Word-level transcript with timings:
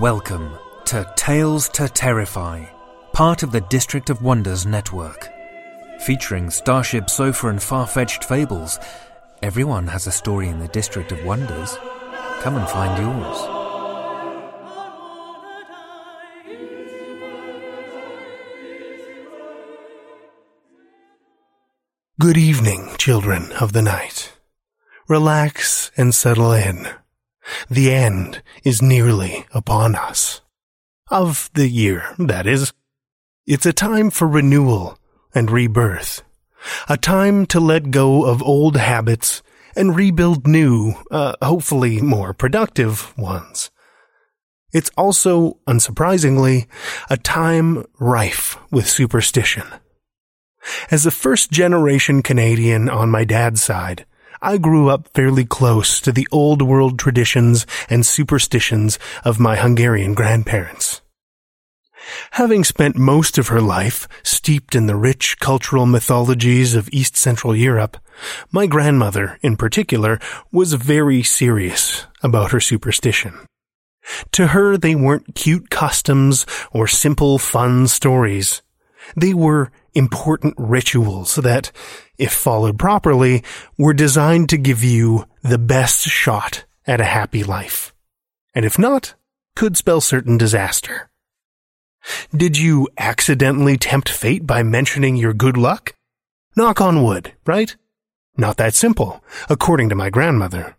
Welcome 0.00 0.56
to 0.86 1.12
Tales 1.14 1.68
to 1.74 1.86
Terrify, 1.86 2.64
part 3.12 3.42
of 3.42 3.52
the 3.52 3.60
District 3.60 4.08
of 4.08 4.22
Wonders 4.22 4.64
network. 4.64 5.28
Featuring 6.06 6.48
Starship 6.48 7.10
Sofa 7.10 7.48
and 7.48 7.62
far 7.62 7.86
fetched 7.86 8.24
fables, 8.24 8.78
everyone 9.42 9.86
has 9.88 10.06
a 10.06 10.10
story 10.10 10.48
in 10.48 10.58
the 10.58 10.68
District 10.68 11.12
of 11.12 11.22
Wonders. 11.26 11.76
Come 12.40 12.56
and 12.56 12.66
find 12.66 12.96
yours. 12.98 13.38
Good 22.18 22.38
evening, 22.38 22.94
children 22.96 23.52
of 23.52 23.74
the 23.74 23.82
night. 23.82 24.32
Relax 25.08 25.90
and 25.94 26.14
settle 26.14 26.52
in. 26.52 26.88
The 27.68 27.92
end 27.92 28.42
is 28.64 28.82
nearly 28.82 29.46
upon 29.52 29.94
us. 29.94 30.40
Of 31.10 31.50
the 31.54 31.68
year, 31.68 32.14
that 32.18 32.46
is. 32.46 32.72
It's 33.46 33.66
a 33.66 33.72
time 33.72 34.10
for 34.10 34.28
renewal 34.28 34.98
and 35.34 35.50
rebirth. 35.50 36.22
A 36.88 36.96
time 36.96 37.46
to 37.46 37.58
let 37.58 37.90
go 37.90 38.24
of 38.24 38.42
old 38.42 38.76
habits 38.76 39.42
and 39.74 39.96
rebuild 39.96 40.46
new, 40.46 40.94
uh, 41.10 41.34
hopefully 41.42 42.00
more 42.00 42.32
productive 42.32 43.16
ones. 43.16 43.70
It's 44.72 44.90
also, 44.96 45.58
unsurprisingly, 45.66 46.66
a 47.08 47.16
time 47.16 47.84
rife 47.98 48.56
with 48.70 48.88
superstition. 48.88 49.66
As 50.90 51.06
a 51.06 51.10
first 51.10 51.50
generation 51.50 52.22
Canadian 52.22 52.88
on 52.88 53.10
my 53.10 53.24
dad's 53.24 53.62
side, 53.62 54.06
I 54.42 54.56
grew 54.56 54.88
up 54.88 55.08
fairly 55.14 55.44
close 55.44 56.00
to 56.00 56.12
the 56.12 56.26
old 56.32 56.62
world 56.62 56.98
traditions 56.98 57.66
and 57.90 58.06
superstitions 58.06 58.98
of 59.22 59.38
my 59.38 59.56
Hungarian 59.56 60.14
grandparents. 60.14 61.02
Having 62.32 62.64
spent 62.64 62.96
most 62.96 63.36
of 63.36 63.48
her 63.48 63.60
life 63.60 64.08
steeped 64.22 64.74
in 64.74 64.86
the 64.86 64.96
rich 64.96 65.38
cultural 65.40 65.84
mythologies 65.84 66.74
of 66.74 66.88
East 66.90 67.16
Central 67.16 67.54
Europe, 67.54 67.98
my 68.50 68.66
grandmother, 68.66 69.38
in 69.42 69.56
particular, 69.56 70.18
was 70.50 70.72
very 70.72 71.22
serious 71.22 72.06
about 72.22 72.52
her 72.52 72.60
superstition. 72.60 73.34
To 74.32 74.48
her, 74.48 74.78
they 74.78 74.94
weren't 74.94 75.34
cute 75.34 75.68
customs 75.68 76.46
or 76.72 76.86
simple 76.86 77.38
fun 77.38 77.86
stories. 77.88 78.62
They 79.16 79.34
were 79.34 79.70
important 79.94 80.54
rituals 80.56 81.34
that, 81.36 81.72
if 82.20 82.32
followed 82.32 82.78
properly, 82.78 83.42
were 83.78 83.94
designed 83.94 84.48
to 84.50 84.58
give 84.58 84.84
you 84.84 85.26
the 85.42 85.58
best 85.58 86.02
shot 86.06 86.64
at 86.86 87.00
a 87.00 87.04
happy 87.04 87.42
life. 87.42 87.94
And 88.54 88.64
if 88.64 88.78
not, 88.78 89.14
could 89.56 89.76
spell 89.76 90.00
certain 90.00 90.36
disaster. 90.36 91.10
Did 92.34 92.58
you 92.58 92.88
accidentally 92.98 93.76
tempt 93.76 94.08
fate 94.08 94.46
by 94.46 94.62
mentioning 94.62 95.16
your 95.16 95.34
good 95.34 95.56
luck? 95.56 95.94
Knock 96.56 96.80
on 96.80 97.02
wood, 97.02 97.32
right? 97.46 97.74
Not 98.36 98.56
that 98.56 98.74
simple, 98.74 99.22
according 99.48 99.88
to 99.90 99.94
my 99.94 100.10
grandmother. 100.10 100.76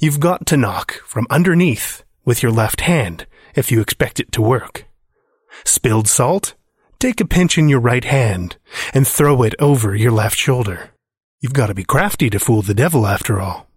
You've 0.00 0.20
got 0.20 0.46
to 0.46 0.56
knock 0.56 0.94
from 1.04 1.26
underneath 1.30 2.04
with 2.24 2.42
your 2.42 2.52
left 2.52 2.82
hand 2.82 3.26
if 3.54 3.70
you 3.70 3.80
expect 3.80 4.20
it 4.20 4.32
to 4.32 4.42
work. 4.42 4.86
Spilled 5.64 6.08
salt? 6.08 6.54
Take 6.98 7.20
a 7.20 7.26
pinch 7.26 7.58
in 7.58 7.68
your 7.68 7.80
right 7.80 8.04
hand 8.04 8.56
and 8.94 9.06
throw 9.06 9.42
it 9.42 9.54
over 9.58 9.94
your 9.94 10.12
left 10.12 10.38
shoulder. 10.38 10.90
You've 11.40 11.52
got 11.52 11.66
to 11.66 11.74
be 11.74 11.84
crafty 11.84 12.30
to 12.30 12.38
fool 12.38 12.62
the 12.62 12.74
devil 12.74 13.06
after 13.06 13.38
all. 13.38 13.68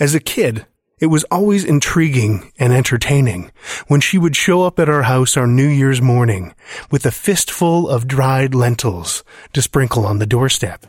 As 0.00 0.14
a 0.14 0.20
kid, 0.20 0.66
it 0.98 1.06
was 1.06 1.24
always 1.30 1.64
intriguing 1.64 2.52
and 2.58 2.72
entertaining 2.72 3.52
when 3.86 4.00
she 4.00 4.18
would 4.18 4.34
show 4.34 4.64
up 4.64 4.80
at 4.80 4.88
our 4.88 5.02
house 5.02 5.36
on 5.36 5.54
New 5.54 5.68
Year's 5.68 6.02
morning 6.02 6.54
with 6.90 7.06
a 7.06 7.12
fistful 7.12 7.88
of 7.88 8.08
dried 8.08 8.54
lentils 8.54 9.22
to 9.52 9.62
sprinkle 9.62 10.04
on 10.04 10.18
the 10.18 10.26
doorstep. 10.26 10.86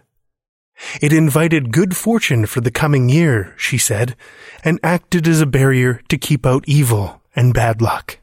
It 1.02 1.14
invited 1.14 1.72
good 1.72 1.96
fortune 1.96 2.48
for 2.48 2.62
the 2.62 2.72
coming 2.72 3.08
year, 3.10 3.54
she 3.58 3.78
said, 3.78 4.16
and 4.64 4.80
acted 4.82 5.28
as 5.28 5.40
a 5.40 5.46
barrier 5.46 6.02
to 6.10 6.18
keep 6.18 6.48
out 6.48 6.66
evil 6.68 7.22
and 7.36 7.54
bad 7.54 7.80
luck. 7.80 8.18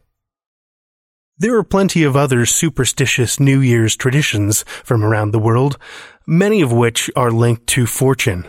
There 1.40 1.56
are 1.56 1.62
plenty 1.62 2.02
of 2.02 2.16
other 2.16 2.44
superstitious 2.46 3.38
New 3.38 3.60
Year's 3.60 3.94
traditions 3.94 4.64
from 4.82 5.04
around 5.04 5.30
the 5.30 5.38
world, 5.38 5.78
many 6.26 6.60
of 6.62 6.72
which 6.72 7.12
are 7.14 7.30
linked 7.30 7.68
to 7.68 7.86
fortune. 7.86 8.48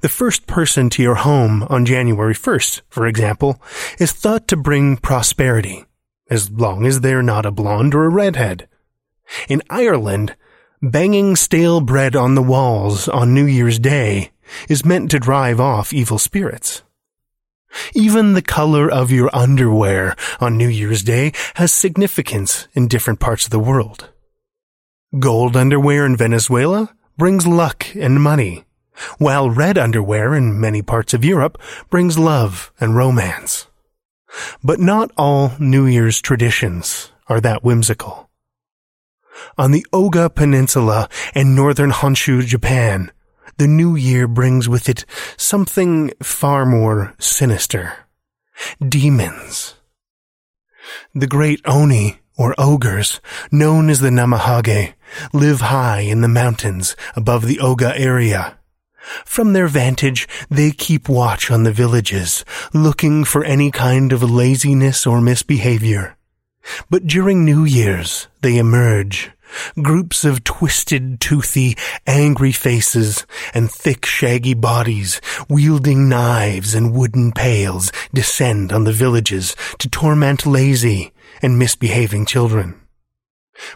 The 0.00 0.08
first 0.08 0.48
person 0.48 0.90
to 0.90 1.02
your 1.04 1.14
home 1.14 1.62
on 1.70 1.86
January 1.86 2.34
1st, 2.34 2.80
for 2.88 3.06
example, 3.06 3.62
is 4.00 4.10
thought 4.10 4.48
to 4.48 4.56
bring 4.56 4.96
prosperity, 4.96 5.84
as 6.28 6.50
long 6.50 6.84
as 6.84 7.00
they're 7.00 7.22
not 7.22 7.46
a 7.46 7.52
blonde 7.52 7.94
or 7.94 8.06
a 8.06 8.10
redhead. 8.10 8.68
In 9.48 9.62
Ireland, 9.70 10.34
banging 10.82 11.36
stale 11.36 11.80
bread 11.80 12.16
on 12.16 12.34
the 12.34 12.42
walls 12.42 13.08
on 13.08 13.34
New 13.34 13.46
Year's 13.46 13.78
Day 13.78 14.32
is 14.68 14.84
meant 14.84 15.12
to 15.12 15.20
drive 15.20 15.60
off 15.60 15.92
evil 15.92 16.18
spirits. 16.18 16.82
Even 17.94 18.32
the 18.32 18.42
color 18.42 18.90
of 18.90 19.10
your 19.10 19.30
underwear 19.34 20.16
on 20.40 20.56
New 20.56 20.68
Year's 20.68 21.02
Day 21.02 21.32
has 21.54 21.72
significance 21.72 22.68
in 22.72 22.88
different 22.88 23.20
parts 23.20 23.44
of 23.44 23.50
the 23.50 23.58
world. 23.58 24.10
Gold 25.18 25.56
underwear 25.56 26.04
in 26.04 26.16
Venezuela 26.16 26.94
brings 27.16 27.46
luck 27.46 27.86
and 27.94 28.22
money, 28.22 28.64
while 29.18 29.50
red 29.50 29.78
underwear 29.78 30.34
in 30.34 30.60
many 30.60 30.82
parts 30.82 31.14
of 31.14 31.24
Europe 31.24 31.60
brings 31.90 32.18
love 32.18 32.72
and 32.80 32.96
romance. 32.96 33.66
But 34.62 34.80
not 34.80 35.10
all 35.16 35.52
New 35.58 35.86
Year's 35.86 36.20
traditions 36.20 37.10
are 37.26 37.40
that 37.40 37.64
whimsical. 37.64 38.28
On 39.56 39.70
the 39.70 39.86
Oga 39.92 40.34
Peninsula 40.34 41.08
in 41.34 41.54
northern 41.54 41.90
Honshu, 41.90 42.44
Japan, 42.44 43.10
the 43.58 43.68
new 43.68 43.94
year 43.96 44.26
brings 44.26 44.68
with 44.68 44.88
it 44.88 45.04
something 45.36 46.12
far 46.22 46.64
more 46.64 47.14
sinister. 47.18 47.92
demons. 48.86 49.74
The 51.14 51.26
great 51.26 51.60
Oni, 51.64 52.18
or 52.36 52.54
ogres, 52.58 53.20
known 53.52 53.90
as 53.90 54.00
the 54.00 54.10
Namahage, 54.10 54.94
live 55.32 55.60
high 55.60 56.00
in 56.00 56.20
the 56.20 56.28
mountains 56.28 56.96
above 57.14 57.46
the 57.46 57.58
Oga 57.58 57.98
area. 57.98 58.58
From 59.24 59.52
their 59.52 59.68
vantage, 59.68 60.28
they 60.50 60.70
keep 60.70 61.08
watch 61.08 61.50
on 61.50 61.62
the 61.62 61.72
villages, 61.72 62.44
looking 62.74 63.24
for 63.24 63.44
any 63.44 63.70
kind 63.70 64.12
of 64.12 64.22
laziness 64.22 65.06
or 65.06 65.20
misbehavior. 65.20 66.16
But 66.90 67.06
during 67.06 67.44
New 67.44 67.64
Year's, 67.64 68.28
they 68.42 68.58
emerge. 68.58 69.30
Groups 69.80 70.24
of 70.24 70.44
twisted, 70.44 71.20
toothy, 71.20 71.76
angry 72.06 72.52
faces 72.52 73.26
and 73.54 73.70
thick, 73.70 74.04
shaggy 74.04 74.54
bodies, 74.54 75.20
wielding 75.48 76.08
knives 76.08 76.74
and 76.74 76.94
wooden 76.94 77.32
pails, 77.32 77.90
descend 78.12 78.72
on 78.72 78.84
the 78.84 78.92
villages 78.92 79.56
to 79.78 79.88
torment 79.88 80.46
lazy 80.46 81.12
and 81.42 81.58
misbehaving 81.58 82.26
children. 82.26 82.80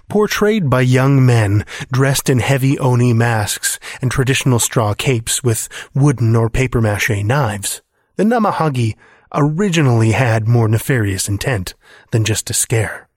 Portrayed 0.08 0.70
by 0.70 0.80
young 0.80 1.24
men 1.26 1.64
dressed 1.92 2.30
in 2.30 2.38
heavy 2.38 2.78
oni 2.78 3.12
masks 3.12 3.80
and 4.00 4.10
traditional 4.10 4.58
straw 4.58 4.94
capes 4.94 5.42
with 5.42 5.68
wooden 5.94 6.36
or 6.36 6.48
paper 6.48 6.80
mache 6.80 7.22
knives, 7.24 7.82
the 8.16 8.24
Namahage 8.24 8.94
originally 9.34 10.12
had 10.12 10.46
more 10.46 10.68
nefarious 10.68 11.28
intent 11.28 11.74
than 12.10 12.24
just 12.24 12.46
to 12.46 12.54
scare. 12.54 13.08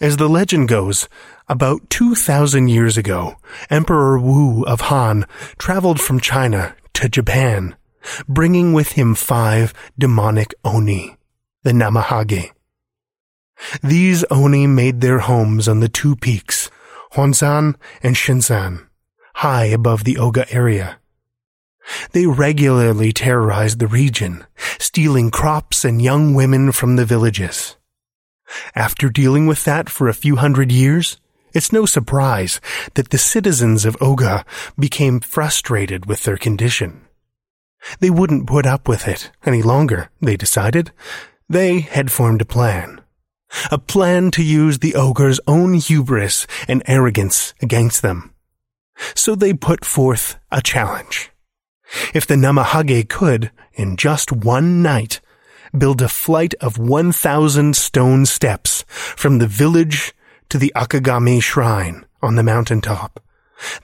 As 0.00 0.18
the 0.18 0.28
legend 0.28 0.68
goes, 0.68 1.08
about 1.52 1.90
2,000 1.90 2.68
years 2.68 2.96
ago, 2.96 3.36
Emperor 3.68 4.18
Wu 4.18 4.64
of 4.64 4.80
Han 4.80 5.26
traveled 5.58 6.00
from 6.00 6.18
China 6.18 6.74
to 6.94 7.10
Japan, 7.10 7.76
bringing 8.26 8.72
with 8.72 8.92
him 8.92 9.14
five 9.14 9.74
demonic 9.98 10.54
oni, 10.64 11.18
the 11.62 11.72
Namahage. 11.72 12.52
These 13.82 14.24
Oni 14.30 14.66
made 14.66 15.02
their 15.02 15.18
homes 15.18 15.68
on 15.68 15.80
the 15.80 15.90
two 15.90 16.16
peaks, 16.16 16.70
Honzan 17.12 17.74
and 18.02 18.16
Shinzan, 18.16 18.86
high 19.34 19.66
above 19.66 20.04
the 20.04 20.14
Oga 20.14 20.46
area. 20.48 21.00
They 22.12 22.24
regularly 22.26 23.12
terrorized 23.12 23.78
the 23.78 23.86
region, 23.86 24.46
stealing 24.78 25.30
crops 25.30 25.84
and 25.84 26.00
young 26.00 26.32
women 26.32 26.72
from 26.72 26.96
the 26.96 27.04
villages. 27.04 27.76
After 28.74 29.10
dealing 29.10 29.46
with 29.46 29.64
that 29.64 29.90
for 29.90 30.08
a 30.08 30.14
few 30.14 30.36
hundred 30.36 30.72
years, 30.72 31.18
it's 31.54 31.72
no 31.72 31.86
surprise 31.86 32.60
that 32.94 33.10
the 33.10 33.18
citizens 33.18 33.84
of 33.84 33.98
Oga 33.98 34.44
became 34.78 35.20
frustrated 35.20 36.06
with 36.06 36.22
their 36.24 36.36
condition. 36.36 37.06
They 38.00 38.10
wouldn't 38.10 38.46
put 38.46 38.66
up 38.66 38.88
with 38.88 39.08
it 39.08 39.30
any 39.44 39.62
longer, 39.62 40.10
they 40.20 40.36
decided. 40.36 40.92
They 41.48 41.80
had 41.80 42.12
formed 42.12 42.40
a 42.40 42.46
plan 42.46 43.02
a 43.70 43.78
plan 43.78 44.30
to 44.32 44.42
use 44.42 44.78
the 44.78 44.94
ogre's 44.94 45.40
own 45.46 45.74
hubris 45.74 46.46
and 46.68 46.82
arrogance 46.86 47.54
against 47.60 48.02
them. 48.02 48.32
So 49.14 49.34
they 49.34 49.52
put 49.52 49.84
forth 49.84 50.38
a 50.50 50.62
challenge. 50.62 51.30
If 52.14 52.26
the 52.26 52.36
Namahage 52.36 53.08
could, 53.08 53.50
in 53.74 53.96
just 53.96 54.32
one 54.32 54.82
night, 54.82 55.20
build 55.76 56.02
a 56.02 56.08
flight 56.08 56.54
of 56.60 56.78
1,000 56.78 57.76
stone 57.76 58.26
steps 58.26 58.84
from 58.88 59.38
the 59.38 59.46
village 59.46 60.14
to 60.52 60.58
the 60.58 60.72
Akagami 60.76 61.42
shrine 61.42 62.04
on 62.20 62.36
the 62.36 62.42
mountaintop, 62.42 63.24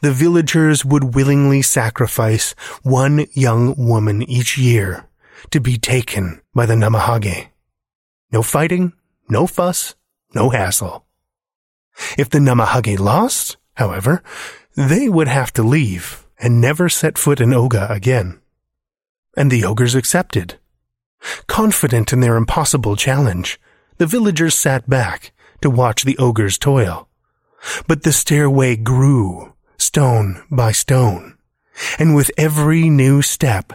the 0.02 0.12
villagers 0.12 0.84
would 0.84 1.14
willingly 1.14 1.62
sacrifice 1.62 2.52
one 2.82 3.24
young 3.32 3.74
woman 3.78 4.22
each 4.24 4.58
year 4.58 5.08
to 5.50 5.60
be 5.62 5.78
taken 5.78 6.42
by 6.54 6.66
the 6.66 6.74
Namahage. 6.74 7.48
No 8.30 8.42
fighting, 8.42 8.92
no 9.30 9.46
fuss, 9.46 9.94
no 10.34 10.50
hassle. 10.50 11.06
If 12.18 12.28
the 12.28 12.38
Namahage 12.38 12.98
lost, 12.98 13.56
however, 13.76 14.22
they 14.76 15.08
would 15.08 15.28
have 15.28 15.54
to 15.54 15.62
leave 15.62 16.26
and 16.38 16.60
never 16.60 16.90
set 16.90 17.16
foot 17.16 17.40
in 17.40 17.48
Oga 17.48 17.88
again. 17.88 18.42
And 19.38 19.50
the 19.50 19.64
ogres 19.64 19.94
accepted. 19.94 20.58
Confident 21.46 22.12
in 22.12 22.20
their 22.20 22.36
impossible 22.36 22.94
challenge, 22.94 23.58
the 23.96 24.06
villagers 24.06 24.54
sat 24.54 24.86
back 24.86 25.32
to 25.62 25.70
watch 25.70 26.04
the 26.04 26.18
ogres 26.18 26.58
toil. 26.58 27.08
But 27.86 28.02
the 28.02 28.12
stairway 28.12 28.76
grew, 28.76 29.54
stone 29.78 30.42
by 30.50 30.72
stone, 30.72 31.36
and 31.98 32.14
with 32.14 32.30
every 32.36 32.88
new 32.88 33.22
step, 33.22 33.72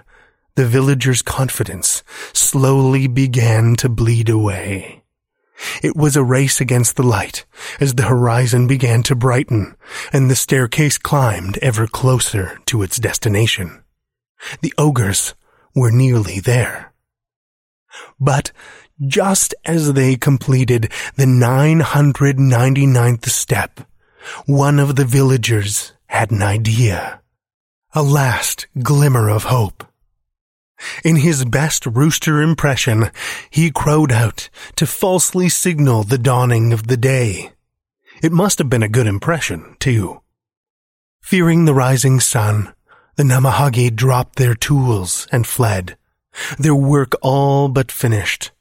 the 0.55 0.65
villagers' 0.67 1.21
confidence 1.21 2.03
slowly 2.31 3.07
began 3.07 3.75
to 3.77 3.89
bleed 3.89 4.29
away. 4.29 5.03
It 5.81 5.95
was 5.95 6.15
a 6.15 6.23
race 6.23 6.59
against 6.59 6.95
the 6.95 7.03
light 7.03 7.45
as 7.79 7.95
the 7.95 8.03
horizon 8.03 8.67
began 8.67 9.03
to 9.03 9.15
brighten 9.15 9.75
and 10.11 10.29
the 10.29 10.35
staircase 10.35 10.97
climbed 10.97 11.57
ever 11.59 11.87
closer 11.87 12.59
to 12.65 12.83
its 12.83 12.97
destination. 12.97 13.83
The 14.61 14.73
ogres 14.77 15.35
were 15.75 15.91
nearly 15.91 16.39
there. 16.39 16.93
But 18.19 18.51
just 19.07 19.53
as 19.65 19.93
they 19.93 20.15
completed 20.15 20.91
the 21.15 21.25
999th 21.25 23.25
step, 23.25 23.81
one 24.45 24.79
of 24.79 24.95
the 24.95 25.05
villagers 25.05 25.93
had 26.07 26.31
an 26.31 26.41
idea. 26.41 27.21
A 27.93 28.03
last 28.03 28.67
glimmer 28.81 29.29
of 29.29 29.45
hope. 29.45 29.85
In 31.03 31.17
his 31.17 31.45
best 31.45 31.85
rooster 31.85 32.41
impression, 32.41 33.11
he 33.49 33.71
crowed 33.71 34.11
out 34.11 34.49
to 34.75 34.85
falsely 34.85 35.49
signal 35.49 36.03
the 36.03 36.17
dawning 36.17 36.73
of 36.73 36.87
the 36.87 36.97
day. 36.97 37.51
It 38.21 38.31
must 38.31 38.57
have 38.57 38.69
been 38.69 38.83
a 38.83 38.89
good 38.89 39.07
impression, 39.07 39.75
too. 39.79 40.21
Fearing 41.21 41.65
the 41.65 41.73
rising 41.73 42.19
sun, 42.19 42.73
the 43.15 43.23
Namahage 43.23 43.95
dropped 43.95 44.37
their 44.37 44.55
tools 44.55 45.27
and 45.31 45.47
fled, 45.47 45.97
their 46.57 46.75
work 46.75 47.13
all 47.21 47.69
but 47.69 47.91
finished, 47.91 48.51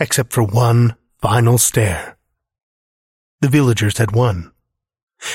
except 0.00 0.32
for 0.32 0.42
one 0.42 0.96
final 1.18 1.58
stare. 1.58 2.16
The 3.40 3.48
villagers 3.48 3.98
had 3.98 4.12
won. 4.12 4.52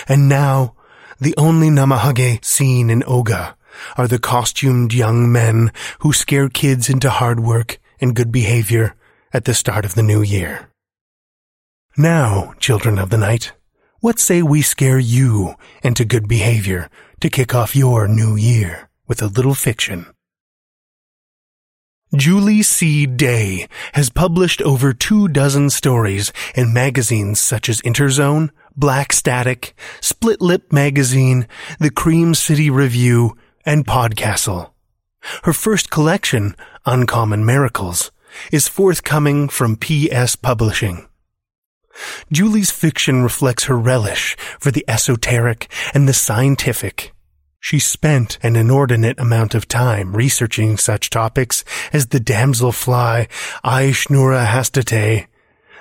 And 0.08 0.28
now, 0.28 0.76
the 1.20 1.36
only 1.38 1.70
Namahage 1.70 2.44
seen 2.44 2.90
in 2.90 3.02
Oga 3.02 3.56
are 3.98 4.08
the 4.08 4.20
costumed 4.20 4.94
young 4.94 5.32
men 5.32 5.72
who 6.00 6.12
scare 6.12 6.50
kids 6.50 6.90
into 6.90 7.10
hard 7.10 7.40
work 7.40 7.78
and 8.02 8.16
good 8.16 8.32
behavior 8.32 8.96
at 9.32 9.46
the 9.46 9.54
start 9.54 9.86
of 9.86 9.96
the 9.96 10.04
new 10.04 10.22
year. 10.22 10.70
Now, 11.98 12.54
children 12.60 12.98
of 12.98 13.10
the 13.10 13.18
night, 13.18 13.54
what 14.00 14.20
say 14.20 14.42
we 14.42 14.62
scare 14.62 15.00
you 15.00 15.56
into 15.84 16.06
good 16.06 16.28
behavior 16.28 16.90
to 17.22 17.30
kick 17.30 17.56
off 17.56 17.76
your 17.76 18.08
new 18.08 18.36
year 18.36 18.90
with 19.08 19.22
a 19.22 19.28
little 19.28 19.56
fiction? 19.56 20.15
Julie 22.16 22.64
C. 22.64 23.06
Day 23.06 23.68
has 23.94 24.10
published 24.10 24.62
over 24.62 24.94
two 24.94 25.28
dozen 25.28 25.70
stories 25.70 26.32
in 26.56 26.74
magazines 26.74 27.40
such 27.40 27.68
as 27.68 27.82
Interzone, 27.82 28.52
Black 28.76 29.12
Static, 29.12 29.74
Split 30.02 30.42
Lip 30.42 30.72
Magazine, 30.72 31.48
The 31.80 31.90
Cream 31.90 32.34
City 32.34 32.70
Review, 32.70 33.38
and 33.66 33.86
Podcastle. 33.86 34.72
Her 35.44 35.54
first 35.54 35.90
collection, 35.90 36.56
Uncommon 36.86 37.46
Miracles, 37.46 38.12
is 38.52 38.68
forthcoming 38.68 39.50
from 39.50 39.76
PS 39.76 40.36
Publishing. 40.36 41.08
Julie's 42.32 42.72
fiction 42.72 43.24
reflects 43.24 43.66
her 43.66 43.78
relish 43.78 44.36
for 44.60 44.72
the 44.72 44.86
esoteric 44.88 45.72
and 45.94 46.08
the 46.08 46.14
scientific. 46.14 47.15
She 47.66 47.80
spent 47.80 48.38
an 48.44 48.56
inordinate 48.56 49.20
amount 49.20 49.56
of 49.56 49.68
time 49.68 50.16
researching 50.16 50.78
such 50.78 51.10
topics 51.10 51.66
as 51.92 52.06
the 52.06 52.20
damselfly 52.20 53.28
Ischnura 53.64 54.46
hastata, 54.46 55.26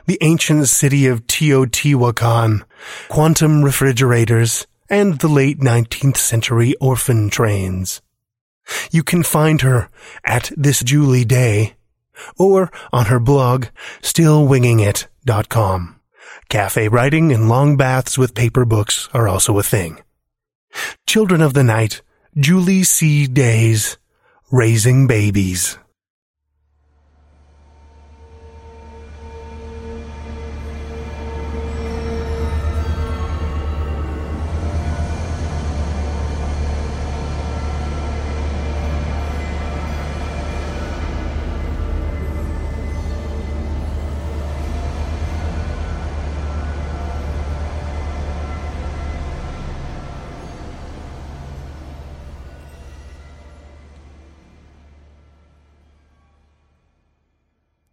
the 0.06 0.16
ancient 0.22 0.66
city 0.68 1.06
of 1.06 1.26
Teotihuacan, 1.26 2.62
quantum 3.10 3.62
refrigerators, 3.62 4.66
and 4.88 5.18
the 5.18 5.28
late 5.28 5.60
19th 5.60 6.16
century 6.16 6.74
orphan 6.80 7.28
trains. 7.28 8.00
You 8.90 9.02
can 9.02 9.22
find 9.22 9.60
her 9.60 9.90
at 10.24 10.52
This 10.56 10.82
Julie 10.82 11.26
Day 11.26 11.74
or 12.38 12.72
on 12.94 13.04
her 13.12 13.20
blog, 13.20 13.66
stillwingingit.com. 14.00 16.00
Cafe 16.48 16.88
writing 16.88 17.30
and 17.30 17.50
long 17.50 17.76
baths 17.76 18.16
with 18.16 18.34
paper 18.34 18.64
books 18.64 19.10
are 19.12 19.28
also 19.28 19.58
a 19.58 19.62
thing. 19.62 20.02
Children 21.06 21.40
of 21.40 21.54
the 21.54 21.64
Night, 21.64 22.02
Julie 22.36 22.82
C. 22.82 23.26
Days, 23.26 23.98
Raising 24.50 25.06
Babies. 25.06 25.78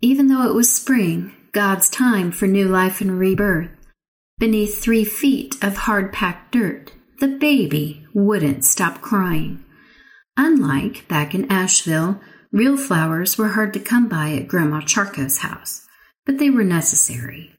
Even 0.01 0.27
though 0.27 0.49
it 0.49 0.55
was 0.55 0.73
spring, 0.73 1.31
God's 1.51 1.89
time 1.89 2.31
for 2.31 2.47
new 2.47 2.67
life 2.67 3.01
and 3.01 3.19
rebirth, 3.19 3.69
beneath 4.39 4.81
three 4.81 5.03
feet 5.03 5.55
of 5.63 5.77
hard 5.77 6.11
packed 6.11 6.51
dirt, 6.51 6.91
the 7.19 7.27
baby 7.27 8.07
wouldn't 8.13 8.65
stop 8.65 9.01
crying. 9.01 9.63
Unlike 10.37 11.07
back 11.07 11.35
in 11.35 11.51
Asheville, 11.51 12.19
real 12.51 12.77
flowers 12.77 13.37
were 13.37 13.49
hard 13.49 13.73
to 13.73 13.79
come 13.79 14.07
by 14.07 14.31
at 14.31 14.47
Grandma 14.47 14.81
Charco's 14.81 15.39
house, 15.39 15.85
but 16.25 16.39
they 16.39 16.49
were 16.49 16.63
necessary. 16.63 17.55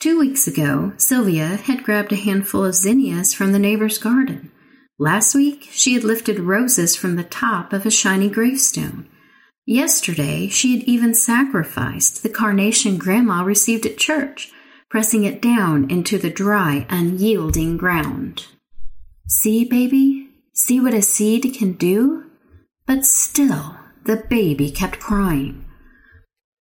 Two 0.00 0.18
weeks 0.18 0.48
ago, 0.48 0.92
Sylvia 0.96 1.56
had 1.56 1.84
grabbed 1.84 2.12
a 2.12 2.16
handful 2.16 2.64
of 2.64 2.74
zinnias 2.74 3.32
from 3.32 3.52
the 3.52 3.60
neighbor's 3.60 3.98
garden. 3.98 4.50
Last 4.98 5.36
week, 5.36 5.68
she 5.70 5.94
had 5.94 6.02
lifted 6.02 6.40
roses 6.40 6.96
from 6.96 7.14
the 7.14 7.24
top 7.24 7.72
of 7.72 7.86
a 7.86 7.90
shiny 7.90 8.28
gravestone. 8.28 9.08
Yesterday, 9.68 10.46
she 10.46 10.78
had 10.78 10.86
even 10.86 11.12
sacrificed 11.12 12.22
the 12.22 12.28
carnation 12.28 12.98
Grandma 12.98 13.42
received 13.42 13.84
at 13.84 13.98
church, 13.98 14.52
pressing 14.88 15.24
it 15.24 15.42
down 15.42 15.90
into 15.90 16.18
the 16.18 16.30
dry, 16.30 16.86
unyielding 16.88 17.76
ground. 17.76 18.46
See, 19.26 19.64
baby? 19.64 20.28
See 20.52 20.78
what 20.78 20.94
a 20.94 21.02
seed 21.02 21.52
can 21.58 21.72
do? 21.72 22.30
But 22.86 23.04
still, 23.04 23.76
the 24.04 24.24
baby 24.30 24.70
kept 24.70 25.00
crying. 25.00 25.64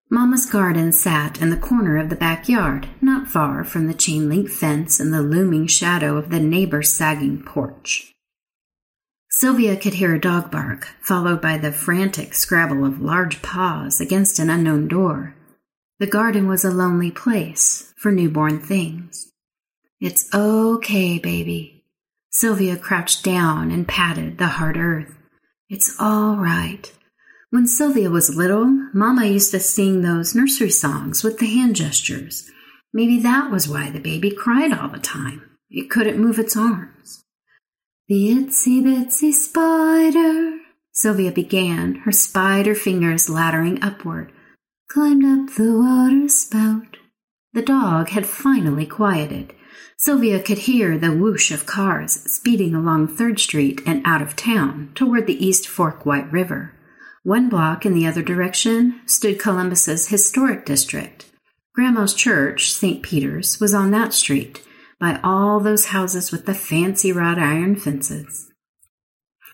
Mama's 0.09 0.45
garden 0.45 0.93
sat 0.93 1.41
in 1.41 1.49
the 1.49 1.57
corner 1.57 1.97
of 1.97 2.09
the 2.09 2.15
backyard, 2.15 2.87
not 3.01 3.27
far 3.27 3.65
from 3.65 3.87
the 3.87 3.93
chain 3.93 4.29
link 4.29 4.49
fence 4.49 5.01
and 5.01 5.13
the 5.13 5.21
looming 5.21 5.67
shadow 5.67 6.15
of 6.15 6.29
the 6.29 6.39
neighbor's 6.39 6.93
sagging 6.93 7.43
porch. 7.43 8.12
Sylvia 9.35 9.75
could 9.75 9.95
hear 9.95 10.13
a 10.13 10.21
dog 10.21 10.51
bark, 10.51 10.89
followed 11.01 11.41
by 11.41 11.57
the 11.57 11.71
frantic 11.71 12.35
scrabble 12.35 12.85
of 12.85 13.01
large 13.01 13.41
paws 13.41 13.99
against 13.99 14.37
an 14.37 14.51
unknown 14.51 14.87
door. 14.87 15.35
The 15.97 16.05
garden 16.05 16.47
was 16.47 16.63
a 16.63 16.69
lonely 16.69 17.09
place 17.09 17.91
for 17.97 18.11
newborn 18.11 18.59
things. 18.59 19.31
It's 19.99 20.31
okay, 20.35 21.17
baby. 21.17 21.83
Sylvia 22.29 22.77
crouched 22.77 23.23
down 23.23 23.71
and 23.71 23.87
patted 23.87 24.37
the 24.37 24.45
hard 24.45 24.77
earth. 24.77 25.15
It's 25.67 25.95
all 25.99 26.37
right. 26.37 26.93
When 27.49 27.65
Sylvia 27.65 28.11
was 28.11 28.35
little, 28.35 28.65
Mama 28.93 29.25
used 29.25 29.49
to 29.51 29.59
sing 29.59 30.03
those 30.03 30.35
nursery 30.35 30.69
songs 30.69 31.23
with 31.23 31.39
the 31.39 31.47
hand 31.47 31.75
gestures. 31.75 32.47
Maybe 32.93 33.19
that 33.21 33.49
was 33.49 33.67
why 33.67 33.89
the 33.89 33.99
baby 33.99 34.29
cried 34.29 34.71
all 34.71 34.89
the 34.89 34.99
time. 34.99 35.57
It 35.71 35.89
couldn't 35.89 36.21
move 36.21 36.37
its 36.37 36.55
arms. 36.55 37.22
The 38.13 38.29
itsy 38.29 38.83
bitsy 38.83 39.33
spider, 39.33 40.59
Sylvia 40.91 41.31
began, 41.31 41.95
her 42.05 42.11
spider 42.11 42.75
fingers 42.75 43.27
laddering 43.27 43.83
upward, 43.83 44.31
climbed 44.87 45.25
up 45.25 45.55
the 45.55 45.75
water 45.75 46.29
spout. 46.29 46.97
The 47.53 47.63
dog 47.63 48.09
had 48.09 48.27
finally 48.27 48.85
quieted. 48.85 49.55
Sylvia 49.97 50.39
could 50.43 50.59
hear 50.59 50.95
the 50.95 51.11
whoosh 51.11 51.49
of 51.49 51.65
cars 51.65 52.11
speeding 52.31 52.75
along 52.75 53.07
Third 53.07 53.39
Street 53.39 53.81
and 53.83 54.05
out 54.05 54.21
of 54.21 54.35
town 54.35 54.91
toward 54.93 55.25
the 55.25 55.43
East 55.43 55.67
Fork 55.67 56.05
White 56.05 56.31
River. 56.31 56.71
One 57.23 57.49
block 57.49 57.83
in 57.83 57.95
the 57.95 58.05
other 58.05 58.21
direction 58.21 59.01
stood 59.07 59.39
Columbus's 59.39 60.09
historic 60.09 60.67
district. 60.67 61.31
Grandma's 61.73 62.13
church, 62.13 62.71
St. 62.71 63.01
Peter's, 63.01 63.59
was 63.59 63.73
on 63.73 63.89
that 63.89 64.13
street, 64.13 64.61
by 65.03 65.19
all 65.21 65.59
those 65.59 65.87
houses 65.87 66.31
with 66.31 66.45
the 66.45 66.53
fancy 66.53 67.11
wrought 67.11 67.37
iron 67.37 67.75
fences. 67.75 68.49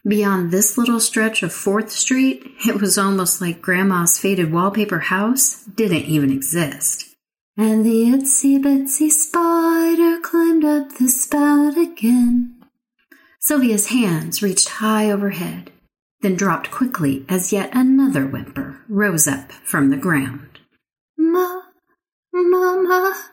Beyond 0.08 0.52
this 0.52 0.78
little 0.78 1.00
stretch 1.00 1.42
of 1.42 1.50
4th 1.50 1.90
Street, 1.90 2.44
it 2.68 2.80
was 2.80 3.00
almost 3.00 3.42
like 3.42 3.60
Grandma's 3.60 4.20
faded 4.20 4.54
wallpaper 4.54 5.00
house 5.00 5.66
didn't 5.66 6.06
even 6.06 6.32
exist. 6.32 7.16
And 7.58 7.84
the 7.84 8.06
itsy 8.12 8.62
bitsy 8.62 9.10
spider 9.10 10.20
climbed 10.22 10.66
up 10.66 11.00
the 11.00 11.10
spout 11.10 11.76
again. 11.76 12.64
Sylvia's 13.40 13.88
hands 13.88 14.44
reached 14.44 14.70
high 14.70 15.10
overhead, 15.10 15.72
then 16.22 16.36
dropped 16.36 16.70
quickly 16.70 17.26
as 17.28 17.52
yet 17.52 17.72
another 17.74 18.28
whimper 18.28 18.82
rose 18.88 19.28
up 19.28 19.52
from 19.52 19.90
the 19.90 19.98
ground. 19.98 20.60
Ma, 21.18 21.62
Mama, 22.32 23.32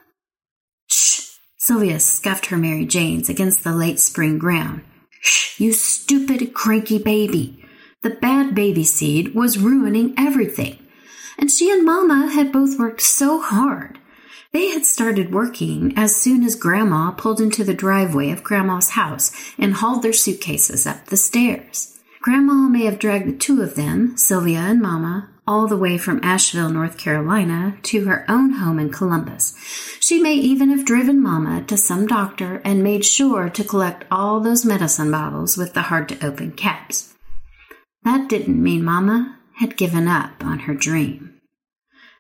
Sylvia 1.66 1.98
scuffed 1.98 2.46
her 2.46 2.56
Mary 2.56 2.86
Janes 2.86 3.28
against 3.28 3.64
the 3.64 3.74
late 3.74 3.98
spring 3.98 4.38
ground. 4.38 4.82
Shh, 5.20 5.58
you 5.58 5.72
stupid, 5.72 6.54
cranky 6.54 6.96
baby. 6.96 7.60
The 8.02 8.10
bad 8.10 8.54
baby 8.54 8.84
seed 8.84 9.34
was 9.34 9.58
ruining 9.58 10.14
everything. 10.16 10.78
And 11.36 11.50
she 11.50 11.72
and 11.72 11.84
Mama 11.84 12.28
had 12.28 12.52
both 12.52 12.78
worked 12.78 13.00
so 13.02 13.40
hard. 13.40 13.98
They 14.52 14.68
had 14.68 14.84
started 14.84 15.34
working 15.34 15.92
as 15.96 16.14
soon 16.14 16.44
as 16.44 16.54
Grandma 16.54 17.10
pulled 17.10 17.40
into 17.40 17.64
the 17.64 17.74
driveway 17.74 18.30
of 18.30 18.44
Grandma's 18.44 18.90
house 18.90 19.32
and 19.58 19.74
hauled 19.74 20.04
their 20.04 20.12
suitcases 20.12 20.86
up 20.86 21.06
the 21.06 21.16
stairs. 21.16 21.95
Grandma 22.26 22.66
may 22.68 22.86
have 22.86 22.98
dragged 22.98 23.28
the 23.28 23.32
two 23.32 23.62
of 23.62 23.76
them, 23.76 24.16
Sylvia 24.16 24.58
and 24.58 24.82
Mama, 24.82 25.28
all 25.46 25.68
the 25.68 25.76
way 25.76 25.96
from 25.96 26.18
Asheville, 26.24 26.70
North 26.70 26.98
Carolina, 26.98 27.78
to 27.84 28.06
her 28.06 28.28
own 28.28 28.54
home 28.54 28.80
in 28.80 28.90
Columbus. 28.90 29.54
She 30.00 30.20
may 30.20 30.34
even 30.34 30.70
have 30.70 30.84
driven 30.84 31.22
Mama 31.22 31.62
to 31.68 31.76
some 31.76 32.08
doctor 32.08 32.60
and 32.64 32.82
made 32.82 33.04
sure 33.04 33.48
to 33.50 33.62
collect 33.62 34.06
all 34.10 34.40
those 34.40 34.64
medicine 34.64 35.12
bottles 35.12 35.56
with 35.56 35.72
the 35.72 35.82
hard 35.82 36.08
to 36.08 36.26
open 36.26 36.50
caps. 36.50 37.14
That 38.02 38.28
didn't 38.28 38.60
mean 38.60 38.82
Mama 38.82 39.38
had 39.58 39.76
given 39.76 40.08
up 40.08 40.44
on 40.44 40.58
her 40.58 40.74
dream. 40.74 41.40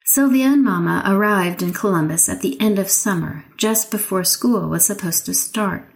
Sylvia 0.04 0.52
and 0.52 0.62
Mama 0.62 1.02
arrived 1.04 1.62
in 1.62 1.72
Columbus 1.72 2.28
at 2.28 2.42
the 2.42 2.60
end 2.60 2.78
of 2.78 2.90
summer, 2.90 3.44
just 3.56 3.90
before 3.90 4.22
school 4.22 4.68
was 4.68 4.86
supposed 4.86 5.26
to 5.26 5.34
start. 5.34 5.90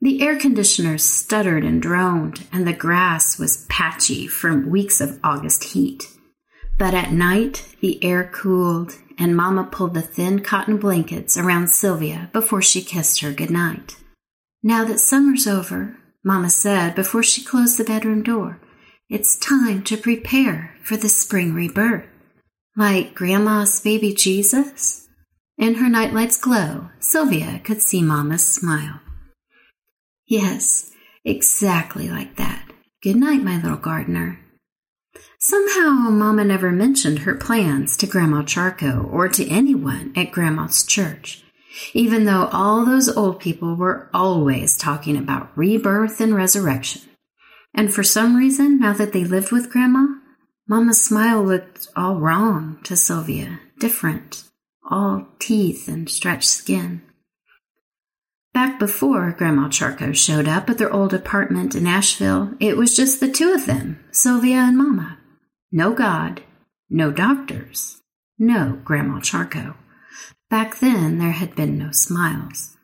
The 0.00 0.22
air 0.22 0.38
conditioners 0.38 1.02
stuttered 1.02 1.64
and 1.64 1.80
droned, 1.80 2.46
and 2.52 2.66
the 2.66 2.72
grass 2.72 3.38
was 3.38 3.64
patchy 3.68 4.26
from 4.26 4.68
weeks 4.68 5.00
of 5.00 5.18
August 5.24 5.64
heat. 5.64 6.08
But 6.78 6.94
at 6.94 7.12
night, 7.12 7.74
the 7.80 8.02
air 8.04 8.30
cooled, 8.32 8.96
and 9.18 9.36
Mama 9.36 9.64
pulled 9.64 9.94
the 9.94 10.02
thin 10.02 10.40
cotton 10.40 10.76
blankets 10.76 11.36
around 11.36 11.68
Sylvia 11.68 12.28
before 12.32 12.62
she 12.62 12.82
kissed 12.82 13.20
her 13.20 13.32
good 13.32 13.50
night. 13.50 13.96
Now 14.62 14.84
that 14.84 14.98
summer's 14.98 15.46
over, 15.46 15.96
Mama 16.24 16.50
said 16.50 16.94
before 16.94 17.22
she 17.22 17.44
closed 17.44 17.78
the 17.78 17.84
bedroom 17.84 18.22
door, 18.22 18.60
it's 19.08 19.36
time 19.36 19.82
to 19.84 19.96
prepare 19.96 20.74
for 20.82 20.96
the 20.96 21.08
spring 21.08 21.54
rebirth. 21.54 22.06
Like 22.76 23.14
Grandma's 23.14 23.80
baby 23.80 24.12
Jesus? 24.12 25.06
In 25.56 25.74
her 25.74 25.88
nightlight's 25.88 26.40
glow, 26.40 26.88
Sylvia 26.98 27.60
could 27.62 27.80
see 27.80 28.02
Mama's 28.02 28.44
smile. 28.44 29.00
Yes, 30.26 30.90
exactly 31.24 32.08
like 32.08 32.36
that. 32.36 32.70
Good 33.02 33.16
night, 33.16 33.42
my 33.42 33.60
little 33.60 33.76
gardener. 33.76 34.40
Somehow, 35.38 35.90
Mama 36.10 36.44
never 36.44 36.72
mentioned 36.72 37.20
her 37.20 37.34
plans 37.34 37.98
to 37.98 38.06
Grandma 38.06 38.42
Charco 38.42 39.12
or 39.12 39.28
to 39.28 39.46
anyone 39.48 40.12
at 40.16 40.32
Grandma's 40.32 40.84
church, 40.84 41.44
even 41.92 42.24
though 42.24 42.48
all 42.50 42.86
those 42.86 43.14
old 43.14 43.40
people 43.40 43.76
were 43.76 44.08
always 44.14 44.76
talking 44.76 45.18
about 45.18 45.56
rebirth 45.56 46.20
and 46.20 46.34
resurrection. 46.34 47.02
And 47.74 47.92
for 47.92 48.02
some 48.02 48.36
reason, 48.36 48.80
now 48.80 48.94
that 48.94 49.12
they 49.12 49.24
lived 49.24 49.52
with 49.52 49.70
Grandma, 49.70 50.06
Mama's 50.66 51.02
smile 51.02 51.44
looked 51.44 51.88
all 51.94 52.18
wrong 52.18 52.78
to 52.84 52.96
Sylvia, 52.96 53.60
different, 53.78 54.44
all 54.90 55.26
teeth 55.38 55.88
and 55.88 56.08
stretched 56.08 56.48
skin. 56.48 57.02
Back 58.54 58.78
before 58.78 59.32
Grandma 59.32 59.68
Charco 59.68 60.14
showed 60.14 60.46
up 60.46 60.70
at 60.70 60.78
their 60.78 60.92
old 60.92 61.12
apartment 61.12 61.74
in 61.74 61.88
Asheville, 61.88 62.54
it 62.60 62.76
was 62.76 62.94
just 62.94 63.18
the 63.18 63.28
two 63.28 63.52
of 63.52 63.66
them, 63.66 63.98
Sylvia 64.12 64.58
and 64.58 64.78
Mama. 64.78 65.18
No 65.72 65.92
God, 65.92 66.40
no 66.88 67.10
doctors, 67.10 68.00
no 68.38 68.78
Grandma 68.84 69.18
Charco. 69.18 69.74
Back 70.50 70.78
then, 70.78 71.18
there 71.18 71.32
had 71.32 71.56
been 71.56 71.76
no 71.76 71.90
smiles. 71.90 72.76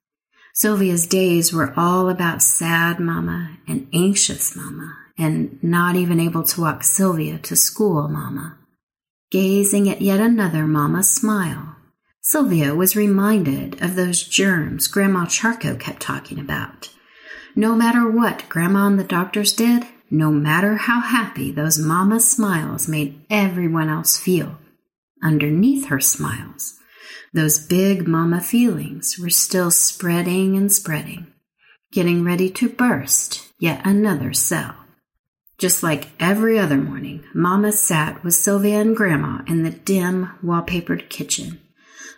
Sylvia's 0.54 1.06
days 1.06 1.52
were 1.52 1.72
all 1.76 2.08
about 2.08 2.42
sad 2.42 2.98
mama 2.98 3.56
and 3.68 3.86
anxious 3.92 4.56
mama 4.56 4.96
and 5.16 5.62
not 5.62 5.94
even 5.94 6.18
able 6.18 6.42
to 6.42 6.60
walk 6.62 6.82
Sylvia 6.82 7.38
to 7.38 7.54
school 7.54 8.08
mama. 8.08 8.58
Gazing 9.30 9.88
at 9.88 10.02
yet 10.02 10.18
another 10.18 10.66
mama 10.66 11.04
smile, 11.04 11.69
Sylvia 12.30 12.76
was 12.76 12.94
reminded 12.94 13.82
of 13.82 13.96
those 13.96 14.22
germs 14.22 14.86
Grandma 14.86 15.24
Charco 15.26 15.76
kept 15.76 15.98
talking 15.98 16.38
about. 16.38 16.88
No 17.56 17.74
matter 17.74 18.08
what 18.08 18.48
Grandma 18.48 18.86
and 18.86 19.00
the 19.00 19.02
doctors 19.02 19.52
did, 19.52 19.84
no 20.12 20.30
matter 20.30 20.76
how 20.76 21.00
happy 21.00 21.50
those 21.50 21.76
mama 21.76 22.20
smiles 22.20 22.86
made 22.86 23.20
everyone 23.30 23.88
else 23.88 24.16
feel. 24.16 24.58
Underneath 25.20 25.86
her 25.86 25.98
smiles, 25.98 26.78
those 27.34 27.66
big 27.66 28.06
mama 28.06 28.40
feelings 28.40 29.18
were 29.18 29.28
still 29.28 29.72
spreading 29.72 30.56
and 30.56 30.70
spreading, 30.70 31.26
getting 31.90 32.22
ready 32.22 32.48
to 32.48 32.68
burst 32.68 33.52
yet 33.58 33.84
another 33.84 34.32
cell. 34.32 34.76
Just 35.58 35.82
like 35.82 36.10
every 36.20 36.60
other 36.60 36.76
morning, 36.76 37.24
Mama 37.34 37.72
sat 37.72 38.22
with 38.22 38.34
Sylvia 38.34 38.80
and 38.80 38.96
Grandma 38.96 39.42
in 39.48 39.64
the 39.64 39.70
dim, 39.70 40.30
wallpapered 40.44 41.08
kitchen. 41.08 41.60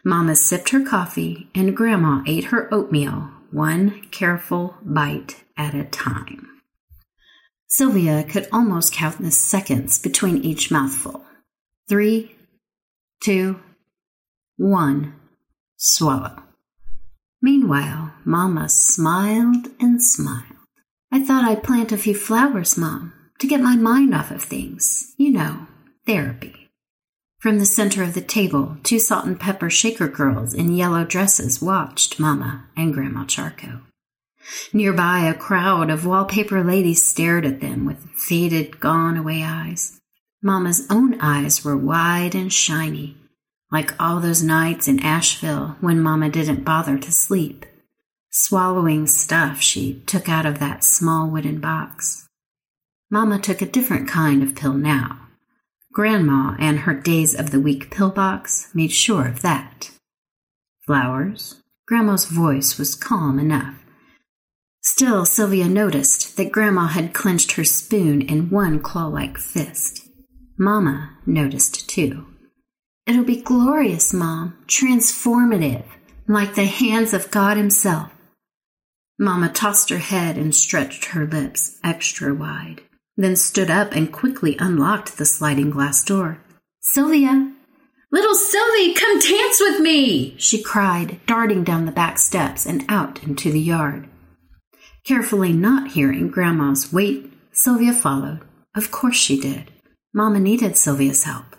Mama 0.04 0.34
sipped 0.34 0.70
her 0.70 0.84
coffee, 0.84 1.48
and 1.54 1.76
Grandma 1.76 2.22
ate 2.26 2.44
her 2.44 2.72
oatmeal, 2.74 3.30
one 3.50 4.02
careful 4.10 4.76
bite 4.82 5.44
at 5.56 5.74
a 5.74 5.84
time. 5.84 6.48
Sylvia 7.68 8.24
could 8.24 8.48
almost 8.52 8.92
count 8.92 9.18
the 9.20 9.30
seconds 9.30 9.98
between 9.98 10.38
each 10.38 10.70
mouthful. 10.70 11.24
Three, 11.88 12.36
two, 13.22 13.60
one, 14.56 15.14
swallow. 15.76 16.42
Meanwhile, 17.40 18.12
Mama 18.24 18.68
smiled 18.68 19.68
and 19.80 20.02
smiled. 20.02 20.44
I 21.10 21.24
thought 21.24 21.44
I'd 21.44 21.62
plant 21.62 21.92
a 21.92 21.96
few 21.96 22.14
flowers, 22.14 22.76
Mom, 22.76 23.12
to 23.38 23.46
get 23.46 23.60
my 23.60 23.76
mind 23.76 24.14
off 24.14 24.30
of 24.30 24.42
things. 24.42 25.14
You 25.16 25.30
know, 25.30 25.66
therapy. 26.06 26.61
From 27.42 27.58
the 27.58 27.66
center 27.66 28.04
of 28.04 28.14
the 28.14 28.20
table, 28.20 28.76
two 28.84 29.00
salt 29.00 29.24
and 29.26 29.38
pepper 29.38 29.68
shaker 29.68 30.06
girls 30.06 30.54
in 30.54 30.76
yellow 30.76 31.02
dresses 31.02 31.60
watched 31.60 32.20
Mama 32.20 32.68
and 32.76 32.94
Grandma 32.94 33.24
Charco. 33.24 33.80
Nearby, 34.72 35.26
a 35.26 35.34
crowd 35.34 35.90
of 35.90 36.06
wallpaper 36.06 36.62
ladies 36.62 37.04
stared 37.04 37.44
at 37.44 37.60
them 37.60 37.84
with 37.84 38.08
faded, 38.10 38.78
gone 38.78 39.16
away 39.16 39.42
eyes. 39.42 39.98
Mama's 40.40 40.86
own 40.88 41.20
eyes 41.20 41.64
were 41.64 41.76
wide 41.76 42.36
and 42.36 42.52
shiny, 42.52 43.16
like 43.72 44.00
all 44.00 44.20
those 44.20 44.44
nights 44.44 44.86
in 44.86 45.00
Asheville 45.00 45.76
when 45.80 46.00
Mama 46.00 46.30
didn't 46.30 46.62
bother 46.62 46.96
to 46.96 47.10
sleep, 47.10 47.66
swallowing 48.30 49.08
stuff 49.08 49.60
she 49.60 49.94
took 50.06 50.28
out 50.28 50.46
of 50.46 50.60
that 50.60 50.84
small 50.84 51.28
wooden 51.28 51.58
box. 51.58 52.28
Mama 53.10 53.40
took 53.40 53.60
a 53.60 53.66
different 53.66 54.06
kind 54.06 54.44
of 54.44 54.54
pill 54.54 54.74
now. 54.74 55.21
Grandma 55.92 56.56
and 56.58 56.80
her 56.80 56.94
days 56.94 57.34
of 57.34 57.50
the 57.50 57.60
week 57.60 57.90
pillbox 57.90 58.70
made 58.72 58.92
sure 58.92 59.28
of 59.28 59.42
that. 59.42 59.90
Flowers? 60.86 61.62
Grandma's 61.86 62.24
voice 62.24 62.78
was 62.78 62.94
calm 62.94 63.38
enough. 63.38 63.74
Still, 64.80 65.26
Sylvia 65.26 65.68
noticed 65.68 66.38
that 66.38 66.50
Grandma 66.50 66.86
had 66.86 67.12
clenched 67.12 67.52
her 67.52 67.64
spoon 67.64 68.22
in 68.22 68.48
one 68.48 68.80
claw 68.80 69.06
like 69.06 69.36
fist. 69.36 70.08
Mama 70.58 71.18
noticed 71.26 71.90
too. 71.90 72.26
It'll 73.06 73.24
be 73.24 73.42
glorious, 73.42 74.14
Mom, 74.14 74.56
transformative, 74.66 75.84
like 76.26 76.54
the 76.54 76.64
hands 76.64 77.12
of 77.12 77.30
God 77.30 77.58
Himself. 77.58 78.10
Mama 79.18 79.50
tossed 79.50 79.90
her 79.90 79.98
head 79.98 80.38
and 80.38 80.54
stretched 80.54 81.06
her 81.06 81.26
lips 81.26 81.78
extra 81.84 82.32
wide 82.34 82.80
then 83.16 83.36
stood 83.36 83.70
up 83.70 83.92
and 83.92 84.12
quickly 84.12 84.56
unlocked 84.58 85.16
the 85.16 85.24
sliding 85.24 85.70
glass 85.70 86.02
door. 86.04 86.42
Sylvia! 86.80 87.52
Little 88.10 88.34
Sylvie, 88.34 88.94
come 88.94 89.18
dance 89.18 89.60
with 89.60 89.80
me! 89.80 90.34
she 90.38 90.62
cried, 90.62 91.20
darting 91.26 91.64
down 91.64 91.86
the 91.86 91.92
back 91.92 92.18
steps 92.18 92.66
and 92.66 92.84
out 92.88 93.22
into 93.22 93.50
the 93.50 93.60
yard. 93.60 94.08
Carefully 95.04 95.52
not 95.52 95.92
hearing 95.92 96.28
Grandma's 96.28 96.92
wait, 96.92 97.32
Sylvia 97.52 97.92
followed. 97.92 98.40
Of 98.74 98.90
course 98.90 99.16
she 99.16 99.40
did. 99.40 99.70
Mamma 100.14 100.38
needed 100.38 100.76
Sylvia's 100.76 101.24
help. 101.24 101.56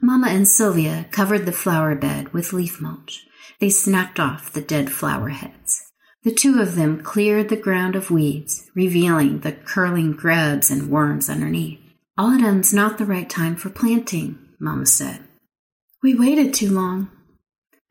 Mamma 0.00 0.28
and 0.28 0.48
Sylvia 0.48 1.06
covered 1.10 1.46
the 1.46 1.52
flower 1.52 1.94
bed 1.94 2.32
with 2.32 2.52
leaf 2.52 2.80
mulch. 2.80 3.26
They 3.60 3.70
snapped 3.70 4.18
off 4.18 4.52
the 4.52 4.60
dead 4.60 4.90
flower 4.90 5.28
heads. 5.28 5.91
The 6.24 6.32
two 6.32 6.60
of 6.60 6.76
them 6.76 7.02
cleared 7.02 7.48
the 7.48 7.56
ground 7.56 7.96
of 7.96 8.10
weeds, 8.10 8.70
revealing 8.74 9.40
the 9.40 9.52
curling 9.52 10.12
grubs 10.12 10.70
and 10.70 10.88
worms 10.88 11.28
underneath. 11.28 11.80
Autumn's 12.16 12.72
not 12.72 12.98
the 12.98 13.04
right 13.04 13.28
time 13.28 13.56
for 13.56 13.70
planting, 13.70 14.38
Mamma 14.60 14.86
said. 14.86 15.20
We 16.02 16.14
waited 16.14 16.54
too 16.54 16.70
long. 16.70 17.10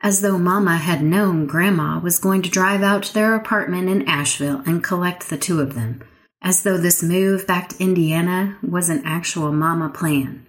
As 0.00 0.20
though 0.20 0.38
Mamma 0.38 0.76
had 0.78 1.02
known 1.02 1.46
Grandma 1.46 1.98
was 2.00 2.18
going 2.18 2.42
to 2.42 2.50
drive 2.50 2.82
out 2.82 3.02
to 3.04 3.14
their 3.14 3.34
apartment 3.34 3.88
in 3.88 4.08
Asheville 4.08 4.62
and 4.64 4.82
collect 4.82 5.28
the 5.28 5.36
two 5.36 5.60
of 5.60 5.74
them, 5.74 6.02
as 6.40 6.62
though 6.62 6.78
this 6.78 7.02
move 7.02 7.46
back 7.46 7.68
to 7.68 7.82
Indiana 7.82 8.58
was 8.62 8.88
an 8.88 9.02
actual 9.04 9.52
Mamma 9.52 9.90
plan. 9.90 10.46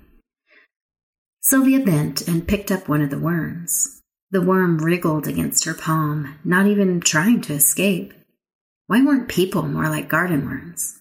Sylvia 1.41 1.81
bent 1.81 2.27
and 2.27 2.47
picked 2.47 2.71
up 2.71 2.87
one 2.87 3.01
of 3.01 3.09
the 3.09 3.19
worms. 3.19 4.01
The 4.33 4.41
worm 4.41 4.79
wriggled 4.79 5.27
against 5.27 5.65
her 5.65 5.75
palm, 5.75 6.39
not 6.43 6.65
even 6.65 7.01
trying 7.01 7.41
to 7.41 7.53
escape. 7.53 8.15
Why 8.87 8.99
weren't 8.99 9.29
people 9.29 9.61
more 9.61 9.87
like 9.87 10.09
garden 10.09 10.47
worms? 10.47 10.99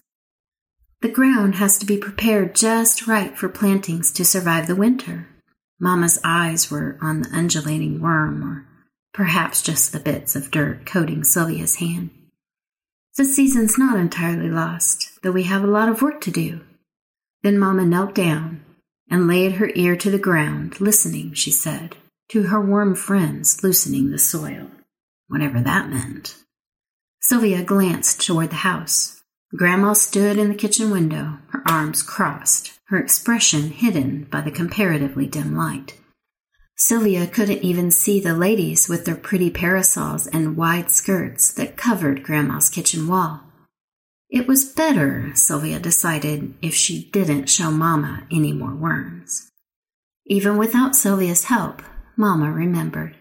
The 1.01 1.09
ground 1.09 1.55
has 1.55 1.79
to 1.79 1.87
be 1.87 1.97
prepared 1.97 2.53
just 2.53 3.07
right 3.07 3.35
for 3.35 3.49
plantings 3.49 4.11
to 4.11 4.23
survive 4.23 4.67
the 4.67 4.75
winter. 4.75 5.29
Mamma's 5.79 6.19
eyes 6.23 6.69
were 6.69 6.99
on 7.01 7.21
the 7.21 7.29
undulating 7.33 7.99
worm, 7.99 8.43
or 8.43 8.67
perhaps 9.15 9.63
just 9.63 9.93
the 9.93 9.99
bits 9.99 10.35
of 10.35 10.51
dirt 10.51 10.85
coating 10.85 11.23
Sylvia's 11.23 11.77
hand. 11.77 12.11
The 13.17 13.25
season's 13.25 13.79
not 13.79 13.97
entirely 13.97 14.51
lost, 14.51 15.09
though 15.23 15.31
we 15.31 15.43
have 15.43 15.63
a 15.63 15.73
lot 15.75 15.89
of 15.89 16.03
work 16.03 16.21
to 16.21 16.31
do. 16.31 16.61
Then 17.41 17.57
Mamma 17.57 17.83
knelt 17.83 18.13
down 18.13 18.63
and 19.09 19.25
laid 19.25 19.53
her 19.53 19.71
ear 19.73 19.95
to 19.95 20.11
the 20.11 20.19
ground, 20.19 20.79
listening, 20.79 21.33
she 21.33 21.49
said 21.49 21.95
to 22.29 22.43
her 22.43 22.61
warm 22.61 22.95
friends 22.95 23.63
loosening 23.63 24.11
the 24.11 24.19
soil, 24.19 24.69
whatever 25.27 25.61
that 25.61 25.89
meant. 25.89 26.35
Sylvia 27.21 27.63
glanced 27.63 28.25
toward 28.25 28.49
the 28.49 28.57
house. 28.57 29.21
Grandma 29.55 29.93
stood 29.93 30.37
in 30.37 30.49
the 30.49 30.55
kitchen 30.55 30.89
window, 30.89 31.37
her 31.49 31.61
arms 31.67 32.01
crossed, 32.01 32.79
her 32.85 32.97
expression 32.97 33.69
hidden 33.69 34.25
by 34.25 34.41
the 34.41 34.51
comparatively 34.51 35.27
dim 35.27 35.55
light. 35.55 35.97
Sylvia 36.75 37.27
couldn't 37.27 37.63
even 37.63 37.91
see 37.91 38.19
the 38.19 38.33
ladies 38.33 38.89
with 38.89 39.05
their 39.05 39.15
pretty 39.15 39.49
parasols 39.49 40.27
and 40.27 40.57
wide 40.57 40.89
skirts 40.89 41.53
that 41.53 41.77
covered 41.77 42.23
Grandma's 42.23 42.69
kitchen 42.69 43.07
wall. 43.07 43.41
It 44.29 44.47
was 44.47 44.65
better, 44.65 45.31
Sylvia 45.35 45.79
decided, 45.79 46.55
if 46.61 46.73
she 46.73 47.09
didn't 47.11 47.47
show 47.47 47.69
Mamma 47.69 48.25
any 48.31 48.51
more 48.51 48.73
worms. 48.73 49.51
Even 50.25 50.57
without 50.57 50.95
Sylvia's 50.95 51.45
help, 51.45 51.83
Mamma 52.15 52.51
remembered. 52.51 53.15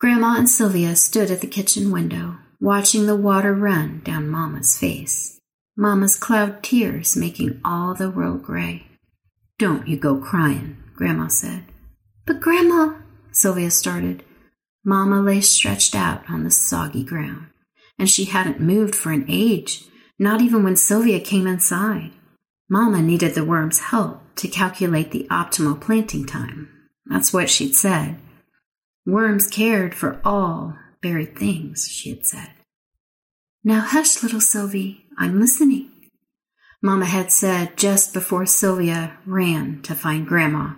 Grandma 0.00 0.36
and 0.36 0.48
Sylvia 0.48 0.96
stood 0.96 1.30
at 1.30 1.40
the 1.40 1.46
kitchen 1.46 1.90
window, 1.90 2.38
watching 2.60 3.06
the 3.06 3.16
water 3.16 3.54
run 3.54 4.00
down 4.04 4.28
Mamma's 4.28 4.76
face. 4.76 5.38
Mamma's 5.76 6.16
cloud 6.16 6.62
tears 6.62 7.16
making 7.16 7.60
all 7.64 7.94
the 7.94 8.10
world 8.10 8.42
gray. 8.42 8.86
Don't 9.58 9.86
you 9.86 9.96
go 9.96 10.16
crying, 10.16 10.76
Grandma 10.94 11.28
said. 11.28 11.64
But, 12.26 12.40
Grandma, 12.40 12.94
Sylvia 13.30 13.70
started. 13.70 14.24
Mamma 14.84 15.22
lay 15.22 15.40
stretched 15.40 15.94
out 15.94 16.28
on 16.28 16.44
the 16.44 16.50
soggy 16.50 17.04
ground, 17.04 17.46
and 17.98 18.10
she 18.10 18.24
hadn't 18.24 18.60
moved 18.60 18.94
for 18.94 19.12
an 19.12 19.24
age, 19.28 19.84
not 20.18 20.40
even 20.40 20.64
when 20.64 20.76
Sylvia 20.76 21.20
came 21.20 21.46
inside. 21.46 22.10
Mamma 22.68 23.02
needed 23.02 23.34
the 23.34 23.44
worm's 23.44 23.78
help 23.78 24.20
to 24.36 24.48
calculate 24.48 25.10
the 25.10 25.26
optimal 25.30 25.80
planting 25.80 26.26
time. 26.26 26.68
That's 27.06 27.32
what 27.32 27.50
she'd 27.50 27.74
said. 27.74 28.18
Worms 29.04 29.48
cared 29.48 29.94
for 29.94 30.20
all 30.24 30.76
buried 31.00 31.36
things, 31.36 31.88
she 31.88 32.10
had 32.10 32.24
said. 32.24 32.50
Now 33.64 33.80
hush, 33.80 34.22
little 34.22 34.40
Sylvie, 34.40 35.06
I'm 35.18 35.40
listening. 35.40 35.90
Mamma 36.80 37.06
had 37.06 37.30
said 37.30 37.76
just 37.76 38.12
before 38.12 38.46
Sylvia 38.46 39.18
ran 39.24 39.82
to 39.82 39.94
find 39.94 40.26
Grandma. 40.26 40.74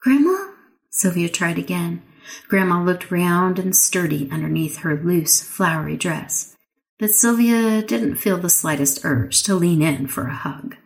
Grandma? 0.00 0.52
Sylvia 0.90 1.28
tried 1.28 1.58
again. 1.58 2.02
Grandma 2.48 2.82
looked 2.82 3.10
round 3.10 3.58
and 3.58 3.76
sturdy 3.76 4.30
underneath 4.30 4.78
her 4.78 4.96
loose, 4.96 5.42
flowery 5.42 5.96
dress, 5.96 6.56
but 6.98 7.14
Sylvia 7.14 7.82
didn't 7.82 8.16
feel 8.16 8.38
the 8.38 8.48
slightest 8.48 9.04
urge 9.04 9.42
to 9.42 9.54
lean 9.54 9.82
in 9.82 10.06
for 10.06 10.26
a 10.26 10.34
hug. 10.34 10.76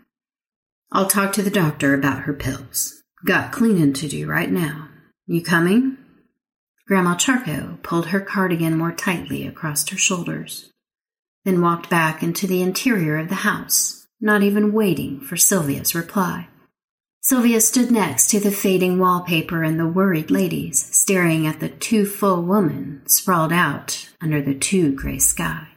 I'll 0.91 1.07
talk 1.07 1.33
to 1.35 1.43
the 1.43 1.51
doctor 1.51 1.95
about 1.95 2.23
her 2.23 2.33
pills. 2.33 2.98
Got 3.25 3.53
cleaning 3.53 3.93
to 3.95 4.09
do 4.09 4.29
right 4.29 4.51
now. 4.51 4.89
You 5.27 5.43
coming? 5.43 5.99
Grandma 6.87 7.17
Charco 7.17 7.83
pulled 7.83 8.07
her 8.07 8.21
cardigan 8.21 8.79
more 8.79 8.93
tightly 8.93 9.47
across 9.47 9.87
her 9.89 9.97
shoulders, 9.97 10.71
then 11.45 11.61
walked 11.61 11.91
back 11.91 12.23
into 12.23 12.47
the 12.47 12.63
interior 12.63 13.19
of 13.19 13.29
the 13.29 13.35
house, 13.37 14.07
not 14.21 14.43
even 14.43 14.73
waiting 14.73 15.21
for 15.21 15.37
Sylvia's 15.37 15.95
reply. 15.95 16.49
Sylvia 17.21 17.61
stood 17.61 17.91
next 17.91 18.31
to 18.31 18.41
the 18.41 18.53
fading 18.53 18.99
wallpaper 18.99 19.63
and 19.63 19.79
the 19.79 19.87
worried 19.87 20.31
ladies, 20.31 20.83
staring 20.97 21.47
at 21.47 21.61
the 21.61 21.69
too 21.69 22.07
full 22.07 22.43
woman 22.43 23.03
sprawled 23.07 23.53
out 23.53 24.09
under 24.21 24.41
the 24.41 24.55
too 24.55 24.95
gray 24.95 25.19
sky. 25.19 25.69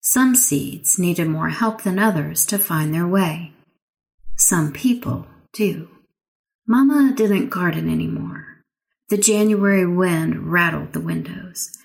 Some 0.00 0.34
seeds 0.34 0.98
needed 0.98 1.28
more 1.28 1.48
help 1.48 1.82
than 1.82 1.98
others 1.98 2.44
to 2.46 2.58
find 2.58 2.92
their 2.92 3.08
way. 3.08 3.54
Some 4.36 4.72
people 4.72 5.26
do. 5.52 5.88
Mama 6.66 7.12
didn't 7.16 7.50
garden 7.50 7.90
anymore. 7.90 8.62
The 9.08 9.18
January 9.18 9.84
wind 9.84 10.52
rattled 10.52 10.92
the 10.92 11.00
windows. 11.00 11.76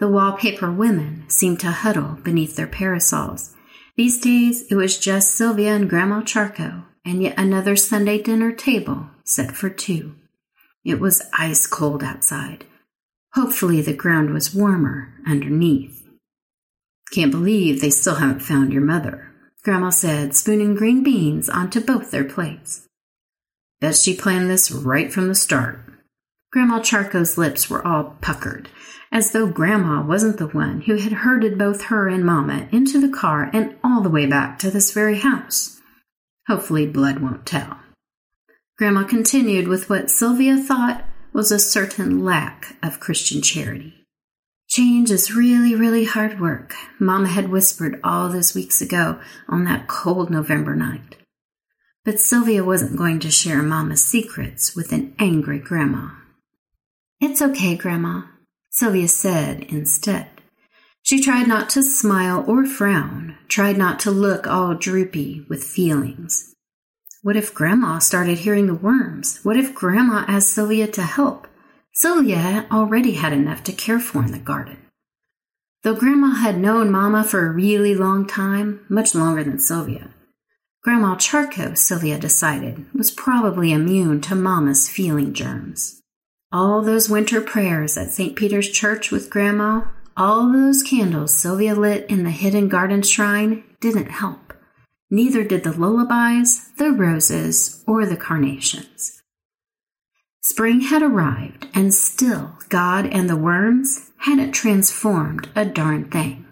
The 0.00 0.08
wallpaper 0.08 0.72
women 0.72 1.24
seemed 1.28 1.60
to 1.60 1.70
huddle 1.70 2.18
beneath 2.22 2.56
their 2.56 2.66
parasols. 2.66 3.54
These 3.96 4.20
days 4.20 4.64
it 4.70 4.74
was 4.74 4.98
just 4.98 5.34
Sylvia 5.34 5.76
and 5.76 5.88
Grandma 5.88 6.22
Charco, 6.22 6.84
and 7.04 7.22
yet 7.22 7.38
another 7.38 7.76
Sunday 7.76 8.20
dinner 8.20 8.52
table 8.52 9.10
set 9.24 9.54
for 9.54 9.70
two. 9.70 10.16
It 10.84 10.98
was 10.98 11.22
ice 11.38 11.66
cold 11.66 12.02
outside. 12.02 12.64
Hopefully 13.34 13.80
the 13.80 13.94
ground 13.94 14.30
was 14.30 14.54
warmer 14.54 15.14
underneath. 15.26 16.02
Can't 17.12 17.30
believe 17.30 17.80
they 17.80 17.90
still 17.90 18.16
haven't 18.16 18.40
found 18.40 18.72
your 18.72 18.82
mother, 18.82 19.32
Grandma 19.62 19.90
said, 19.90 20.34
spooning 20.34 20.74
green 20.74 21.04
beans 21.04 21.48
onto 21.48 21.80
both 21.80 22.10
their 22.10 22.24
plates. 22.24 22.88
Bet 23.80 23.96
she 23.96 24.14
planned 24.14 24.50
this 24.50 24.70
right 24.70 25.12
from 25.12 25.28
the 25.28 25.34
start. 25.34 25.80
Grandma 26.52 26.80
Charco's 26.80 27.38
lips 27.38 27.70
were 27.70 27.86
all 27.86 28.16
puckered, 28.20 28.68
as 29.12 29.30
though 29.30 29.46
Grandma 29.46 30.02
wasn't 30.02 30.38
the 30.38 30.48
one 30.48 30.82
who 30.82 30.96
had 30.96 31.12
herded 31.12 31.56
both 31.56 31.84
her 31.84 32.08
and 32.08 32.24
Mamma 32.24 32.68
into 32.72 33.00
the 33.00 33.14
car 33.14 33.50
and 33.52 33.76
all 33.82 34.00
the 34.00 34.10
way 34.10 34.26
back 34.26 34.58
to 34.58 34.70
this 34.70 34.92
very 34.92 35.20
house. 35.20 35.80
Hopefully, 36.48 36.86
blood 36.86 37.20
won't 37.20 37.46
tell. 37.46 37.78
Grandma 38.76 39.04
continued 39.04 39.68
with 39.68 39.88
what 39.88 40.10
Sylvia 40.10 40.56
thought 40.56 41.04
was 41.32 41.52
a 41.52 41.58
certain 41.58 42.24
lack 42.24 42.76
of 42.82 43.00
Christian 43.00 43.40
charity. 43.40 43.94
Change 44.68 45.10
is 45.10 45.34
really, 45.34 45.74
really 45.74 46.04
hard 46.04 46.40
work, 46.40 46.74
Mama 46.98 47.28
had 47.28 47.48
whispered 47.48 48.00
all 48.02 48.28
those 48.28 48.54
weeks 48.54 48.80
ago 48.80 49.20
on 49.48 49.64
that 49.64 49.88
cold 49.88 50.30
November 50.30 50.74
night. 50.74 51.16
But 52.04 52.18
Sylvia 52.18 52.64
wasn't 52.64 52.96
going 52.96 53.20
to 53.20 53.30
share 53.30 53.62
Mama's 53.62 54.02
secrets 54.02 54.74
with 54.74 54.92
an 54.92 55.14
angry 55.18 55.58
Grandma. 55.58 56.10
It's 57.20 57.42
okay, 57.42 57.76
Grandma, 57.76 58.22
Sylvia 58.70 59.08
said 59.08 59.64
instead. 59.64 60.28
She 61.02 61.22
tried 61.22 61.46
not 61.46 61.68
to 61.70 61.82
smile 61.82 62.44
or 62.46 62.64
frown, 62.64 63.36
tried 63.48 63.76
not 63.76 64.00
to 64.00 64.10
look 64.10 64.46
all 64.46 64.74
droopy 64.74 65.44
with 65.48 65.64
feelings. 65.64 66.54
What 67.22 67.36
if 67.36 67.52
Grandma 67.52 67.98
started 67.98 68.38
hearing 68.38 68.66
the 68.66 68.74
worms? 68.74 69.40
What 69.42 69.58
if 69.58 69.74
Grandma 69.74 70.24
asked 70.26 70.50
Sylvia 70.50 70.86
to 70.88 71.02
help? 71.02 71.46
Sylvia 71.92 72.66
already 72.72 73.12
had 73.12 73.34
enough 73.34 73.62
to 73.64 73.72
care 73.72 74.00
for 74.00 74.24
in 74.24 74.32
the 74.32 74.38
garden. 74.38 74.78
Though 75.82 75.94
Grandma 75.94 76.34
had 76.34 76.58
known 76.58 76.90
Mama 76.90 77.24
for 77.24 77.46
a 77.46 77.52
really 77.52 77.94
long 77.94 78.26
time, 78.26 78.86
much 78.88 79.14
longer 79.14 79.44
than 79.44 79.58
Sylvia, 79.58 80.14
Grandma 80.82 81.14
Charco, 81.14 81.76
Sylvia 81.76 82.18
decided, 82.18 82.86
was 82.94 83.10
probably 83.10 83.70
immune 83.70 84.22
to 84.22 84.34
Mama's 84.34 84.88
feeling 84.88 85.34
germs. 85.34 86.00
All 86.50 86.80
those 86.80 87.10
winter 87.10 87.42
prayers 87.42 87.98
at 87.98 88.12
St. 88.12 88.34
Peter's 88.34 88.70
Church 88.70 89.10
with 89.10 89.28
Grandma, 89.28 89.82
all 90.16 90.50
those 90.50 90.82
candles 90.82 91.34
Sylvia 91.36 91.74
lit 91.74 92.08
in 92.08 92.24
the 92.24 92.30
hidden 92.30 92.68
garden 92.68 93.02
shrine 93.02 93.62
didn't 93.80 94.10
help. 94.10 94.54
Neither 95.10 95.44
did 95.44 95.64
the 95.64 95.78
lullabies, 95.78 96.70
the 96.78 96.92
roses, 96.92 97.84
or 97.86 98.06
the 98.06 98.16
carnations. 98.16 99.20
Spring 100.42 100.80
had 100.80 101.02
arrived, 101.02 101.68
and 101.74 101.92
still 101.92 102.56
God 102.70 103.04
and 103.06 103.28
the 103.28 103.36
worms 103.36 104.10
hadn't 104.20 104.52
transformed 104.52 105.50
a 105.54 105.66
darn 105.66 106.10
thing. 106.10 106.46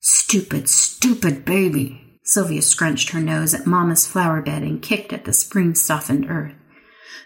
Stupid, 0.00 0.68
stupid 0.68 1.44
baby! 1.44 2.03
Sylvia 2.24 2.62
scrunched 2.62 3.10
her 3.10 3.20
nose 3.20 3.52
at 3.52 3.66
Mamma's 3.66 4.06
flower 4.06 4.40
bed 4.40 4.62
and 4.62 4.82
kicked 4.82 5.12
at 5.12 5.24
the 5.24 5.32
spring 5.32 5.74
softened 5.74 6.26
earth. 6.28 6.54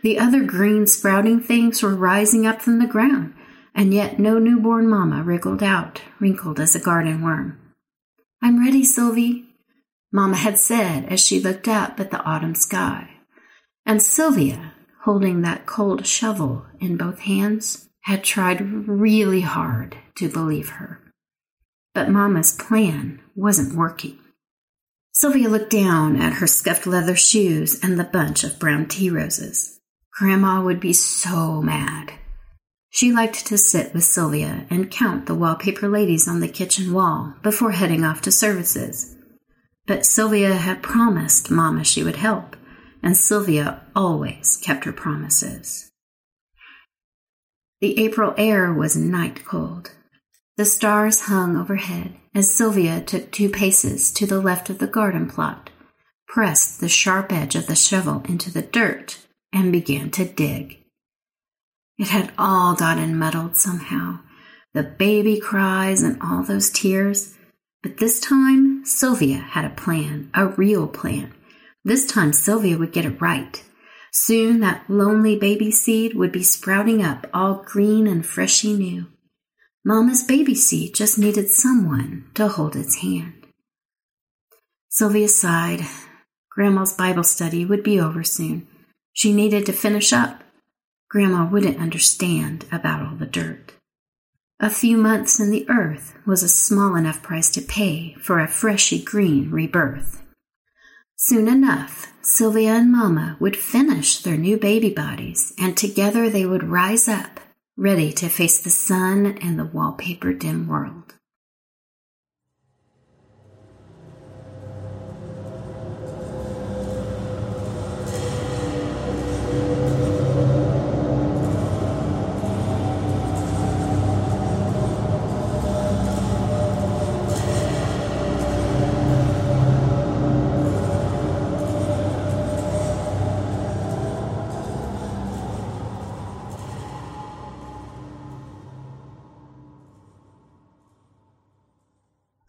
The 0.03 0.19
other 0.19 0.43
green 0.45 0.87
sprouting 0.87 1.41
things 1.41 1.83
were 1.83 1.95
rising 1.95 2.47
up 2.47 2.61
from 2.61 2.79
the 2.79 2.87
ground, 2.87 3.35
and 3.75 3.95
yet 3.95 4.19
no 4.19 4.39
newborn 4.39 4.89
Mamma 4.89 5.23
wriggled 5.23 5.63
out, 5.63 6.03
wrinkled 6.19 6.59
as 6.59 6.75
a 6.75 6.81
garden 6.81 7.23
worm. 7.23 7.59
I'm 8.43 8.65
ready, 8.65 8.85
Sylvie, 8.85 9.49
Mamma 10.13 10.37
had 10.37 10.59
said 10.59 11.05
as 11.05 11.21
she 11.21 11.41
looked 11.41 11.69
up 11.69 12.01
at 12.01 12.11
the 12.11 12.23
autumn 12.23 12.55
sky. 12.55 13.11
And 13.85 14.03
Sylvia, 14.03 14.75
holding 15.03 15.43
that 15.43 15.67
cold 15.67 16.07
shovel 16.07 16.67
in 16.81 16.97
both 16.97 17.21
hands, 17.21 17.89
had 18.03 18.25
tried 18.25 18.89
really 18.89 19.43
hard 19.43 19.97
to 20.17 20.29
believe 20.29 20.71
her. 20.71 21.01
But 21.95 22.09
Mamma's 22.09 22.53
plan 22.53 23.21
wasn't 23.35 23.75
working. 23.75 24.19
Sylvia 25.19 25.49
looked 25.49 25.71
down 25.71 26.15
at 26.15 26.35
her 26.35 26.47
scuffed 26.47 26.87
leather 26.87 27.17
shoes 27.17 27.81
and 27.83 27.99
the 27.99 28.05
bunch 28.05 28.45
of 28.45 28.61
brown 28.61 28.87
tea 28.87 29.11
roses. 29.11 29.81
Grandma 30.13 30.63
would 30.63 30.79
be 30.79 30.93
so 30.93 31.61
mad. 31.61 32.13
She 32.91 33.11
liked 33.11 33.45
to 33.47 33.59
sit 33.59 33.93
with 33.93 34.05
Sylvia 34.05 34.65
and 34.71 34.93
count 34.93 35.27
the 35.27 35.35
wallpaper 35.35 35.89
ladies 35.89 36.29
on 36.29 36.39
the 36.39 36.47
kitchen 36.47 36.93
wall 36.93 37.35
before 37.43 37.73
heading 37.73 38.05
off 38.05 38.21
to 38.23 38.31
services. 38.31 39.17
But 39.89 40.07
Sylvia 40.07 40.55
had 40.55 40.85
promised 40.85 41.51
Mamma 41.51 41.83
she 41.83 42.05
would 42.05 42.17
help, 42.17 42.55
and 43.03 43.17
Sylvia 43.17 43.83
always 43.97 44.57
kept 44.63 44.85
her 44.85 44.93
promises. 44.93 45.91
The 47.81 47.99
April 47.99 48.35
air 48.39 48.73
was 48.73 48.95
night 48.95 49.45
cold. 49.45 49.91
The 50.59 50.65
stars 50.65 51.21
hung 51.21 51.57
overhead 51.57 52.17
as 52.35 52.53
Sylvia 52.53 53.01
took 53.01 53.31
two 53.31 53.49
paces 53.49 54.11
to 54.15 54.27
the 54.27 54.41
left 54.41 54.69
of 54.69 54.81
the 54.81 54.89
garden 54.89 55.31
plot, 55.31 55.71
pressed 56.27 56.81
the 56.81 56.89
sharp 56.89 57.33
edge 57.33 57.55
of 57.55 57.69
the 57.69 57.77
shovel 57.77 58.25
into 58.29 58.51
the 58.51 58.63
dirt, 58.63 59.25
and 59.53 59.71
began 59.71 60.11
to 60.11 60.25
dig. 60.25 60.79
It 61.97 62.09
had 62.09 62.33
all 62.37 62.75
gotten 62.75 63.17
muddled 63.17 63.57
somehow, 63.57 64.19
the 64.75 64.83
baby 64.83 65.39
cries 65.39 66.03
and 66.03 66.21
all 66.21 66.43
those 66.43 66.71
tears. 66.71 67.37
But 67.81 67.99
this 67.99 68.19
time, 68.19 68.85
Sylvia 68.85 69.37
had 69.37 69.65
a 69.65 69.71
plan, 69.71 70.29
a 70.35 70.49
real 70.49 70.89
plan, 70.89 71.35
this 71.85 72.05
time 72.05 72.33
Sylvia 72.33 72.77
would 72.77 72.93
get 72.93 73.05
it 73.05 73.21
right. 73.21 73.63
Soon 74.13 74.59
that 74.59 74.91
lonely 74.91 75.39
baby 75.39 75.71
seed 75.71 76.15
would 76.15 76.33
be 76.33 76.43
sprouting 76.43 77.01
up 77.01 77.29
all 77.33 77.63
green 77.65 78.09
and 78.09 78.27
freshy 78.27 78.73
new. 78.73 79.07
Mama's 79.89 80.23
baby 80.23 80.55
seat 80.55 80.93
just 80.93 81.19
needed 81.19 81.49
someone 81.49 82.27
to 82.35 82.47
hold 82.47 82.77
its 82.77 82.97
hand. 82.97 83.47
Sylvia 84.91 85.29
sighed. 85.29 85.81
Grandma's 86.51 86.93
Bible 86.93 87.25
study 87.25 87.65
would 87.65 87.83
be 87.83 87.99
over 87.99 88.23
soon. 88.23 88.69
She 89.15 89.33
needed 89.33 89.65
to 89.65 89.73
finish 89.73 90.13
up. 90.13 90.45
Grandma 91.09 91.49
wouldn't 91.49 91.81
understand 91.81 92.67
about 92.71 93.01
all 93.01 93.17
the 93.17 93.25
dirt. 93.25 93.73
A 94.61 94.69
few 94.69 94.99
months 94.99 95.41
in 95.41 95.51
the 95.51 95.67
earth 95.71 96.13
was 96.27 96.43
a 96.43 96.51
small 96.51 96.95
enough 96.95 97.23
price 97.23 97.49
to 97.53 97.63
pay 97.63 98.15
for 98.21 98.41
a 98.41 98.47
freshy 98.47 99.03
green 99.03 99.51
rebirth. 99.51 100.23
Soon 101.17 101.49
enough, 101.49 102.13
Sylvia 102.21 102.75
and 102.75 102.93
Mama 102.93 103.39
would 103.41 103.57
finish 103.57 104.19
their 104.19 104.37
new 104.37 104.59
baby 104.59 104.91
bodies, 104.91 105.55
and 105.59 105.79
together 105.79 106.29
they 106.29 106.45
would 106.45 106.63
rise 106.63 107.09
up, 107.09 107.41
ready 107.79 108.11
to 108.11 108.29
face 108.29 108.61
the 108.61 108.71
sun 108.71 109.39
and 109.41 109.57
the 109.57 109.65
wallpaper 109.65 110.33
dim 110.33 110.67
world. 110.67 111.15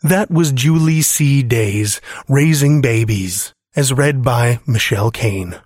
That 0.04 0.32
was 0.32 0.54
Julie 0.54 1.02
C. 1.02 1.44
Day's 1.44 2.00
Raising 2.30 2.80
Babies, 2.80 3.54
as 3.76 3.92
read 3.92 4.24
by 4.24 4.62
Michelle 4.66 5.12
Kane. 5.12 5.60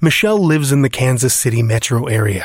Michelle 0.00 0.38
lives 0.38 0.70
in 0.70 0.82
the 0.82 0.88
Kansas 0.88 1.34
City 1.34 1.60
metro 1.60 2.04
area. 2.04 2.44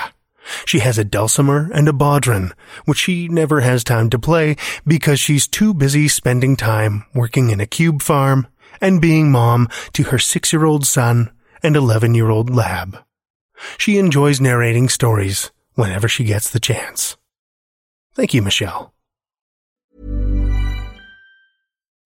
She 0.66 0.80
has 0.80 0.98
a 0.98 1.04
dulcimer 1.04 1.70
and 1.76 1.88
a 1.88 1.92
bodhrán, 1.92 2.54
which 2.86 2.98
she 2.98 3.28
never 3.28 3.62
has 3.62 3.84
time 3.84 4.10
to 4.10 4.20
play 4.20 4.56
because 4.88 5.20
she's 5.20 5.48
too 5.48 5.76
busy 5.76 6.08
spending 6.08 6.56
time 6.56 7.06
working 7.14 7.52
in 7.52 7.60
a 7.60 7.68
cube 7.68 8.02
farm 8.02 8.48
and 8.82 9.00
being 9.00 9.32
mom 9.32 9.70
to 9.94 10.06
her 10.06 10.18
six-year-old 10.18 10.88
son 10.88 11.32
and 11.62 11.76
11-year-old 11.76 12.50
lab. 12.50 12.98
She 13.78 14.00
enjoys 14.00 14.42
narrating 14.42 14.90
stories 14.90 15.52
whenever 15.76 16.08
she 16.08 16.24
gets 16.24 16.50
the 16.50 16.60
chance. 16.60 17.16
Thank 18.16 18.34
you, 18.34 18.42
Michelle. 18.42 18.92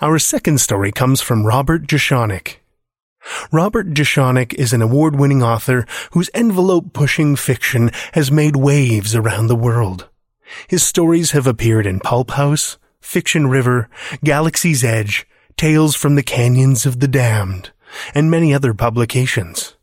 Our 0.00 0.18
second 0.18 0.58
story 0.58 0.92
comes 0.92 1.20
from 1.20 1.46
Robert 1.46 1.86
Jeschonek. 1.86 2.56
Robert 3.52 3.94
Jeschonek 3.94 4.52
is 4.54 4.72
an 4.72 4.82
award-winning 4.82 5.42
author 5.42 5.86
whose 6.12 6.30
envelope-pushing 6.34 7.36
fiction 7.36 7.90
has 8.12 8.32
made 8.32 8.56
waves 8.56 9.14
around 9.14 9.46
the 9.46 9.56
world. 9.56 10.08
His 10.68 10.82
stories 10.82 11.30
have 11.30 11.46
appeared 11.46 11.86
in 11.86 12.00
Pulphouse, 12.00 12.78
Fiction 13.00 13.46
River, 13.48 13.88
Galaxy's 14.24 14.84
Edge, 14.84 15.26
Tales 15.56 15.94
from 15.94 16.14
the 16.14 16.22
Canyons 16.22 16.86
of 16.86 17.00
the 17.00 17.08
Damned, 17.08 17.70
and 18.14 18.30
many 18.30 18.54
other 18.54 18.74
publications. 18.74 19.76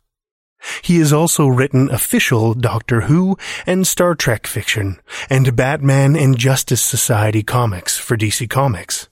He 0.82 0.98
has 1.00 1.14
also 1.14 1.48
written 1.48 1.90
official 1.90 2.54
Doctor 2.54 3.02
Who 3.02 3.38
and 3.66 3.88
Star 3.88 4.16
Trek 4.16 4.46
fiction, 4.46 5.00
and 5.30 5.56
Batman 5.56 6.16
and 6.16 6.38
Justice 6.38 6.82
Society 6.82 7.44
comics 7.44 7.98
for 7.98 8.18
DC 8.18 8.50
Comics. 8.50 9.09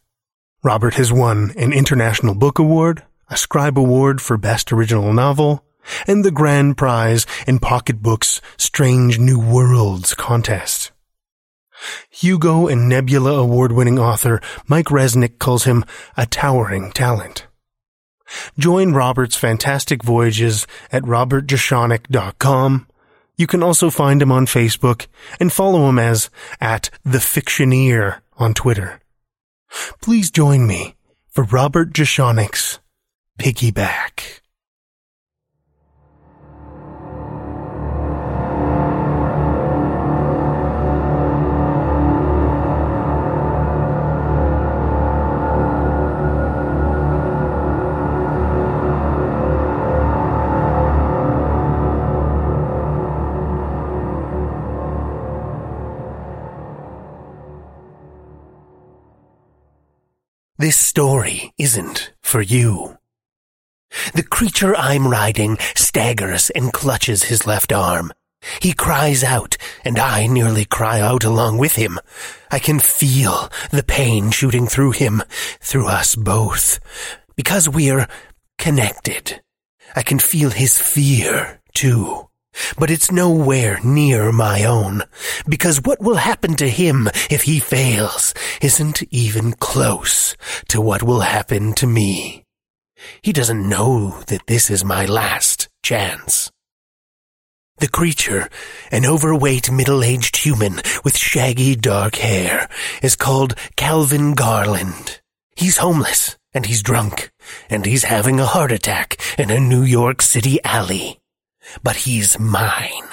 Robert 0.64 0.96
has 0.96 1.14
won 1.14 1.52
an 1.56 1.72
International 1.72 2.34
Book 2.34 2.58
Award, 2.58 3.04
a 3.30 3.38
Scribe 3.38 3.78
Award 3.78 4.22
for 4.22 4.38
Best 4.38 4.72
Original 4.72 5.14
Novel, 5.14 5.64
and 6.08 6.26
the 6.26 6.32
grand 6.32 6.78
prize 6.78 7.26
in 7.46 7.60
Pocketbook's 7.60 8.42
Strange 8.58 9.20
New 9.20 9.40
Worlds 9.40 10.14
contest. 10.14 10.92
Hugo 12.10 12.68
and 12.68 12.90
Nebula 12.90 13.34
award 13.38 13.72
winning 13.72 14.00
author 14.00 14.42
Mike 14.68 14.88
Resnick 14.88 15.38
calls 15.38 15.66
him 15.66 15.86
a 16.18 16.26
towering 16.26 16.92
talent. 16.92 17.46
Join 18.58 18.94
Robert's 18.94 19.38
fantastic 19.38 20.04
voyages 20.04 20.68
at 20.92 21.04
robertjeschonek.com. 21.04 22.88
You 23.38 23.48
can 23.48 23.62
also 23.62 23.90
find 23.92 24.22
him 24.22 24.32
on 24.32 24.48
Facebook 24.48 25.06
and 25.40 25.54
follow 25.54 25.88
him 25.88 26.00
as 26.00 26.30
at 26.60 26.90
the 27.06 27.20
Fictioneer 27.20 28.22
on 28.38 28.56
Twitter. 28.56 29.00
Please 30.02 30.32
join 30.32 30.66
me 30.68 30.96
for 31.30 31.44
Robert 31.44 31.94
Jeschonek's 31.94 32.80
Piggyback. 33.40 34.42
This 60.60 60.80
story 60.80 61.54
isn't 61.60 62.14
for 62.24 62.42
you. 62.42 62.98
The 64.16 64.24
creature 64.24 64.76
I'm 64.76 65.08
riding 65.08 65.60
staggers 65.76 66.50
and 66.50 66.74
clutches 66.74 67.24
his 67.24 67.46
left 67.46 67.72
arm. 67.72 68.12
He 68.60 68.74
cries 68.74 69.24
out, 69.24 69.56
and 69.86 70.00
I 70.00 70.26
nearly 70.26 70.66
cry 70.66 71.00
out 71.00 71.24
along 71.24 71.60
with 71.60 71.76
him. 71.76 72.00
I 72.50 72.58
can 72.58 72.80
feel 72.80 73.50
the 73.70 73.84
pain 73.84 74.32
shooting 74.32 74.66
through 74.66 74.92
him, 74.92 75.22
through 75.60 75.90
us 75.90 76.16
both, 76.16 76.80
because 77.36 77.70
we're 77.70 78.08
connected. 78.58 79.44
I 79.96 80.02
can 80.02 80.18
feel 80.18 80.50
his 80.50 80.76
fear, 80.76 81.62
too. 81.76 82.27
But 82.78 82.92
it's 82.92 83.12
nowhere 83.12 83.80
near 83.84 84.32
my 84.32 84.64
own, 84.64 85.04
because 85.48 85.82
what 85.84 86.02
will 86.02 86.16
happen 86.16 86.56
to 86.56 86.70
him 86.70 87.08
if 87.30 87.44
he 87.44 87.60
fails 87.60 88.34
isn't 88.62 89.04
even 89.12 89.54
close 89.54 90.36
to 90.70 90.82
what 90.82 91.04
will 91.04 91.22
happen 91.22 91.74
to 91.74 91.88
me. 91.88 92.44
He 93.22 93.32
doesn't 93.32 93.70
know 93.70 94.22
that 94.28 94.48
this 94.48 94.70
is 94.70 94.84
my 94.84 95.06
last 95.06 95.70
chance. 95.84 96.52
The 97.80 97.88
creature, 97.88 98.50
an 98.92 99.06
overweight 99.06 99.72
middle-aged 99.72 100.38
human 100.38 100.82
with 101.04 101.16
shaggy 101.16 101.76
dark 101.76 102.16
hair, 102.16 102.70
is 103.04 103.16
called 103.16 103.54
Calvin 103.76 104.34
Garland. 104.34 105.22
He's 105.56 105.78
homeless, 105.78 106.38
and 106.54 106.66
he's 106.66 106.82
drunk, 106.82 107.30
and 107.70 107.86
he's 107.86 108.06
having 108.06 108.40
a 108.40 108.48
heart 108.48 108.72
attack 108.72 109.18
in 109.38 109.52
a 109.52 109.60
New 109.60 109.84
York 109.84 110.24
City 110.24 110.60
alley 110.64 111.20
but 111.84 111.98
he's 111.98 112.40
mine. 112.40 113.10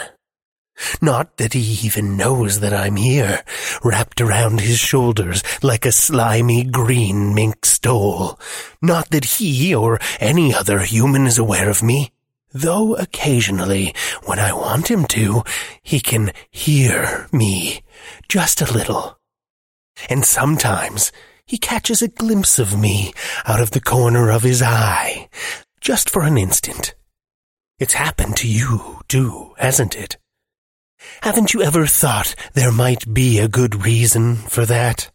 Not 1.01 1.37
that 1.37 1.53
he 1.53 1.87
even 1.87 2.17
knows 2.17 2.61
that 2.61 2.73
I'm 2.73 2.97
here, 2.97 3.45
wrapped 3.85 4.21
around 4.21 4.61
his 4.61 4.79
shoulders 4.79 5.43
like 5.63 5.87
a 5.87 5.93
slimy 5.93 6.65
green 6.65 7.35
mink 7.35 7.65
stole. 7.65 8.39
Not 8.83 9.11
that 9.11 9.25
he 9.25 9.75
or 9.75 10.01
any 10.19 10.53
other 10.53 10.81
human 10.81 11.27
is 11.27 11.39
aware 11.39 11.71
of 11.71 11.83
me, 11.83 12.13
though 12.53 12.97
occasionally, 12.97 13.95
when 14.25 14.39
I 14.39 14.53
want 14.53 14.91
him 14.91 15.05
to, 15.07 15.43
he 15.83 16.01
can 16.01 16.33
hear 16.51 17.29
me 17.33 17.83
just 18.29 18.61
a 18.61 18.73
little. 18.73 19.19
And 20.09 20.25
sometimes 20.25 21.13
he 21.47 21.57
catches 21.59 22.03
a 22.03 22.09
glimpse 22.09 22.59
of 22.59 22.79
me 22.79 23.13
out 23.47 23.61
of 23.61 23.71
the 23.73 23.81
corner 23.81 24.31
of 24.31 24.43
his 24.43 24.63
eye, 24.63 25.29
just 25.81 26.11
for 26.11 26.23
an 26.23 26.37
instant. 26.37 26.95
It's 27.79 27.95
happened 27.95 28.37
to 28.37 28.49
you, 28.49 29.01
too, 29.09 29.53
hasn't 29.59 29.97
it? 29.97 30.17
Haven't 31.23 31.53
you 31.53 31.63
ever 31.63 31.87
thought 31.87 32.37
there 32.53 32.71
might 32.71 33.13
be 33.13 33.41
a 33.41 33.49
good 33.49 33.85
reason 33.85 34.37
for 34.37 34.65
that? 34.67 35.11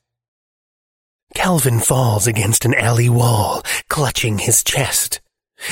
Calvin 1.34 1.80
falls 1.80 2.28
against 2.28 2.66
an 2.66 2.74
alley 2.74 3.08
wall, 3.08 3.64
clutching 3.88 4.40
his 4.40 4.62
chest. 4.62 5.22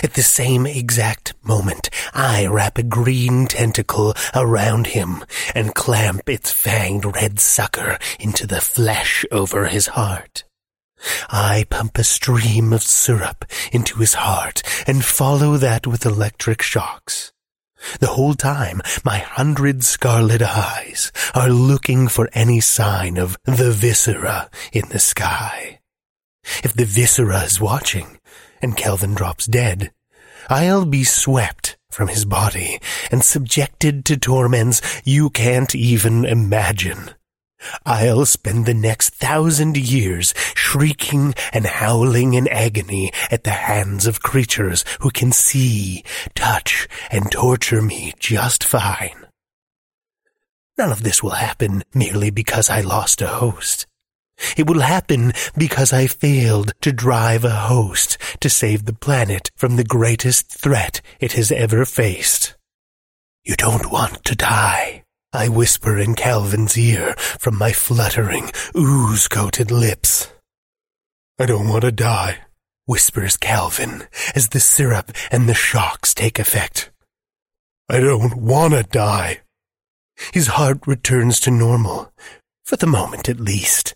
At 0.01 0.13
the 0.13 0.23
same 0.23 0.65
exact 0.65 1.33
moment, 1.43 1.89
I 2.13 2.45
wrap 2.45 2.77
a 2.77 2.83
green 2.83 3.47
tentacle 3.47 4.13
around 4.33 4.87
him 4.87 5.25
and 5.53 5.75
clamp 5.75 6.29
its 6.29 6.53
fanged 6.53 7.15
red 7.15 7.39
sucker 7.39 7.97
into 8.17 8.47
the 8.47 8.61
flesh 8.61 9.25
over 9.29 9.65
his 9.65 9.87
heart. 9.87 10.45
I 11.29 11.65
pump 11.69 11.97
a 11.97 12.03
stream 12.03 12.73
of 12.73 12.83
syrup 12.83 13.45
into 13.71 13.99
his 13.99 14.15
heart 14.15 14.63
and 14.87 15.03
follow 15.05 15.57
that 15.57 15.87
with 15.87 16.05
electric 16.05 16.61
shocks. 16.61 17.31
The 17.99 18.07
whole 18.07 18.33
time, 18.33 18.81
my 19.05 19.19
hundred 19.19 19.83
scarlet 19.83 20.41
eyes 20.41 21.11
are 21.35 21.49
looking 21.49 22.07
for 22.07 22.29
any 22.33 22.59
sign 22.59 23.17
of 23.17 23.37
the 23.45 23.71
viscera 23.71 24.49
in 24.73 24.89
the 24.89 24.99
sky. 24.99 25.79
If 26.63 26.73
the 26.73 26.85
viscera 26.85 27.41
is 27.43 27.61
watching, 27.61 28.19
and 28.61 28.75
Calvin 28.75 29.13
drops 29.13 29.45
dead, 29.45 29.91
I'll 30.49 30.85
be 30.85 31.03
swept 31.03 31.77
from 31.91 32.07
his 32.07 32.25
body 32.25 32.79
and 33.11 33.23
subjected 33.23 34.05
to 34.05 34.17
torments 34.17 34.81
you 35.03 35.29
can't 35.29 35.73
even 35.75 36.25
imagine. 36.25 37.11
I'll 37.85 38.25
spend 38.25 38.65
the 38.65 38.73
next 38.73 39.09
thousand 39.15 39.77
years 39.77 40.33
shrieking 40.55 41.33
and 41.51 41.65
howling 41.65 42.33
in 42.33 42.47
agony 42.47 43.11
at 43.31 43.43
the 43.43 43.51
hands 43.51 44.05
of 44.05 44.21
creatures 44.21 44.85
who 45.01 45.09
can 45.09 45.31
see, 45.31 46.03
touch, 46.35 46.87
and 47.09 47.31
torture 47.31 47.81
me 47.81 48.13
just 48.19 48.63
fine. 48.63 49.27
None 50.77 50.91
of 50.91 51.03
this 51.03 51.23
will 51.23 51.31
happen 51.31 51.83
merely 51.93 52.29
because 52.29 52.69
I 52.69 52.81
lost 52.81 53.21
a 53.21 53.27
host. 53.27 53.87
It 54.55 54.67
will 54.67 54.81
happen 54.81 55.33
because 55.57 55.91
I 55.91 56.05
failed 56.05 56.73
to 56.81 56.91
drive 56.91 57.43
a 57.43 57.49
host 57.49 58.19
to 58.41 58.49
save 58.49 58.85
the 58.85 58.93
planet 58.93 59.49
from 59.55 59.75
the 59.75 59.83
greatest 59.83 60.51
threat 60.51 61.01
it 61.19 61.33
has 61.33 61.51
ever 61.51 61.85
faced. 61.85 62.55
You 63.43 63.55
don't 63.55 63.91
want 63.91 64.23
to 64.25 64.35
die. 64.35 65.03
I 65.33 65.49
whisper 65.49 65.97
in 65.97 66.15
Calvin's 66.15 66.77
ear 66.77 67.13
from 67.17 67.57
my 67.57 67.73
fluttering, 67.73 68.49
ooze-coated 68.75 69.71
lips. 69.71 70.31
I 71.37 71.45
don't 71.45 71.67
want 71.67 71.83
to 71.83 71.91
die, 71.91 72.39
whispers 72.85 73.35
Calvin 73.35 74.07
as 74.33 74.49
the 74.49 74.59
syrup 74.59 75.11
and 75.29 75.47
the 75.47 75.53
shocks 75.53 76.13
take 76.13 76.39
effect. 76.39 76.91
I 77.89 77.99
don't 77.99 78.37
want 78.37 78.73
to 78.73 78.83
die. 78.83 79.41
His 80.33 80.47
heart 80.47 80.87
returns 80.87 81.39
to 81.41 81.51
normal, 81.51 82.11
for 82.65 82.77
the 82.77 82.87
moment 82.87 83.29
at 83.29 83.39
least. 83.39 83.95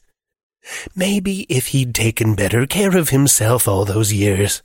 Maybe 0.96 1.42
if 1.50 1.68
he'd 1.68 1.96
taken 1.96 2.36
better 2.36 2.66
care 2.68 2.98
of 2.98 3.10
himself 3.10 3.68
all 3.68 3.86
those 3.86 4.14
years. 4.14 4.62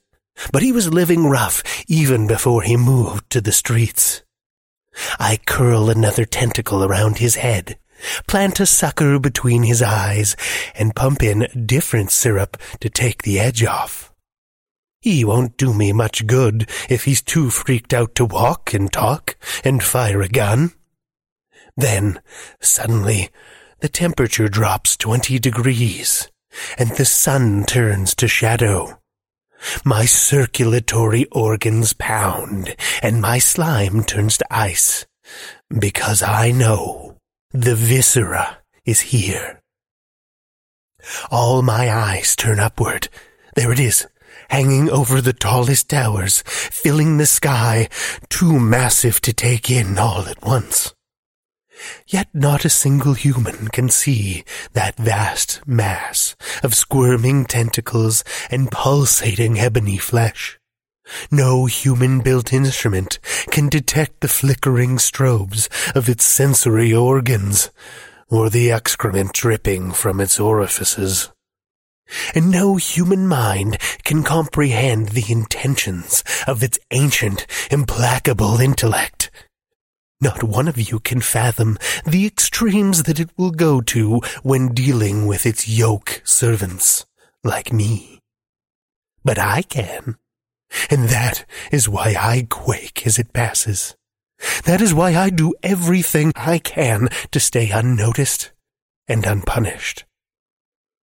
But 0.53 0.63
he 0.63 0.71
was 0.73 0.93
living 0.93 1.27
rough 1.29 1.63
even 1.89 2.27
before 2.27 2.63
he 2.63 2.77
moved 2.77 3.31
to 3.31 3.41
the 3.41 3.53
streets. 3.53 4.23
I 5.19 5.39
curl 5.47 5.91
another 5.91 6.25
tentacle 6.25 6.85
around 6.85 7.19
his 7.19 7.37
head, 7.37 7.79
plant 8.27 8.61
a 8.61 8.67
sucker 8.67 9.19
between 9.19 9.63
his 9.63 9.83
eyes, 9.83 10.37
and 10.75 10.97
pump 10.97 11.23
in 11.23 11.49
different 11.67 12.11
syrup 12.11 12.57
to 12.81 12.89
take 12.89 13.23
the 13.23 13.39
edge 13.39 13.65
off. 13.65 14.13
He 15.01 15.25
won't 15.25 15.57
do 15.57 15.73
me 15.73 15.93
much 15.93 16.27
good 16.27 16.69
if 16.89 17.05
he's 17.05 17.23
too 17.23 17.51
freaked 17.51 17.95
out 17.95 18.15
to 18.17 18.25
walk 18.25 18.75
and 18.75 18.93
talk 18.93 19.37
and 19.65 19.83
fire 19.83 20.23
a 20.23 20.29
gun. 20.29 20.73
Then, 21.77 22.21
suddenly, 22.61 23.31
the 23.81 23.89
temperature 23.89 24.49
drops 24.49 24.97
twenty 24.97 25.39
degrees, 25.39 26.31
and 26.79 26.91
the 26.93 27.05
sun 27.05 27.65
turns 27.65 28.15
to 28.17 28.27
shadow. 28.27 28.99
My 29.85 30.05
circulatory 30.05 31.27
organs 31.33 31.93
pound, 31.93 32.75
and 33.03 33.21
my 33.21 33.39
slime 33.39 34.05
turns 34.05 34.39
to 34.39 34.47
ice, 34.51 35.07
because 35.69 36.23
I 36.23 36.51
know 36.51 37.19
the 37.53 37.75
viscera 37.75 38.59
is 38.85 39.01
here. 39.01 39.61
All 41.31 41.63
my 41.63 41.91
eyes 41.91 42.35
turn 42.37 42.59
upward. 42.59 43.09
There 43.55 43.73
it 43.73 43.81
is, 43.81 44.07
hanging 44.51 44.91
over 44.91 45.21
the 45.21 45.33
tallest 45.33 45.89
towers, 45.89 46.43
filling 46.47 47.17
the 47.17 47.27
sky, 47.27 47.89
too 48.29 48.59
massive 48.59 49.21
to 49.23 49.33
take 49.33 49.71
in 49.71 49.99
all 49.99 50.27
at 50.27 50.43
once. 50.43 50.96
Yet 52.07 52.29
not 52.33 52.65
a 52.65 52.71
single 52.71 53.15
human 53.15 53.69
can 53.69 53.89
see 53.89 54.45
that 54.73 54.97
vast 54.97 55.67
mass 55.67 56.37
of 56.63 56.75
squirming 56.75 57.45
tentacles 57.45 58.25
and 58.51 58.71
pulsating 58.71 59.59
ebony 59.59 59.99
flesh. 59.99 60.59
No 61.31 61.67
human-built 61.67 62.53
instrument 62.53 63.19
can 63.51 63.69
detect 63.69 64.21
the 64.21 64.29
flickering 64.29 64.97
strobes 64.97 65.69
of 65.95 66.09
its 66.09 66.25
sensory 66.25 66.93
organs, 66.93 67.71
or 68.29 68.51
the 68.51 68.73
excrement 68.73 69.33
dripping 69.33 69.93
from 69.93 70.21
its 70.21 70.41
orifices. 70.41 71.31
And 72.35 72.51
no 72.51 72.77
human 72.77 73.27
mind 73.27 73.79
can 74.05 74.23
comprehend 74.23 75.11
the 75.11 75.31
intentions 75.31 76.23
of 76.47 76.63
its 76.63 76.79
ancient, 76.91 77.47
implacable 77.71 78.61
intellect. 78.61 79.31
Not 80.21 80.43
one 80.43 80.67
of 80.67 80.79
you 80.79 80.99
can 81.01 81.21
fathom 81.21 81.79
the 82.07 82.27
extremes 82.27 83.03
that 83.03 83.21
it 83.21 83.31
will 83.37 83.51
go 83.51 83.81
to 83.83 84.21
when 84.43 84.73
dealing 84.73 85.27
with 85.27 85.45
its 85.45 85.69
yoke 85.69 86.23
servants 86.25 87.05
like 87.45 87.73
me. 87.73 88.21
But 89.25 89.39
I 89.39 89.63
can. 89.63 90.17
And 90.91 91.09
that 91.11 91.45
is 91.71 91.89
why 91.89 92.17
I 92.19 92.47
quake 92.49 93.07
as 93.07 93.19
it 93.19 93.33
passes. 93.33 93.95
That 94.65 94.81
is 94.81 94.95
why 94.95 95.15
I 95.15 95.31
do 95.31 95.55
everything 95.63 96.33
I 96.35 96.59
can 96.59 97.09
to 97.31 97.41
stay 97.41 97.71
unnoticed 97.71 98.53
and 99.09 99.25
unpunished. 99.27 100.05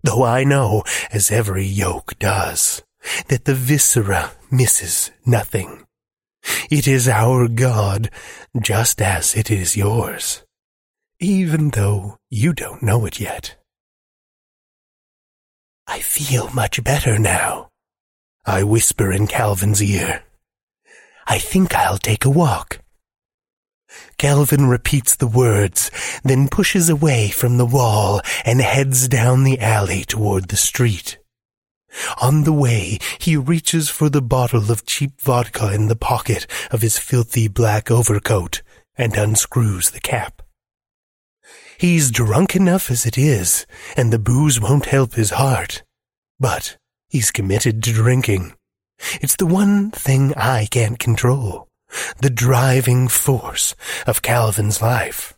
Though 0.03 0.23
I 0.23 0.43
know, 0.43 0.83
as 1.11 1.31
every 1.31 1.65
yoke 1.65 2.17
does, 2.19 2.83
that 3.29 3.45
the 3.45 3.55
viscera 3.55 4.31
misses 4.51 5.11
nothing. 5.25 5.85
It 6.69 6.87
is 6.87 7.07
our 7.07 7.47
God, 7.47 8.09
just 8.61 9.01
as 9.01 9.35
it 9.35 9.49
is 9.51 9.77
yours, 9.77 10.43
even 11.19 11.69
though 11.69 12.17
you 12.29 12.53
don't 12.53 12.83
know 12.83 13.05
it 13.05 13.19
yet. 13.19 13.55
I 15.87 15.99
feel 15.99 16.49
much 16.51 16.83
better 16.83 17.19
now, 17.19 17.69
I 18.45 18.63
whisper 18.63 19.11
in 19.11 19.27
Calvin's 19.27 19.81
ear. 19.81 20.23
I 21.27 21.39
think 21.39 21.75
I'll 21.75 21.97
take 21.97 22.25
a 22.25 22.29
walk. 22.29 22.79
Calvin 24.17 24.67
repeats 24.67 25.15
the 25.15 25.27
words, 25.27 25.91
then 26.23 26.47
pushes 26.47 26.89
away 26.89 27.29
from 27.29 27.57
the 27.57 27.65
wall 27.65 28.21
and 28.45 28.59
heads 28.59 29.07
down 29.07 29.43
the 29.43 29.59
alley 29.59 30.03
toward 30.03 30.47
the 30.47 30.57
street. 30.57 31.17
On 32.21 32.43
the 32.43 32.53
way, 32.53 32.97
he 33.19 33.37
reaches 33.37 33.89
for 33.89 34.09
the 34.09 34.21
bottle 34.21 34.71
of 34.71 34.85
cheap 34.85 35.21
vodka 35.21 35.73
in 35.73 35.87
the 35.87 35.95
pocket 35.95 36.47
of 36.71 36.81
his 36.81 36.97
filthy 36.97 37.47
black 37.47 37.91
overcoat 37.91 38.61
and 38.95 39.15
unscrews 39.15 39.91
the 39.91 39.99
cap. 39.99 40.41
He's 41.77 42.11
drunk 42.11 42.55
enough 42.55 42.89
as 42.89 43.05
it 43.05 43.17
is, 43.17 43.65
and 43.97 44.11
the 44.11 44.19
booze 44.19 44.59
won't 44.59 44.85
help 44.85 45.13
his 45.13 45.31
heart. 45.31 45.83
But 46.39 46.77
he's 47.09 47.31
committed 47.31 47.83
to 47.83 47.93
drinking. 47.93 48.53
It's 49.21 49.35
the 49.35 49.45
one 49.45 49.91
thing 49.91 50.33
I 50.35 50.67
can't 50.69 50.99
control, 50.99 51.67
the 52.21 52.29
driving 52.29 53.07
force 53.07 53.75
of 54.07 54.21
Calvin's 54.21 54.81
life. 54.81 55.33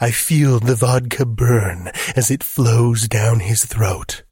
I 0.00 0.10
feel 0.10 0.60
the 0.60 0.74
vodka 0.74 1.26
burn 1.26 1.90
as 2.14 2.30
it 2.30 2.42
flows 2.42 3.08
down 3.08 3.40
his 3.40 3.64
throat. 3.64 4.22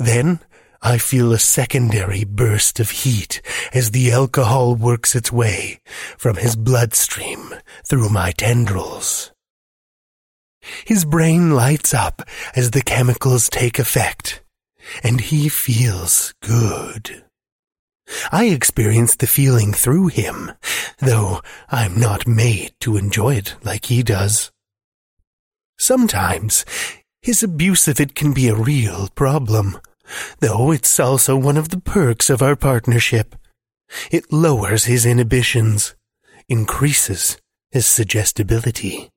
Then 0.00 0.40
I 0.80 0.96
feel 0.96 1.30
a 1.30 1.38
secondary 1.38 2.24
burst 2.24 2.80
of 2.80 2.90
heat 2.90 3.42
as 3.74 3.90
the 3.90 4.10
alcohol 4.10 4.74
works 4.74 5.14
its 5.14 5.30
way 5.30 5.80
from 6.16 6.36
his 6.36 6.56
bloodstream 6.56 7.54
through 7.86 8.08
my 8.08 8.32
tendrils. 8.32 9.30
His 10.86 11.04
brain 11.04 11.50
lights 11.50 11.92
up 11.92 12.22
as 12.56 12.70
the 12.70 12.80
chemicals 12.80 13.50
take 13.50 13.78
effect, 13.78 14.42
and 15.02 15.20
he 15.20 15.50
feels 15.50 16.32
good. 16.40 17.22
I 18.32 18.46
experience 18.46 19.16
the 19.16 19.26
feeling 19.26 19.74
through 19.74 20.08
him, 20.08 20.52
though 21.00 21.42
I'm 21.68 22.00
not 22.00 22.26
made 22.26 22.72
to 22.80 22.96
enjoy 22.96 23.34
it 23.34 23.54
like 23.62 23.84
he 23.84 24.02
does. 24.02 24.50
Sometimes 25.78 26.64
his 27.20 27.42
abuse 27.42 27.86
of 27.86 28.00
it 28.00 28.14
can 28.14 28.32
be 28.32 28.48
a 28.48 28.54
real 28.54 29.08
problem 29.14 29.78
though 30.40 30.70
it's 30.70 30.98
also 30.98 31.36
one 31.36 31.56
of 31.56 31.68
the 31.70 31.80
perks 31.80 32.30
of 32.30 32.42
our 32.42 32.56
partnership. 32.56 33.36
It 34.10 34.32
lowers 34.32 34.84
his 34.84 35.04
inhibitions, 35.04 35.94
increases 36.48 37.38
his 37.70 37.86
suggestibility, 37.86 39.10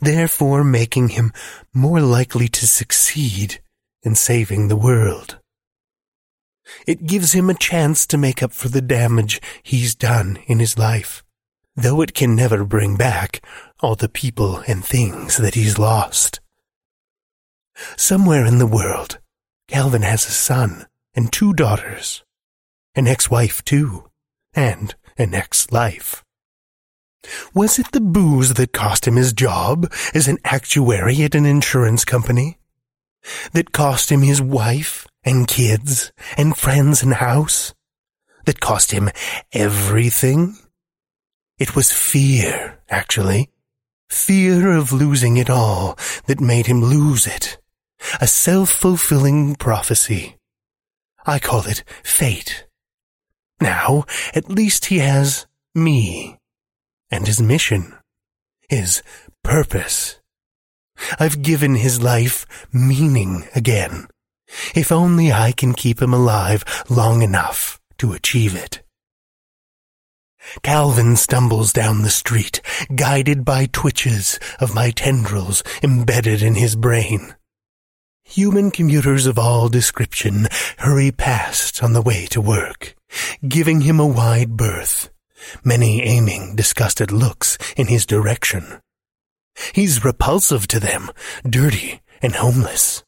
therefore 0.00 0.64
making 0.64 1.10
him 1.10 1.32
more 1.74 2.00
likely 2.00 2.48
to 2.48 2.66
succeed 2.66 3.60
in 4.02 4.14
saving 4.14 4.68
the 4.68 4.76
world. 4.76 5.38
It 6.86 7.06
gives 7.06 7.32
him 7.32 7.50
a 7.50 7.54
chance 7.54 8.06
to 8.06 8.18
make 8.18 8.42
up 8.42 8.52
for 8.52 8.68
the 8.68 8.82
damage 8.82 9.40
he's 9.62 9.94
done 9.94 10.38
in 10.46 10.60
his 10.60 10.78
life, 10.78 11.24
though 11.74 12.00
it 12.00 12.14
can 12.14 12.34
never 12.34 12.64
bring 12.64 12.96
back 12.96 13.42
all 13.80 13.96
the 13.96 14.08
people 14.08 14.62
and 14.68 14.84
things 14.84 15.36
that 15.38 15.54
he's 15.54 15.78
lost. 15.78 16.40
Somewhere 17.96 18.44
in 18.44 18.58
the 18.58 18.66
world, 18.66 19.18
Calvin 19.70 20.02
has 20.02 20.26
a 20.26 20.30
son 20.30 20.86
and 21.14 21.32
two 21.32 21.52
daughters, 21.54 22.24
an 22.94 23.06
ex-wife 23.06 23.64
too, 23.64 24.10
and 24.52 24.94
an 25.16 25.34
ex-life. 25.34 26.24
Was 27.54 27.78
it 27.78 27.92
the 27.92 28.00
booze 28.00 28.54
that 28.54 28.72
cost 28.72 29.06
him 29.06 29.16
his 29.16 29.32
job 29.32 29.90
as 30.14 30.28
an 30.28 30.38
actuary 30.44 31.22
at 31.22 31.34
an 31.34 31.46
insurance 31.46 32.04
company? 32.04 32.58
that 33.52 33.72
cost 33.72 34.10
him 34.10 34.22
his 34.22 34.40
wife 34.40 35.06
and 35.24 35.46
kids 35.46 36.12
and 36.36 36.56
friends 36.56 37.02
and 37.02 37.14
house, 37.14 37.74
that 38.46 38.60
cost 38.60 38.92
him 38.92 39.10
everything. 39.52 40.56
It 41.58 41.76
was 41.76 41.92
fear, 41.92 42.78
actually. 42.88 43.50
Fear 44.08 44.72
of 44.72 44.92
losing 44.92 45.36
it 45.36 45.50
all 45.50 45.98
that 46.26 46.40
made 46.40 46.66
him 46.66 46.82
lose 46.82 47.26
it. 47.26 47.58
A 48.20 48.26
self-fulfilling 48.26 49.56
prophecy. 49.56 50.36
I 51.26 51.38
call 51.38 51.66
it 51.66 51.84
fate. 52.02 52.66
Now, 53.60 54.04
at 54.34 54.48
least 54.48 54.86
he 54.86 54.98
has 54.98 55.46
me 55.74 56.38
and 57.10 57.26
his 57.26 57.40
mission, 57.40 57.94
his 58.68 59.02
purpose. 59.42 60.20
I've 61.18 61.42
given 61.42 61.74
his 61.74 62.02
life 62.02 62.46
meaning 62.72 63.48
again. 63.54 64.08
If 64.74 64.90
only 64.90 65.32
I 65.32 65.52
can 65.52 65.74
keep 65.74 66.00
him 66.00 66.12
alive 66.12 66.64
long 66.88 67.22
enough 67.22 67.80
to 67.98 68.12
achieve 68.12 68.54
it. 68.54 68.82
Calvin 70.62 71.16
stumbles 71.16 71.72
down 71.72 72.02
the 72.02 72.10
street, 72.10 72.62
guided 72.94 73.44
by 73.44 73.66
twitches 73.66 74.40
of 74.58 74.74
my 74.74 74.90
tendrils 74.90 75.62
embedded 75.82 76.42
in 76.42 76.54
his 76.54 76.76
brain. 76.76 77.34
Human 78.30 78.70
commuters 78.70 79.26
of 79.26 79.40
all 79.40 79.68
description 79.68 80.46
hurry 80.78 81.10
past 81.10 81.82
on 81.82 81.94
the 81.94 82.00
way 82.00 82.26
to 82.26 82.40
work, 82.40 82.94
giving 83.48 83.80
him 83.80 83.98
a 83.98 84.06
wide 84.06 84.56
berth, 84.56 85.10
many 85.64 86.04
aiming 86.04 86.54
disgusted 86.54 87.10
looks 87.10 87.58
in 87.76 87.88
his 87.88 88.06
direction. 88.06 88.80
He's 89.74 90.04
repulsive 90.04 90.68
to 90.68 90.78
them, 90.78 91.10
dirty 91.42 92.02
and 92.22 92.36
homeless. 92.36 93.02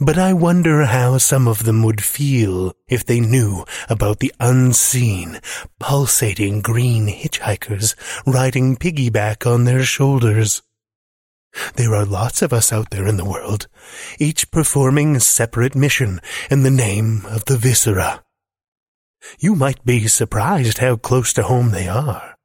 But 0.00 0.16
I 0.16 0.32
wonder 0.32 0.86
how 0.86 1.18
some 1.18 1.46
of 1.46 1.64
them 1.64 1.82
would 1.82 2.02
feel 2.02 2.72
if 2.88 3.04
they 3.04 3.20
knew 3.20 3.66
about 3.90 4.20
the 4.20 4.32
unseen, 4.40 5.38
pulsating 5.78 6.62
green 6.62 7.08
hitchhikers 7.08 7.94
riding 8.26 8.78
piggyback 8.78 9.46
on 9.46 9.64
their 9.64 9.84
shoulders. 9.84 10.62
There 11.74 11.94
are 11.94 12.04
lots 12.04 12.42
of 12.42 12.52
us 12.52 12.72
out 12.72 12.90
there 12.90 13.06
in 13.06 13.16
the 13.16 13.24
world, 13.24 13.68
each 14.18 14.50
performing 14.50 15.16
a 15.16 15.20
separate 15.20 15.74
mission 15.74 16.20
in 16.50 16.62
the 16.62 16.70
name 16.70 17.24
of 17.26 17.44
the 17.46 17.56
viscera. 17.56 18.22
You 19.38 19.54
might 19.54 19.84
be 19.84 20.06
surprised 20.06 20.78
how 20.78 20.96
close 20.96 21.32
to 21.34 21.42
home 21.42 21.70
they 21.70 21.88
are. 21.88 22.36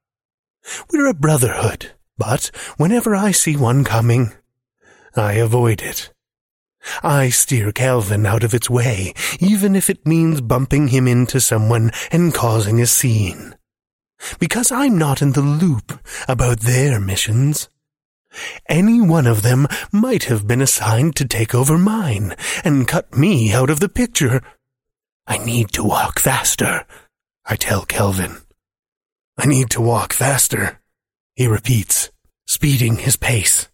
We're 0.91 1.07
a 1.07 1.14
brotherhood, 1.14 1.91
but 2.18 2.51
whenever 2.78 3.16
I 3.16 3.32
see 3.32 3.55
one 3.55 3.84
coming, 3.84 4.32
I 5.16 5.34
avoid 5.34 5.82
it. 5.82 6.12
I 7.03 7.30
steer 7.30 7.72
Calvin 7.72 8.26
out 8.26 8.43
of 8.43 8.53
its 8.53 8.70
way, 8.70 9.14
even 9.39 9.76
if 9.76 9.89
it 9.89 10.07
means 10.07 10.41
bumping 10.41 10.88
him 10.88 11.07
into 11.07 11.39
someone 11.39 11.91
and 12.12 12.34
causing 12.34 12.82
a 12.82 12.88
scene. 12.88 13.55
Because 14.39 14.72
I'm 14.72 14.97
not 14.97 15.22
in 15.22 15.34
the 15.34 15.41
loop 15.41 15.99
about 16.28 16.62
their 16.62 16.99
missions. 16.99 17.70
Any 18.67 19.01
one 19.01 19.27
of 19.27 19.41
them 19.41 19.67
might 19.91 20.25
have 20.25 20.47
been 20.47 20.61
assigned 20.61 21.15
to 21.17 21.27
take 21.27 21.53
over 21.53 21.77
mine 21.77 22.36
and 22.63 22.88
cut 22.88 23.15
me 23.17 23.51
out 23.53 23.69
of 23.69 23.79
the 23.79 23.89
picture. 23.89 24.41
I 25.27 25.38
need 25.38 25.71
to 25.73 25.84
walk 25.84 26.19
faster, 26.19 26.86
I 27.45 27.55
tell 27.55 27.86
Calvin. 27.86 28.38
I 29.38 29.45
need 29.45 29.69
to 29.71 29.82
walk 29.82 30.13
faster, 30.13 30.79
he 31.36 31.47
repeats, 31.47 32.11
speeding 32.47 32.97
his 32.97 33.15
pace. 33.15 33.67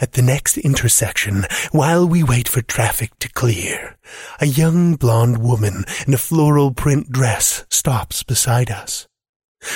At 0.00 0.12
the 0.12 0.22
next 0.22 0.58
intersection, 0.58 1.44
while 1.70 2.06
we 2.06 2.22
wait 2.22 2.48
for 2.48 2.62
traffic 2.62 3.18
to 3.20 3.28
clear, 3.28 3.96
a 4.40 4.46
young 4.46 4.96
blonde 4.96 5.38
woman 5.38 5.84
in 6.06 6.14
a 6.14 6.18
floral 6.18 6.72
print 6.72 7.10
dress 7.10 7.64
stops 7.70 8.22
beside 8.22 8.70
us. 8.70 9.06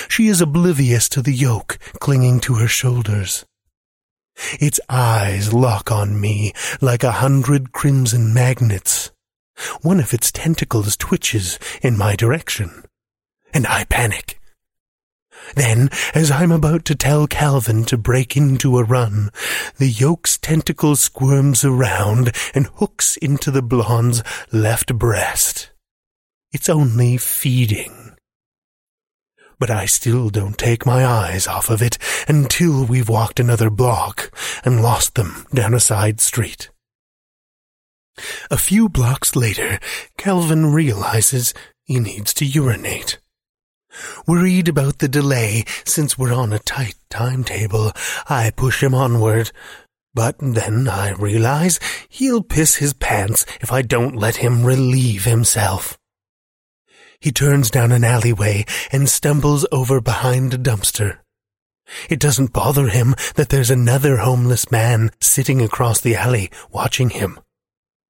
She 0.09 0.27
is 0.27 0.41
oblivious 0.41 1.07
to 1.09 1.21
the 1.21 1.33
yoke 1.33 1.77
clinging 1.99 2.39
to 2.41 2.55
her 2.55 2.67
shoulders. 2.67 3.45
Its 4.59 4.79
eyes 4.89 5.53
lock 5.53 5.91
on 5.91 6.19
me 6.19 6.53
like 6.81 7.03
a 7.03 7.11
hundred 7.13 7.71
crimson 7.71 8.33
magnets. 8.33 9.11
One 9.81 9.99
of 9.99 10.13
its 10.13 10.31
tentacles 10.31 10.97
twitches 10.97 11.59
in 11.81 11.97
my 11.97 12.15
direction, 12.15 12.83
and 13.53 13.67
I 13.67 13.83
panic. 13.85 14.39
Then, 15.55 15.89
as 16.15 16.31
I'm 16.31 16.51
about 16.51 16.85
to 16.85 16.95
tell 16.95 17.27
Calvin 17.27 17.83
to 17.85 17.97
break 17.97 18.35
into 18.35 18.77
a 18.77 18.83
run, 18.83 19.29
the 19.77 19.89
yoke's 19.89 20.37
tentacle 20.37 20.95
squirms 20.95 21.63
around 21.63 22.31
and 22.55 22.67
hooks 22.75 23.17
into 23.17 23.51
the 23.51 23.61
blonde's 23.61 24.23
left 24.51 24.95
breast. 24.95 25.71
It's 26.51 26.69
only 26.69 27.17
feeding. 27.17 28.02
But 29.63 29.71
I 29.71 29.85
still 29.85 30.29
don't 30.29 30.57
take 30.57 30.85
my 30.85 31.05
eyes 31.05 31.47
off 31.47 31.69
of 31.69 31.81
it 31.81 31.97
until 32.27 32.83
we've 32.83 33.07
walked 33.07 33.39
another 33.39 33.69
block 33.69 34.29
and 34.65 34.83
lost 34.83 35.15
them 35.15 35.47
down 35.53 35.73
a 35.73 35.79
side 35.79 36.19
street. 36.19 36.69
A 38.51 38.57
few 38.57 38.89
blocks 38.89 39.37
later, 39.37 39.79
Calvin 40.17 40.73
realizes 40.73 41.53
he 41.81 42.01
needs 42.01 42.33
to 42.33 42.45
urinate. 42.45 43.19
Worried 44.27 44.67
about 44.67 44.99
the 44.99 45.07
delay, 45.07 45.63
since 45.85 46.17
we're 46.17 46.33
on 46.33 46.51
a 46.51 46.59
tight 46.59 46.95
timetable, 47.09 47.93
I 48.27 48.51
push 48.53 48.83
him 48.83 48.93
onward. 48.93 49.53
But 50.13 50.35
then 50.39 50.89
I 50.89 51.13
realize 51.13 51.79
he'll 52.09 52.43
piss 52.43 52.75
his 52.75 52.91
pants 52.91 53.45
if 53.61 53.71
I 53.71 53.81
don't 53.81 54.17
let 54.17 54.35
him 54.35 54.65
relieve 54.65 55.23
himself. 55.23 55.97
He 57.23 57.31
turns 57.31 57.71
down 57.71 57.93
an 57.93 58.03
alleyway 58.03 58.65
and 58.91 59.07
stumbles 59.07 59.65
over 59.71 60.01
behind 60.01 60.53
a 60.53 60.57
dumpster. 60.57 61.19
It 62.09 62.19
doesn't 62.19 62.51
bother 62.51 62.89
him 62.89 63.15
that 63.35 63.47
there's 63.47 63.69
another 63.69 64.17
homeless 64.17 64.69
man 64.69 65.09
sitting 65.21 65.61
across 65.61 66.01
the 66.01 66.17
alley 66.17 66.51
watching 66.69 67.11
him. 67.11 67.39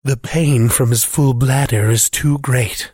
The 0.03 0.17
pain 0.17 0.67
from 0.67 0.89
his 0.89 1.03
full 1.03 1.35
bladder 1.35 1.91
is 1.91 2.09
too 2.09 2.39
great. 2.39 2.91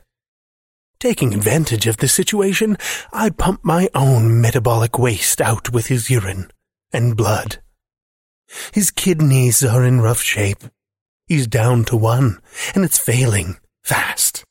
Taking 1.00 1.34
advantage 1.34 1.88
of 1.88 1.96
the 1.96 2.10
situation, 2.10 2.76
I 3.14 3.30
pump 3.30 3.62
my 3.64 3.88
own 3.96 4.42
metabolic 4.42 5.00
waste 5.00 5.40
out 5.40 5.72
with 5.72 5.88
his 5.88 6.10
urine 6.10 6.52
and 6.92 7.16
blood. 7.16 7.62
His 8.74 8.92
kidneys 8.92 9.64
are 9.64 9.86
in 9.86 10.02
rough 10.02 10.22
shape. 10.22 10.66
He's 11.28 11.48
down 11.48 11.86
to 11.86 11.96
one, 11.96 12.42
and 12.76 12.84
it's 12.84 13.00
failing 13.00 13.58
fast. 13.86 14.44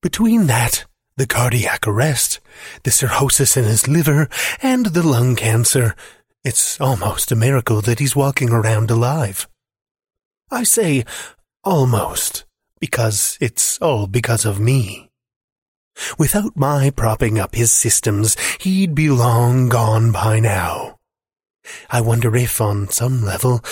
Between 0.00 0.46
that, 0.46 0.84
the 1.16 1.26
cardiac 1.26 1.86
arrest, 1.86 2.40
the 2.84 2.90
cirrhosis 2.90 3.56
in 3.56 3.64
his 3.64 3.88
liver, 3.88 4.28
and 4.62 4.86
the 4.86 5.02
lung 5.02 5.34
cancer, 5.34 5.96
it's 6.44 6.80
almost 6.80 7.32
a 7.32 7.36
miracle 7.36 7.80
that 7.80 7.98
he's 7.98 8.14
walking 8.14 8.50
around 8.50 8.90
alive. 8.90 9.48
I 10.50 10.62
say 10.62 11.04
almost, 11.64 12.44
because 12.80 13.36
it's 13.40 13.78
all 13.82 14.06
because 14.06 14.44
of 14.44 14.60
me. 14.60 15.10
Without 16.16 16.56
my 16.56 16.90
propping 16.90 17.38
up 17.38 17.56
his 17.56 17.72
systems, 17.72 18.36
he'd 18.60 18.94
be 18.94 19.10
long 19.10 19.68
gone 19.68 20.12
by 20.12 20.38
now. 20.38 20.96
I 21.90 22.00
wonder 22.00 22.34
if, 22.36 22.60
on 22.60 22.88
some 22.88 23.24
level, 23.24 23.62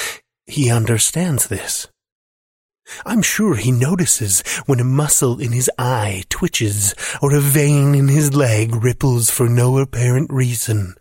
he 0.45 0.71
understands 0.71 1.47
this. 1.47 1.87
I'm 3.05 3.23
sure 3.23 3.57
he 3.57 3.73
notices 3.73 4.43
when 4.67 4.81
a 4.81 4.85
muscle 4.85 5.41
in 5.41 5.53
his 5.53 5.71
eye 5.79 6.25
twitches 6.29 6.95
or 7.21 7.35
a 7.35 7.41
vein 7.41 7.95
in 7.95 8.09
his 8.09 8.35
leg 8.35 8.75
ripples 8.75 9.31
for 9.31 9.49
no 9.49 9.79
apparent 9.79 10.33
reason. 10.33 10.95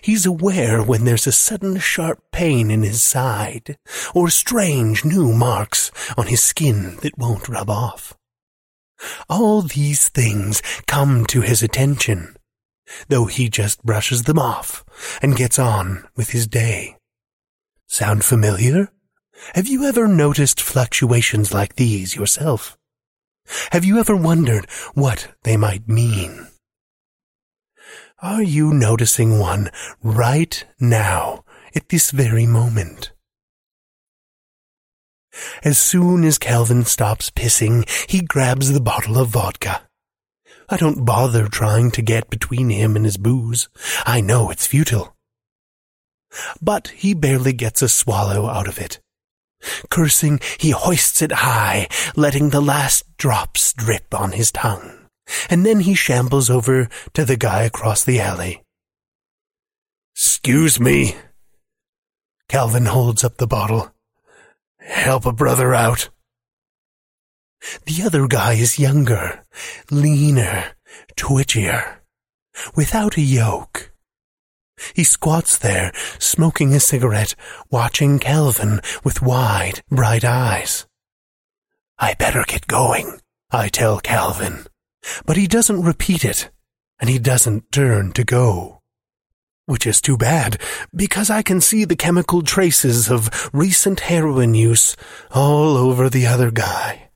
He's 0.00 0.26
aware 0.26 0.82
when 0.82 1.04
there's 1.04 1.26
a 1.26 1.32
sudden 1.32 1.78
sharp 1.78 2.22
pain 2.32 2.70
in 2.70 2.82
his 2.82 3.02
side 3.02 3.76
or 4.14 4.30
strange 4.30 5.04
new 5.04 5.32
marks 5.32 5.90
on 6.16 6.26
his 6.26 6.42
skin 6.42 6.96
that 7.02 7.18
won't 7.18 7.48
rub 7.48 7.68
off. 7.68 8.14
All 9.28 9.62
these 9.62 10.08
things 10.08 10.62
come 10.86 11.26
to 11.26 11.42
his 11.42 11.62
attention, 11.62 12.36
though 13.08 13.26
he 13.26 13.50
just 13.50 13.84
brushes 13.84 14.22
them 14.22 14.38
off 14.38 14.84
and 15.20 15.36
gets 15.36 15.58
on 15.58 16.06
with 16.16 16.30
his 16.30 16.46
day. 16.46 16.96
Sound 17.86 18.24
familiar? 18.24 18.90
Have 19.54 19.68
you 19.68 19.84
ever 19.84 20.08
noticed 20.08 20.60
fluctuations 20.60 21.52
like 21.52 21.76
these 21.76 22.14
yourself? 22.16 22.76
Have 23.72 23.84
you 23.84 23.98
ever 23.98 24.16
wondered 24.16 24.68
what 24.94 25.28
they 25.44 25.56
might 25.56 25.88
mean? 25.88 26.48
Are 28.20 28.42
you 28.42 28.72
noticing 28.72 29.38
one 29.38 29.70
right 30.02 30.64
now 30.80 31.44
at 31.74 31.90
this 31.90 32.10
very 32.10 32.46
moment? 32.46 33.12
As 35.62 35.78
soon 35.78 36.24
as 36.24 36.38
Calvin 36.38 36.84
stops 36.84 37.30
pissing, 37.30 37.86
he 38.08 38.22
grabs 38.22 38.72
the 38.72 38.80
bottle 38.80 39.18
of 39.18 39.28
vodka. 39.28 39.82
I 40.68 40.76
don't 40.76 41.04
bother 41.04 41.46
trying 41.46 41.90
to 41.92 42.02
get 42.02 42.30
between 42.30 42.70
him 42.70 42.96
and 42.96 43.04
his 43.04 43.18
booze. 43.18 43.68
I 44.04 44.20
know 44.20 44.50
it's 44.50 44.66
futile. 44.66 45.14
But 46.60 46.88
he 46.88 47.14
barely 47.14 47.52
gets 47.52 47.82
a 47.82 47.88
swallow 47.88 48.48
out 48.48 48.66
of 48.66 48.78
it. 48.78 49.00
Cursing, 49.90 50.40
he 50.58 50.70
hoists 50.70 51.22
it 51.22 51.32
high, 51.32 51.88
letting 52.16 52.50
the 52.50 52.60
last 52.60 53.04
drops 53.16 53.72
drip 53.72 54.14
on 54.14 54.32
his 54.32 54.52
tongue. 54.52 55.08
And 55.50 55.66
then 55.66 55.80
he 55.80 55.94
shambles 55.94 56.50
over 56.50 56.88
to 57.14 57.24
the 57.24 57.36
guy 57.36 57.62
across 57.62 58.04
the 58.04 58.20
alley. 58.20 58.62
Excuse 60.14 60.78
me. 60.80 61.16
Calvin 62.48 62.86
holds 62.86 63.24
up 63.24 63.36
the 63.36 63.46
bottle. 63.46 63.92
Help 64.78 65.26
a 65.26 65.32
brother 65.32 65.74
out. 65.74 66.08
The 67.86 68.02
other 68.04 68.28
guy 68.28 68.54
is 68.54 68.78
younger, 68.78 69.44
leaner, 69.90 70.72
twitchier, 71.16 71.98
without 72.76 73.16
a 73.16 73.22
yoke. 73.22 73.85
He 74.94 75.04
squats 75.04 75.56
there, 75.58 75.92
smoking 76.18 76.74
a 76.74 76.80
cigarette, 76.80 77.34
watching 77.70 78.18
Calvin 78.18 78.80
with 79.02 79.22
wide, 79.22 79.82
bright 79.90 80.24
eyes. 80.24 80.86
I 81.98 82.14
better 82.14 82.44
get 82.46 82.66
going, 82.66 83.20
I 83.50 83.68
tell 83.68 84.00
Calvin. 84.00 84.66
But 85.24 85.36
he 85.36 85.46
doesn't 85.46 85.82
repeat 85.82 86.24
it, 86.24 86.50
and 87.00 87.08
he 87.08 87.18
doesn't 87.18 87.72
turn 87.72 88.12
to 88.12 88.24
go. 88.24 88.82
Which 89.64 89.86
is 89.86 90.00
too 90.00 90.16
bad, 90.16 90.60
because 90.94 91.30
I 91.30 91.42
can 91.42 91.60
see 91.60 91.84
the 91.84 91.96
chemical 91.96 92.42
traces 92.42 93.10
of 93.10 93.50
recent 93.52 94.00
heroin 94.00 94.54
use 94.54 94.96
all 95.30 95.76
over 95.76 96.08
the 96.08 96.26
other 96.26 96.50
guy. 96.50 97.10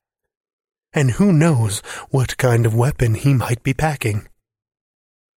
And 0.92 1.12
who 1.12 1.32
knows 1.32 1.80
what 2.08 2.38
kind 2.38 2.66
of 2.66 2.74
weapon 2.74 3.14
he 3.14 3.34
might 3.34 3.62
be 3.62 3.74
packing. 3.74 4.26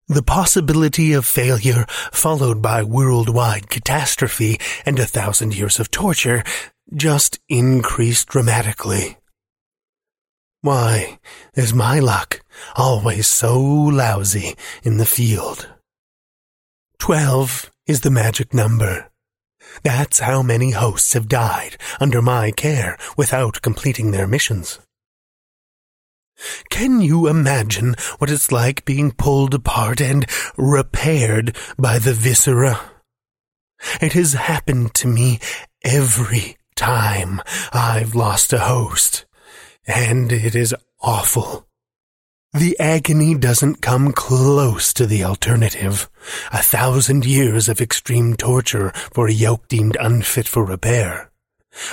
The 0.08 0.22
possibility 0.22 1.14
of 1.14 1.24
failure, 1.24 1.86
followed 2.12 2.60
by 2.60 2.82
worldwide 2.82 3.70
catastrophe 3.70 4.60
and 4.84 4.98
a 4.98 5.06
thousand 5.06 5.56
years 5.56 5.80
of 5.80 5.90
torture, 5.90 6.44
just 6.94 7.40
increased 7.48 8.28
dramatically. 8.28 9.16
Why 10.60 11.18
is 11.54 11.72
my 11.72 12.00
luck 12.00 12.40
always 12.76 13.26
so 13.26 13.58
lousy 13.58 14.56
in 14.82 14.98
the 14.98 15.06
field? 15.06 15.72
Twelve 16.98 17.70
is 17.86 18.02
the 18.02 18.10
magic 18.10 18.52
number. 18.52 19.10
That's 19.82 20.18
how 20.18 20.42
many 20.42 20.72
hosts 20.72 21.14
have 21.14 21.28
died 21.28 21.78
under 21.98 22.20
my 22.20 22.50
care 22.50 22.98
without 23.16 23.62
completing 23.62 24.10
their 24.10 24.26
missions. 24.26 24.80
Can 26.70 27.00
you 27.00 27.26
imagine 27.26 27.94
what 28.18 28.30
it's 28.30 28.50
like 28.50 28.84
being 28.84 29.12
pulled 29.12 29.54
apart 29.54 30.00
and 30.00 30.26
repaired 30.56 31.56
by 31.78 31.98
the 31.98 32.12
viscera? 32.12 32.80
It 34.00 34.12
has 34.14 34.32
happened 34.32 34.94
to 34.94 35.08
me 35.08 35.40
every 35.84 36.56
time 36.76 37.40
I've 37.72 38.14
lost 38.14 38.52
a 38.52 38.60
host, 38.60 39.26
and 39.86 40.32
it 40.32 40.54
is 40.54 40.74
awful. 41.00 41.66
The 42.52 42.78
agony 42.78 43.34
doesn't 43.34 43.82
come 43.82 44.12
close 44.12 44.92
to 44.94 45.06
the 45.06 45.24
alternative. 45.24 46.08
A 46.52 46.62
thousand 46.62 47.26
years 47.26 47.68
of 47.68 47.80
extreme 47.80 48.36
torture 48.36 48.92
for 49.12 49.26
a 49.26 49.32
yoke 49.32 49.66
deemed 49.66 49.96
unfit 49.98 50.46
for 50.46 50.64
repair. 50.64 51.32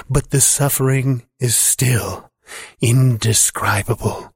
But 0.08 0.30
the 0.30 0.39
suffering 0.39 1.24
is 1.39 1.58
still 1.58 2.30
indescribable. 2.80 4.30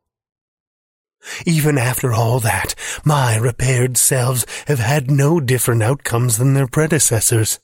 Even 1.45 1.77
after 1.77 2.13
all 2.13 2.39
that, 2.39 2.75
my 3.03 3.35
repaired 3.35 3.97
selves 3.97 4.45
have 4.67 4.79
had 4.79 5.09
no 5.09 5.39
different 5.39 5.83
outcomes 5.83 6.37
than 6.37 6.53
their 6.53 6.67
predecessors. 6.67 7.59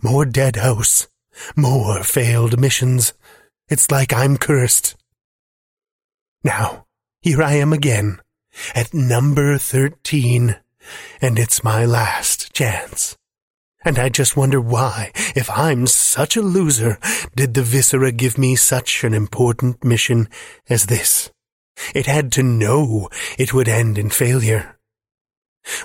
More 0.00 0.24
dead 0.24 0.56
hosts, 0.56 1.08
more 1.54 2.02
failed 2.02 2.60
missions. 2.60 3.12
It's 3.68 3.90
like 3.90 4.12
I'm 4.12 4.36
cursed. 4.36 4.96
Now, 6.44 6.86
here 7.20 7.42
I 7.42 7.54
am 7.54 7.72
again, 7.72 8.20
at 8.74 8.94
number 8.94 9.58
13, 9.58 10.56
and 11.20 11.38
it's 11.38 11.64
my 11.64 11.84
last 11.84 12.52
chance. 12.52 13.16
And 13.84 13.98
I 13.98 14.08
just 14.08 14.36
wonder 14.36 14.60
why, 14.60 15.12
if 15.34 15.48
I'm 15.50 15.86
such 15.86 16.36
a 16.36 16.42
loser, 16.42 16.98
did 17.36 17.54
the 17.54 17.62
Viscera 17.62 18.12
give 18.12 18.38
me 18.38 18.56
such 18.56 19.04
an 19.04 19.14
important 19.14 19.84
mission 19.84 20.28
as 20.68 20.86
this? 20.86 21.30
It 21.94 22.06
had 22.06 22.32
to 22.32 22.42
know 22.42 23.08
it 23.38 23.52
would 23.52 23.68
end 23.68 23.98
in 23.98 24.10
failure. 24.10 24.76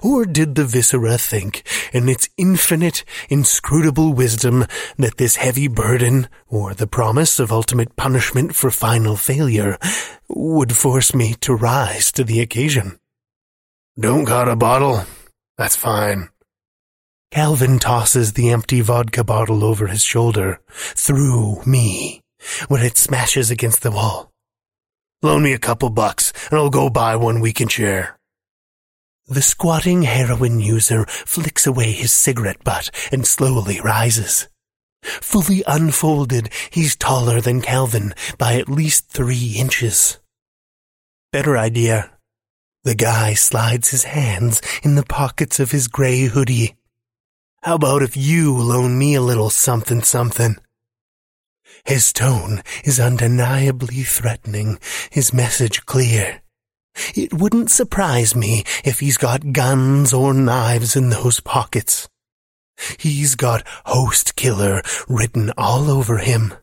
Or 0.03 0.25
did 0.25 0.55
the 0.55 0.65
Viscera 0.65 1.17
think, 1.17 1.63
in 1.91 2.07
its 2.07 2.29
infinite, 2.37 3.03
inscrutable 3.29 4.13
wisdom, 4.13 4.65
that 4.97 5.17
this 5.17 5.37
heavy 5.37 5.67
burden, 5.67 6.29
or 6.47 6.73
the 6.73 6.87
promise 6.87 7.39
of 7.39 7.51
ultimate 7.51 7.95
punishment 7.95 8.55
for 8.55 8.69
final 8.69 9.15
failure, 9.15 9.77
would 10.29 10.75
force 10.75 11.15
me 11.15 11.33
to 11.41 11.55
rise 11.55 12.11
to 12.13 12.23
the 12.23 12.41
occasion? 12.41 12.99
Don't 13.99 14.25
got 14.25 14.47
a 14.47 14.55
bottle? 14.55 15.03
That's 15.57 15.75
fine. 15.75 16.29
Calvin 17.31 17.79
tosses 17.79 18.33
the 18.33 18.49
empty 18.49 18.81
vodka 18.81 19.23
bottle 19.23 19.63
over 19.63 19.87
his 19.87 20.03
shoulder, 20.03 20.59
through 20.69 21.63
me, 21.65 22.21
when 22.67 22.81
it 22.81 22.97
smashes 22.97 23.49
against 23.49 23.81
the 23.81 23.91
wall. 23.91 24.30
Loan 25.21 25.43
me 25.43 25.53
a 25.53 25.59
couple 25.59 25.89
bucks, 25.89 26.33
and 26.49 26.59
I'll 26.59 26.69
go 26.69 26.89
buy 26.89 27.15
one 27.15 27.39
we 27.39 27.53
can 27.53 27.67
share. 27.67 28.17
The 29.27 29.41
squatting 29.41 30.03
heroin 30.03 30.59
user 30.59 31.05
flicks 31.05 31.67
away 31.67 31.91
his 31.91 32.11
cigarette 32.11 32.63
butt 32.63 32.89
and 33.11 33.25
slowly 33.25 33.79
rises. 33.79 34.47
Fully 35.03 35.63
unfolded, 35.67 36.49
he's 36.69 36.95
taller 36.95 37.39
than 37.41 37.61
Calvin 37.61 38.13
by 38.37 38.55
at 38.55 38.69
least 38.69 39.09
three 39.09 39.55
inches. 39.57 40.19
Better 41.31 41.57
idea. 41.57 42.11
The 42.83 42.95
guy 42.95 43.35
slides 43.35 43.89
his 43.89 44.05
hands 44.05 44.61
in 44.83 44.95
the 44.95 45.05
pockets 45.05 45.59
of 45.59 45.71
his 45.71 45.87
gray 45.87 46.25
hoodie 46.25 46.75
how 47.63 47.75
about 47.75 48.01
if 48.01 48.17
you 48.17 48.57
loan 48.57 48.97
me 48.97 49.13
a 49.13 49.21
little 49.21 49.51
something 49.51 50.01
something? 50.01 50.57
His 51.83 52.13
tone 52.13 52.61
is 52.83 52.99
undeniably 52.99 54.03
threatening, 54.03 54.79
his 55.09 55.33
message 55.33 55.85
clear. 55.85 56.41
It 57.15 57.33
wouldn't 57.33 57.71
surprise 57.71 58.35
me 58.35 58.63
if 58.83 58.99
he's 58.99 59.17
got 59.17 59.53
guns 59.53 60.13
or 60.13 60.33
knives 60.33 60.95
in 60.95 61.09
those 61.09 61.39
pockets. 61.39 62.07
He's 62.97 63.35
got 63.35 63.67
host 63.85 64.35
killer 64.35 64.81
written 65.07 65.51
all 65.57 65.89
over 65.89 66.17
him. 66.17 66.53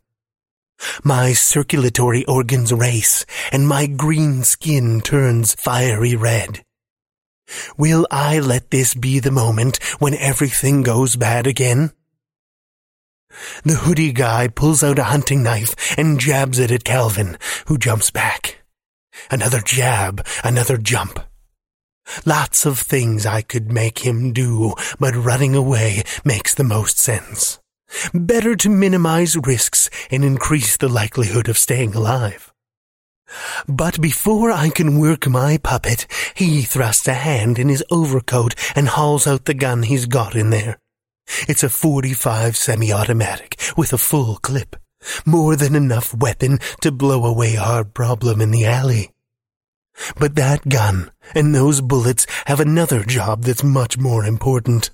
My 1.03 1.33
circulatory 1.33 2.25
organs 2.27 2.73
race, 2.73 3.27
and 3.51 3.67
my 3.67 3.87
green 3.87 4.45
skin 4.45 5.01
turns 5.01 5.55
fiery 5.55 6.15
red. 6.15 6.65
Will 7.77 8.07
I 8.11 8.39
let 8.39 8.71
this 8.71 8.95
be 8.95 9.19
the 9.19 9.31
moment 9.31 9.83
when 9.99 10.15
everything 10.15 10.83
goes 10.83 11.17
bad 11.17 11.47
again? 11.47 11.93
The 13.65 13.77
hoodie 13.77 14.13
guy 14.13 14.49
pulls 14.49 14.83
out 14.83 14.99
a 14.99 15.05
hunting 15.05 15.43
knife 15.43 15.99
and 15.99 16.21
jabs 16.21 16.59
it 16.59 16.71
at 16.71 16.85
Calvin, 16.85 17.37
who 17.67 17.79
jumps 17.79 18.11
back. 18.11 18.63
Another 19.31 19.61
jab, 19.61 20.27
another 20.45 20.77
jump. 20.77 21.21
Lots 22.25 22.65
of 22.65 22.79
things 22.79 23.27
I 23.27 23.43
could 23.43 23.71
make 23.71 24.01
him 24.01 24.33
do, 24.33 24.75
but 24.99 25.15
running 25.15 25.55
away 25.55 26.05
makes 26.25 26.55
the 26.55 26.65
most 26.65 26.99
sense. 26.99 27.59
Better 28.13 28.55
to 28.57 28.69
minimize 28.69 29.37
risks 29.37 29.91
and 30.11 30.25
increase 30.25 30.77
the 30.77 30.89
likelihood 30.89 31.49
of 31.49 31.59
staying 31.59 31.95
alive. 31.95 32.53
But 33.69 34.01
before 34.01 34.51
I 34.51 34.71
can 34.71 34.99
work 34.99 35.27
my 35.27 35.59
puppet, 35.59 36.07
he 36.35 36.63
thrusts 36.63 37.09
a 37.09 37.15
hand 37.15 37.59
in 37.59 37.69
his 37.69 37.85
overcoat 37.91 38.55
and 38.75 38.89
hauls 38.89 39.27
out 39.27 39.45
the 39.45 39.55
gun 39.55 39.83
he's 39.83 40.07
got 40.07 40.35
in 40.35 40.51
there. 40.51 40.79
It's 41.49 41.63
a 41.63 41.69
45 41.69 42.57
semi-automatic 42.57 43.61
with 43.77 43.93
a 43.93 43.99
full 43.99 44.37
clip. 44.37 44.77
More 45.25 45.57
than 45.57 45.75
enough 45.75 46.15
weapon 46.15 46.59
to 46.81 46.91
blow 46.91 47.25
away 47.25 47.57
our 47.57 47.85
problem 47.85 48.41
in 48.41 48.51
the 48.51 48.67
alley. 48.67 49.11
But 50.19 50.35
that 50.37 50.69
gun 50.69 51.11
and 51.35 51.55
those 51.55 51.81
bullets 51.81 52.27
have 52.47 52.61
another 52.61 53.05
job 53.05 53.43
that's 53.45 53.65
much 53.65 53.99
more 53.99 54.25
important. 54.25 54.91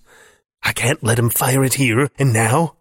I 0.63 0.73
can't 0.73 1.03
let 1.03 1.19
him 1.19 1.31
fire 1.31 1.65
it 1.65 1.75
here 1.75 2.11
and 2.19 2.33
now. 2.33 2.77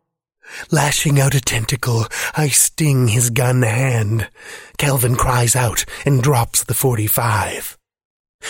Lashing 0.72 1.20
out 1.20 1.36
a 1.36 1.41
tentacle, 1.41 2.06
I 2.36 2.49
sting 2.49 3.08
his 3.08 3.30
gun 3.30 3.62
hand. 3.62 4.30
Calvin 4.78 5.16
cries 5.16 5.56
out 5.56 5.86
and 6.06 6.22
drops 6.22 6.64
the 6.64 6.74
45, 6.74 7.78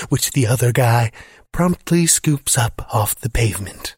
which 0.10 0.32
the 0.32 0.48
other 0.48 0.72
guy 0.72 1.12
promptly 1.52 2.08
scoops 2.08 2.58
up 2.58 2.88
off 2.94 3.16
the 3.16 3.30
pavement. 3.30 3.96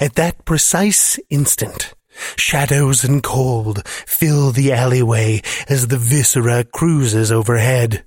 At 0.00 0.14
that 0.14 0.44
precise 0.44 1.18
instant, 1.30 1.94
shadows 2.36 3.04
and 3.04 3.22
cold 3.22 3.86
fill 3.86 4.50
the 4.50 4.72
alleyway 4.72 5.42
as 5.68 5.88
the 5.88 5.98
viscera 5.98 6.64
cruises 6.64 7.30
overhead. 7.30 8.04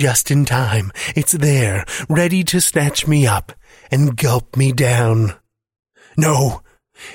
Just 0.00 0.30
in 0.30 0.44
time, 0.44 0.90
it's 1.14 1.32
there, 1.32 1.84
ready 2.08 2.42
to 2.44 2.60
snatch 2.60 3.06
me 3.06 3.26
up 3.26 3.52
and 3.90 4.16
gulp 4.16 4.56
me 4.56 4.72
down. 4.72 5.34
No, 6.16 6.62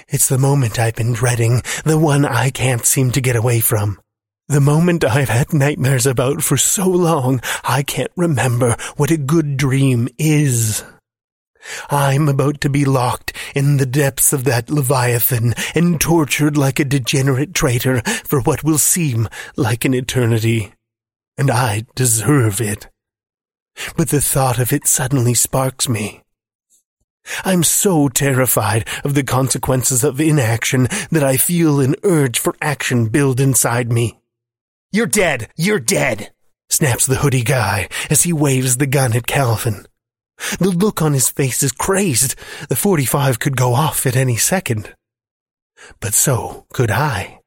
It's 0.07 0.27
the 0.27 0.37
moment 0.37 0.79
I've 0.79 0.95
been 0.95 1.13
dreading, 1.13 1.61
the 1.85 1.97
one 1.97 2.25
I 2.25 2.49
can't 2.49 2.85
seem 2.85 3.11
to 3.11 3.21
get 3.21 3.35
away 3.35 3.59
from. 3.59 3.99
The 4.47 4.59
moment 4.59 5.05
I've 5.05 5.29
had 5.29 5.53
nightmares 5.53 6.05
about 6.05 6.41
for 6.41 6.57
so 6.57 6.87
long, 6.89 7.39
I 7.63 7.83
can't 7.83 8.11
remember 8.15 8.75
what 8.97 9.11
a 9.11 9.17
good 9.17 9.57
dream 9.57 10.09
is. 10.17 10.83
I'm 11.89 12.29
about 12.29 12.61
to 12.61 12.69
be 12.69 12.85
locked 12.85 13.33
in 13.55 13.77
the 13.77 13.85
depths 13.85 14.33
of 14.33 14.43
that 14.45 14.69
Leviathan 14.69 15.53
and 15.75 15.99
tortured 15.99 16.57
like 16.57 16.79
a 16.79 16.85
degenerate 16.85 17.53
traitor 17.53 18.01
for 18.01 18.41
what 18.41 18.63
will 18.63 18.77
seem 18.77 19.27
like 19.55 19.85
an 19.85 19.93
eternity. 19.93 20.73
And 21.37 21.51
I 21.51 21.85
deserve 21.95 22.61
it. 22.61 22.89
But 23.95 24.09
the 24.09 24.21
thought 24.21 24.59
of 24.59 24.73
it 24.73 24.87
suddenly 24.87 25.33
sparks 25.33 25.87
me. 25.87 26.23
I'm 27.45 27.63
so 27.63 28.09
terrified 28.09 28.87
of 29.03 29.13
the 29.13 29.23
consequences 29.23 30.03
of 30.03 30.19
inaction 30.19 30.87
that 31.11 31.23
I 31.23 31.37
feel 31.37 31.79
an 31.79 31.95
urge 32.03 32.39
for 32.39 32.55
action 32.61 33.07
build 33.07 33.39
inside 33.39 33.91
me. 33.91 34.19
You're 34.91 35.07
dead! 35.07 35.49
You're 35.55 35.79
dead! 35.79 36.31
snaps 36.69 37.05
the 37.05 37.17
hoodie 37.17 37.43
guy 37.43 37.89
as 38.09 38.23
he 38.23 38.33
waves 38.33 38.77
the 38.77 38.87
gun 38.87 39.15
at 39.15 39.27
Calvin. 39.27 39.85
The 40.59 40.69
look 40.69 41.01
on 41.01 41.13
his 41.13 41.29
face 41.29 41.63
is 41.63 41.71
crazed. 41.71 42.35
The 42.69 42.75
45 42.75 43.39
could 43.39 43.57
go 43.57 43.73
off 43.73 44.05
at 44.05 44.15
any 44.15 44.37
second. 44.37 44.93
But 45.99 46.13
so 46.13 46.65
could 46.73 46.91
I. 46.91 47.39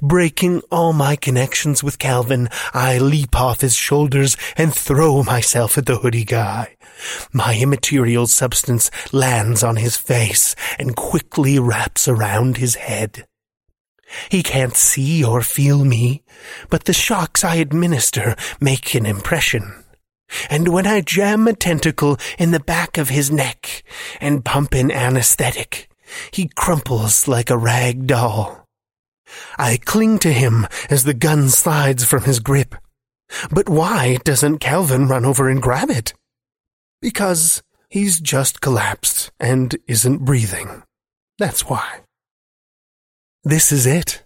Breaking 0.00 0.62
all 0.70 0.92
my 0.92 1.14
connections 1.16 1.84
with 1.84 1.98
Calvin, 1.98 2.48
I 2.72 2.98
leap 2.98 3.38
off 3.38 3.60
his 3.60 3.74
shoulders 3.74 4.36
and 4.56 4.74
throw 4.74 5.22
myself 5.22 5.76
at 5.76 5.86
the 5.86 5.98
hoodie 5.98 6.24
guy. 6.24 6.76
My 7.32 7.56
immaterial 7.56 8.26
substance 8.26 8.90
lands 9.12 9.62
on 9.62 9.76
his 9.76 9.96
face 9.96 10.56
and 10.78 10.96
quickly 10.96 11.58
wraps 11.58 12.08
around 12.08 12.56
his 12.56 12.76
head. 12.76 13.26
He 14.30 14.42
can't 14.42 14.74
see 14.74 15.22
or 15.22 15.42
feel 15.42 15.84
me, 15.84 16.22
but 16.70 16.84
the 16.84 16.94
shocks 16.94 17.44
I 17.44 17.56
administer 17.56 18.36
make 18.60 18.94
an 18.94 19.04
impression. 19.04 19.84
And 20.50 20.68
when 20.68 20.86
I 20.86 21.00
jam 21.00 21.46
a 21.48 21.52
tentacle 21.52 22.18
in 22.38 22.50
the 22.50 22.60
back 22.60 22.98
of 22.98 23.08
his 23.08 23.30
neck 23.30 23.82
and 24.20 24.44
pump 24.44 24.74
in 24.74 24.90
anesthetic, 24.90 25.90
he 26.30 26.50
crumples 26.54 27.28
like 27.28 27.50
a 27.50 27.58
rag 27.58 28.06
doll. 28.06 28.66
I 29.58 29.78
cling 29.78 30.18
to 30.20 30.32
him 30.32 30.66
as 30.88 31.04
the 31.04 31.14
gun 31.14 31.48
slides 31.48 32.04
from 32.04 32.24
his 32.24 32.40
grip. 32.40 32.74
But 33.50 33.68
why 33.68 34.18
doesn't 34.24 34.58
Calvin 34.58 35.06
run 35.06 35.24
over 35.24 35.48
and 35.48 35.60
grab 35.60 35.90
it? 35.90 36.14
Because 37.02 37.62
he's 37.90 38.20
just 38.20 38.60
collapsed 38.60 39.30
and 39.38 39.76
isn't 39.86 40.24
breathing. 40.24 40.82
That's 41.38 41.68
why. 41.68 42.00
This 43.44 43.70
is 43.70 43.86
it. 43.86 44.24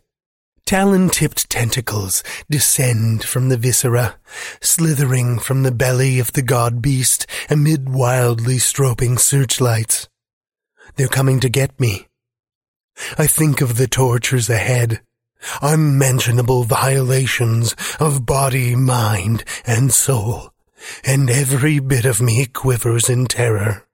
Talon-tipped 0.66 1.50
tentacles 1.50 2.22
descend 2.48 3.24
from 3.24 3.48
the 3.48 3.56
viscera, 3.56 4.16
slithering 4.60 5.38
from 5.38 5.64
the 5.64 5.72
belly 5.72 6.18
of 6.18 6.32
the 6.32 6.42
god 6.42 6.80
beast 6.80 7.26
amid 7.50 7.88
wildly 7.88 8.56
stroping 8.56 9.18
searchlights. 9.18 10.08
They're 10.96 11.08
coming 11.08 11.40
to 11.40 11.48
get 11.48 11.78
me. 11.78 12.06
I 13.18 13.26
think 13.26 13.60
of 13.60 13.76
the 13.76 13.88
tortures 13.88 14.48
ahead, 14.48 15.00
unmentionable 15.60 16.64
violations 16.64 17.74
of 17.98 18.24
body, 18.24 18.76
mind, 18.76 19.44
and 19.66 19.92
soul, 19.92 20.52
and 21.04 21.28
every 21.28 21.80
bit 21.80 22.04
of 22.04 22.20
me 22.20 22.46
quivers 22.46 23.08
in 23.08 23.26
terror. 23.26 23.86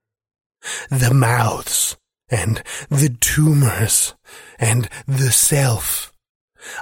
The 0.90 1.14
mouths, 1.14 1.96
and 2.28 2.62
the 2.88 3.16
tumors, 3.20 4.14
and 4.58 4.88
the 5.06 5.32
self 5.32 6.12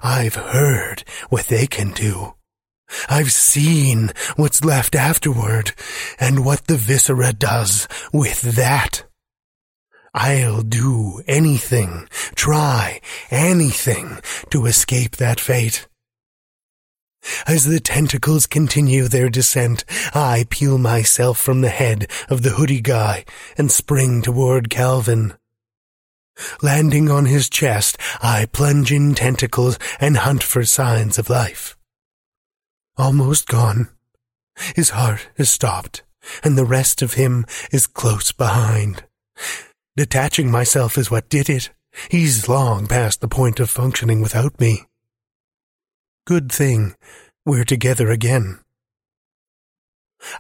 I've 0.03 0.34
heard 0.34 1.05
what 1.28 1.47
they 1.47 1.66
can 1.66 1.93
do. 1.93 2.34
I've 3.09 3.32
seen 3.32 4.12
what's 4.37 4.64
left 4.64 4.95
afterward 4.95 5.72
and 6.20 6.45
what 6.45 6.66
the 6.66 6.76
viscera 6.76 7.32
does 7.32 7.89
with 8.12 8.43
that. 8.43 9.05
I'll 10.14 10.62
do 10.62 11.22
anything, 11.26 12.09
try 12.34 13.01
anything 13.30 14.18
to 14.51 14.66
escape 14.66 15.16
that 15.16 15.41
fate. 15.41 15.87
As 17.47 17.64
the 17.64 17.80
tentacles 17.80 18.47
continue 18.47 19.09
their 19.09 19.28
descent, 19.28 19.84
I 20.14 20.47
peel 20.49 20.78
myself 20.78 21.39
from 21.39 21.61
the 21.61 21.68
head 21.68 22.09
of 22.30 22.43
the 22.43 22.51
hoodie 22.51 22.80
guy 22.80 23.24
and 23.59 23.70
spring 23.70 24.22
toward 24.22 24.70
Calvin. 24.70 25.34
Landing 26.62 27.11
on 27.11 27.26
his 27.26 27.49
chest, 27.49 27.99
I 28.20 28.47
plunge 28.47 28.93
in 28.93 29.14
tentacles 29.14 29.78
and 30.01 30.18
hunt 30.18 30.43
for 30.43 30.64
signs 30.64 31.18
of 31.18 31.30
life. 31.30 31.76
Almost 32.97 33.49
gone. 33.49 33.89
His 34.74 34.91
heart 34.91 35.28
has 35.37 35.51
stopped, 35.51 36.03
and 36.43 36.57
the 36.57 36.64
rest 36.64 37.03
of 37.03 37.14
him 37.14 37.47
is 37.70 37.87
close 37.87 38.32
behind. 38.32 39.05
Detaching 39.97 40.51
myself 40.51 40.99
is 40.99 41.11
what 41.11 41.28
did 41.28 41.49
it. 41.49 41.70
He's 42.11 42.49
long 42.49 42.87
past 42.87 43.20
the 43.20 43.28
point 43.28 43.61
of 43.61 43.70
functioning 43.70 44.20
without 44.20 44.61
me. 44.61 44.84
Good 46.26 46.53
thing 46.53 46.95
we're 47.45 47.64
together 47.64 48.11
again. 48.11 48.61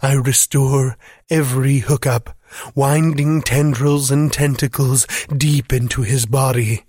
I 0.02 0.14
restore 0.14 0.96
every 1.30 1.78
hookup 1.78 2.35
winding 2.74 3.42
tendrils 3.42 4.10
and 4.10 4.32
tentacles 4.32 5.06
deep 5.36 5.72
into 5.72 6.02
his 6.02 6.26
body. 6.26 6.84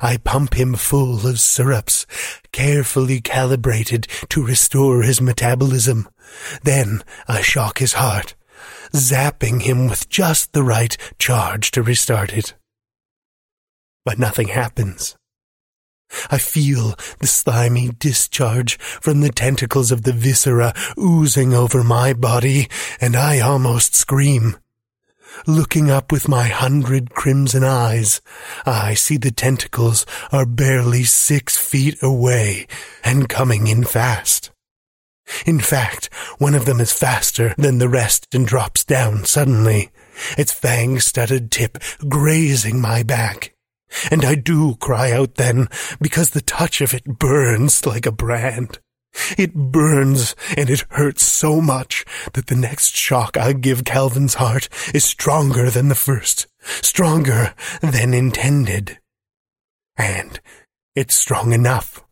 I 0.00 0.16
pump 0.16 0.54
him 0.54 0.74
full 0.74 1.26
of 1.26 1.40
syrups, 1.40 2.06
carefully 2.52 3.20
calibrated 3.20 4.06
to 4.28 4.44
restore 4.44 5.02
his 5.02 5.20
metabolism. 5.20 6.08
Then 6.62 7.02
I 7.26 7.40
shock 7.42 7.78
his 7.78 7.94
heart, 7.94 8.34
zapping 8.92 9.62
him 9.62 9.88
with 9.88 10.08
just 10.08 10.52
the 10.52 10.62
right 10.62 10.96
charge 11.18 11.70
to 11.72 11.82
restart 11.82 12.32
it. 12.32 12.54
But 14.04 14.18
nothing 14.18 14.48
happens. 14.48 15.16
I 16.30 16.38
feel 16.38 16.94
the 17.20 17.26
slimy 17.26 17.90
discharge 17.98 18.78
from 18.78 19.20
the 19.20 19.32
tentacles 19.32 19.90
of 19.90 20.02
the 20.02 20.12
viscera 20.12 20.74
oozing 20.98 21.54
over 21.54 21.82
my 21.82 22.12
body, 22.12 22.68
and 23.00 23.16
I 23.16 23.40
almost 23.40 23.94
scream. 23.94 24.56
Looking 25.46 25.90
up 25.90 26.12
with 26.12 26.28
my 26.28 26.48
hundred 26.48 27.14
crimson 27.14 27.64
eyes, 27.64 28.20
I 28.64 28.94
see 28.94 29.16
the 29.16 29.30
tentacles 29.30 30.06
are 30.30 30.46
barely 30.46 31.04
six 31.04 31.56
feet 31.56 32.00
away 32.02 32.66
and 33.02 33.28
coming 33.28 33.66
in 33.66 33.84
fast. 33.84 34.50
In 35.46 35.60
fact, 35.60 36.12
one 36.38 36.54
of 36.54 36.64
them 36.64 36.80
is 36.80 36.92
faster 36.92 37.54
than 37.56 37.78
the 37.78 37.88
rest 37.88 38.28
and 38.34 38.46
drops 38.46 38.84
down 38.84 39.24
suddenly, 39.24 39.90
its 40.36 40.52
fang-studded 40.52 41.50
tip 41.50 41.78
grazing 42.08 42.80
my 42.80 43.02
back. 43.02 43.54
And 44.10 44.24
I 44.24 44.34
do 44.34 44.76
cry 44.76 45.12
out 45.12 45.34
then, 45.34 45.68
because 46.00 46.30
the 46.30 46.40
touch 46.40 46.80
of 46.80 46.94
it 46.94 47.18
burns 47.18 47.84
like 47.84 48.06
a 48.06 48.12
brand. 48.12 48.78
It 49.36 49.54
burns 49.54 50.34
and 50.56 50.70
it 50.70 50.84
hurts 50.90 51.24
so 51.24 51.60
much 51.60 52.04
that 52.32 52.46
the 52.46 52.56
next 52.56 52.96
shock 52.96 53.36
I 53.36 53.52
give 53.52 53.84
Calvin's 53.84 54.34
heart 54.34 54.68
is 54.94 55.04
stronger 55.04 55.70
than 55.70 55.88
the 55.88 55.94
first, 55.94 56.46
stronger 56.60 57.54
than 57.80 58.14
intended. 58.14 58.98
And 59.96 60.40
it's 60.94 61.14
strong 61.14 61.52
enough. 61.52 62.04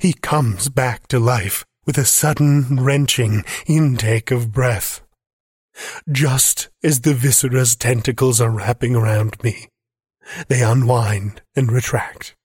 He 0.00 0.12
comes 0.12 0.68
back 0.68 1.08
to 1.08 1.18
life 1.18 1.64
with 1.86 1.96
a 1.96 2.04
sudden 2.04 2.82
wrenching 2.82 3.44
intake 3.66 4.30
of 4.30 4.52
breath. 4.52 5.00
Just 6.10 6.68
as 6.82 7.00
the 7.00 7.14
viscera's 7.14 7.74
tentacles 7.74 8.40
are 8.40 8.50
wrapping 8.50 8.94
around 8.94 9.42
me, 9.42 9.68
they 10.48 10.62
unwind 10.62 11.40
and 11.56 11.72
retract 11.72 12.36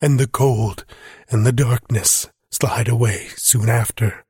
and 0.00 0.18
the 0.18 0.26
cold 0.26 0.84
and 1.30 1.46
the 1.46 1.52
darkness 1.52 2.28
slide 2.50 2.88
away 2.88 3.28
soon 3.36 3.68
after. 3.68 4.24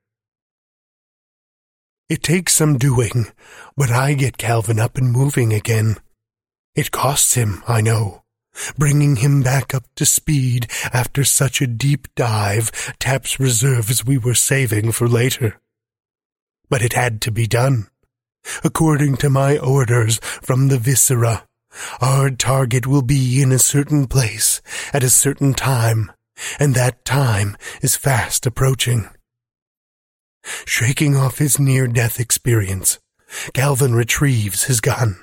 It 2.09 2.23
takes 2.23 2.53
some 2.53 2.77
doing, 2.77 3.27
but 3.77 3.89
I 3.89 4.13
get 4.13 4.37
Calvin 4.37 4.79
up 4.79 4.97
and 4.97 5.11
moving 5.11 5.53
again. 5.53 5.97
It 6.75 6.91
costs 6.91 7.35
him, 7.35 7.63
I 7.67 7.81
know. 7.81 8.23
Bringing 8.77 9.15
him 9.15 9.41
back 9.43 9.73
up 9.73 9.85
to 9.95 10.05
speed 10.05 10.69
after 10.91 11.23
such 11.23 11.61
a 11.61 11.67
deep 11.67 12.13
dive 12.15 12.93
taps 12.99 13.39
reserves 13.39 14.05
we 14.05 14.17
were 14.17 14.33
saving 14.33 14.91
for 14.91 15.07
later. 15.07 15.61
But 16.69 16.81
it 16.81 16.93
had 16.93 17.21
to 17.21 17.31
be 17.31 17.47
done, 17.47 17.87
according 18.61 19.15
to 19.17 19.29
my 19.29 19.57
orders 19.57 20.19
from 20.19 20.67
the 20.67 20.79
viscera. 20.79 21.45
Our 22.01 22.29
target 22.29 22.85
will 22.85 23.01
be 23.01 23.41
in 23.41 23.53
a 23.53 23.59
certain 23.59 24.05
place 24.05 24.61
at 24.91 25.03
a 25.03 25.09
certain 25.09 25.53
time, 25.53 26.11
and 26.59 26.75
that 26.75 27.05
time 27.05 27.57
is 27.81 27.95
fast 27.95 28.45
approaching. 28.45 29.09
Shaking 30.65 31.15
off 31.15 31.37
his 31.37 31.59
near-death 31.59 32.19
experience, 32.19 32.99
Calvin 33.53 33.93
retrieves 33.93 34.63
his 34.63 34.81
gun. 34.81 35.17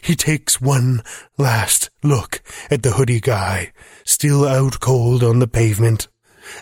He 0.00 0.16
takes 0.16 0.60
one 0.60 1.02
last 1.38 1.90
look 2.02 2.42
at 2.70 2.82
the 2.82 2.92
hoodie 2.92 3.20
guy, 3.20 3.72
still 4.04 4.46
out 4.46 4.80
cold 4.80 5.22
on 5.22 5.38
the 5.38 5.46
pavement, 5.46 6.08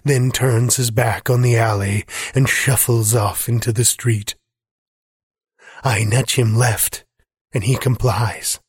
then 0.05 0.31
turns 0.31 0.77
his 0.77 0.91
back 0.91 1.29
on 1.31 1.43
the 1.43 1.57
alley 1.57 2.05
and 2.35 2.49
shuffles 2.49 3.15
off 3.15 3.49
into 3.49 3.73
the 3.73 3.85
street. 3.85 4.35
I 5.83 6.05
nudge 6.05 6.37
him 6.37 6.55
left, 6.55 7.05
and 7.53 7.65
he 7.65 7.77
complies. 7.77 8.61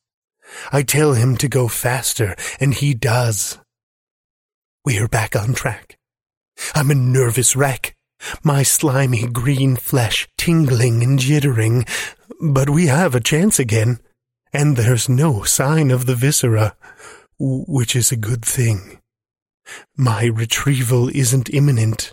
I 0.70 0.82
tell 0.82 1.14
him 1.14 1.36
to 1.38 1.48
go 1.48 1.68
faster, 1.68 2.36
and 2.60 2.74
he 2.74 2.94
does. 2.94 3.58
We 4.86 5.00
are 5.00 5.08
back 5.08 5.34
on 5.34 5.52
track. 5.52 5.98
I'm 6.72 6.92
a 6.92 6.94
nervous 6.94 7.56
wreck, 7.56 7.96
my 8.44 8.62
slimy 8.62 9.26
green 9.26 9.74
flesh 9.74 10.28
tingling 10.38 11.02
and 11.02 11.18
jittering, 11.18 11.88
but 12.40 12.70
we 12.70 12.86
have 12.86 13.12
a 13.12 13.20
chance 13.20 13.58
again, 13.58 13.98
and 14.52 14.76
there's 14.76 15.08
no 15.08 15.42
sign 15.42 15.90
of 15.90 16.06
the 16.06 16.14
viscera, 16.14 16.76
which 17.36 17.96
is 17.96 18.12
a 18.12 18.16
good 18.16 18.44
thing. 18.44 19.00
My 19.96 20.26
retrieval 20.26 21.08
isn't 21.08 21.52
imminent. 21.52 22.12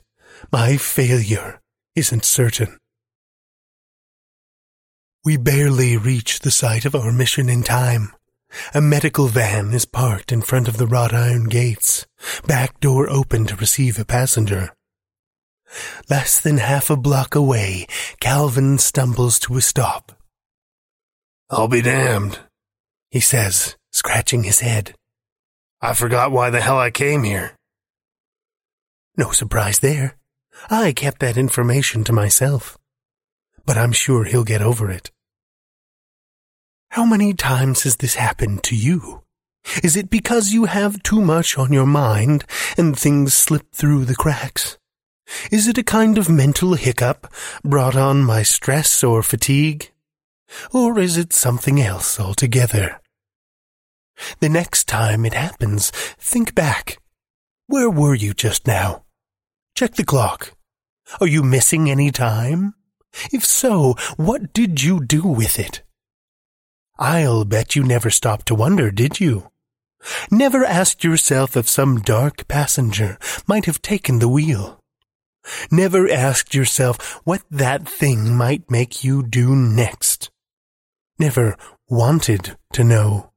My 0.51 0.77
failure 0.77 1.61
isn't 1.95 2.25
certain. 2.25 2.79
We 5.23 5.37
barely 5.37 5.95
reach 5.95 6.39
the 6.39 6.49
site 6.49 6.85
of 6.85 6.95
our 6.95 7.11
mission 7.11 7.49
in 7.49 7.61
time. 7.61 8.13
A 8.73 8.81
medical 8.81 9.27
van 9.27 9.73
is 9.73 9.85
parked 9.85 10.31
in 10.31 10.41
front 10.41 10.67
of 10.67 10.77
the 10.77 10.87
wrought 10.87 11.13
iron 11.13 11.45
gates, 11.45 12.05
back 12.45 12.79
door 12.79 13.09
open 13.09 13.45
to 13.47 13.55
receive 13.55 13.99
a 13.99 14.05
passenger. 14.05 14.73
Less 16.09 16.39
than 16.39 16.57
half 16.57 16.89
a 16.89 16.97
block 16.97 17.35
away, 17.35 17.87
Calvin 18.19 18.77
stumbles 18.77 19.39
to 19.39 19.57
a 19.57 19.61
stop. 19.61 20.11
I'll 21.49 21.67
be 21.67 21.81
damned, 21.81 22.39
he 23.09 23.19
says, 23.19 23.75
scratching 23.91 24.43
his 24.43 24.59
head. 24.59 24.95
I 25.81 25.93
forgot 25.93 26.31
why 26.31 26.49
the 26.49 26.61
hell 26.61 26.79
I 26.79 26.91
came 26.91 27.23
here. 27.23 27.55
No 29.17 29.31
surprise 29.31 29.79
there. 29.79 30.17
I 30.69 30.93
kept 30.93 31.19
that 31.19 31.37
information 31.37 32.03
to 32.05 32.13
myself. 32.13 32.77
But 33.65 33.77
I'm 33.77 33.91
sure 33.91 34.23
he'll 34.23 34.43
get 34.43 34.61
over 34.61 34.89
it. 34.89 35.11
How 36.93 37.05
many 37.05 37.33
times 37.33 37.85
has 37.85 37.95
this 37.95 38.13
happened 38.13 38.61
to 38.65 38.75
you? 38.75 39.23
Is 39.81 39.95
it 39.95 40.11
because 40.11 40.53
you 40.53 40.65
have 40.65 41.01
too 41.01 41.21
much 41.21 41.57
on 41.57 41.73
your 41.73 41.87
mind 41.87 42.43
and 42.77 42.95
things 42.95 43.33
slip 43.33 43.71
through 43.73 44.05
the 44.05 44.13
cracks? 44.13 44.77
Is 45.51 45.67
it 45.67 45.79
a 45.79 45.83
kind 45.83 46.19
of 46.19 46.29
mental 46.29 46.75
hiccup 46.75 47.33
brought 47.63 47.95
on 47.95 48.27
by 48.27 48.43
stress 48.43 49.03
or 49.03 49.23
fatigue? 49.23 49.91
Or 50.71 50.99
is 50.99 51.17
it 51.17 51.33
something 51.33 51.81
else 51.81 52.19
altogether? 52.19 53.01
The 54.39 54.49
next 54.49 54.87
time 54.87 55.25
it 55.25 55.33
happens, 55.33 55.89
think 56.19 56.53
back. 56.53 56.99
Where 57.65 57.89
were 57.89 58.13
you 58.13 58.35
just 58.35 58.67
now? 58.67 59.03
Check 59.73 59.95
the 59.95 60.03
clock. 60.03 60.53
Are 61.19 61.25
you 61.25 61.41
missing 61.41 61.89
any 61.89 62.11
time? 62.11 62.75
If 63.31 63.43
so, 63.43 63.95
what 64.15 64.53
did 64.53 64.83
you 64.83 65.03
do 65.03 65.23
with 65.23 65.57
it? 65.57 65.81
I'll 67.03 67.43
bet 67.43 67.75
you 67.75 67.83
never 67.83 68.09
stopped 68.09 68.45
to 68.45 68.55
wonder, 68.55 68.89
did 68.89 69.19
you? 69.19 69.51
Never 70.31 70.63
asked 70.63 71.03
yourself 71.03 71.57
if 71.57 71.67
some 71.67 71.99
dark 71.99 72.47
passenger 72.47 73.17
might 73.45 73.65
have 73.65 73.81
taken 73.81 74.19
the 74.19 74.29
wheel. 74.29 74.79
Never 75.69 76.09
asked 76.09 76.55
yourself 76.55 77.19
what 77.25 77.41
that 77.51 77.89
thing 77.89 78.37
might 78.37 78.71
make 78.71 79.03
you 79.03 79.21
do 79.21 79.53
next. 79.53 80.31
Never 81.19 81.57
wanted 81.89 82.55
to 82.71 82.85
know. 82.85 83.31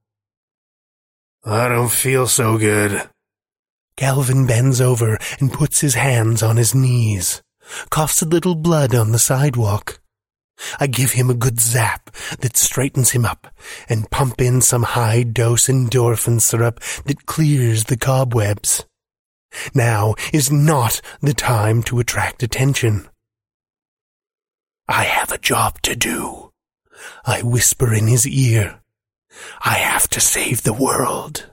I 1.45 1.67
don't 1.67 1.91
feel 1.91 2.29
so 2.29 2.59
good. 2.59 3.11
Calvin 3.97 4.47
bends 4.47 4.81
over 4.81 5.19
and 5.41 5.53
puts 5.53 5.81
his 5.81 5.95
hands 5.95 6.41
on 6.41 6.57
his 6.57 6.73
knees, 6.73 7.43
coughs 7.91 8.23
a 8.23 8.27
little 8.27 8.55
blood 8.55 8.95
on 8.95 9.11
the 9.11 9.19
sidewalk. 9.19 10.01
I 10.81 10.87
give 10.87 11.13
him 11.13 11.31
a 11.31 11.35
good 11.35 11.61
zap 11.61 12.11
that 12.41 12.57
straightens 12.57 13.11
him 13.11 13.25
up 13.25 13.47
and 13.89 14.11
pump 14.11 14.41
in 14.41 14.61
some 14.61 14.83
high 14.83 15.23
dose 15.23 15.69
endorphin 15.69 16.41
syrup 16.41 16.81
that 17.05 17.27
clears 17.27 17.85
the 17.85 17.97
cobwebs. 17.97 18.85
Now 19.75 20.15
is 20.33 20.51
not 20.51 21.01
the 21.21 21.35
time 21.35 21.83
to 21.85 21.99
attract 21.99 22.43
attention. 22.43 23.09
I 24.89 25.05
have 25.05 25.33
a 25.33 25.39
job 25.39 25.83
to 25.83 25.97
do. 25.97 26.53
I 27.25 27.43
whisper 27.43 27.93
in 27.93 28.07
his 28.07 28.27
ear. 28.27 28.81
I 29.65 29.75
have 29.75 30.09
to 30.09 30.21
save 30.21 30.63
the 30.63 30.73
world. 30.73 31.51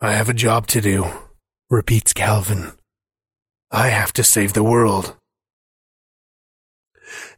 I 0.00 0.12
have 0.12 0.28
a 0.28 0.34
job 0.34 0.66
to 0.68 0.80
do, 0.80 1.06
repeats 1.70 2.12
Calvin. 2.12 2.72
I 3.70 3.88
have 3.88 4.12
to 4.14 4.24
save 4.24 4.52
the 4.52 4.64
world. 4.64 5.16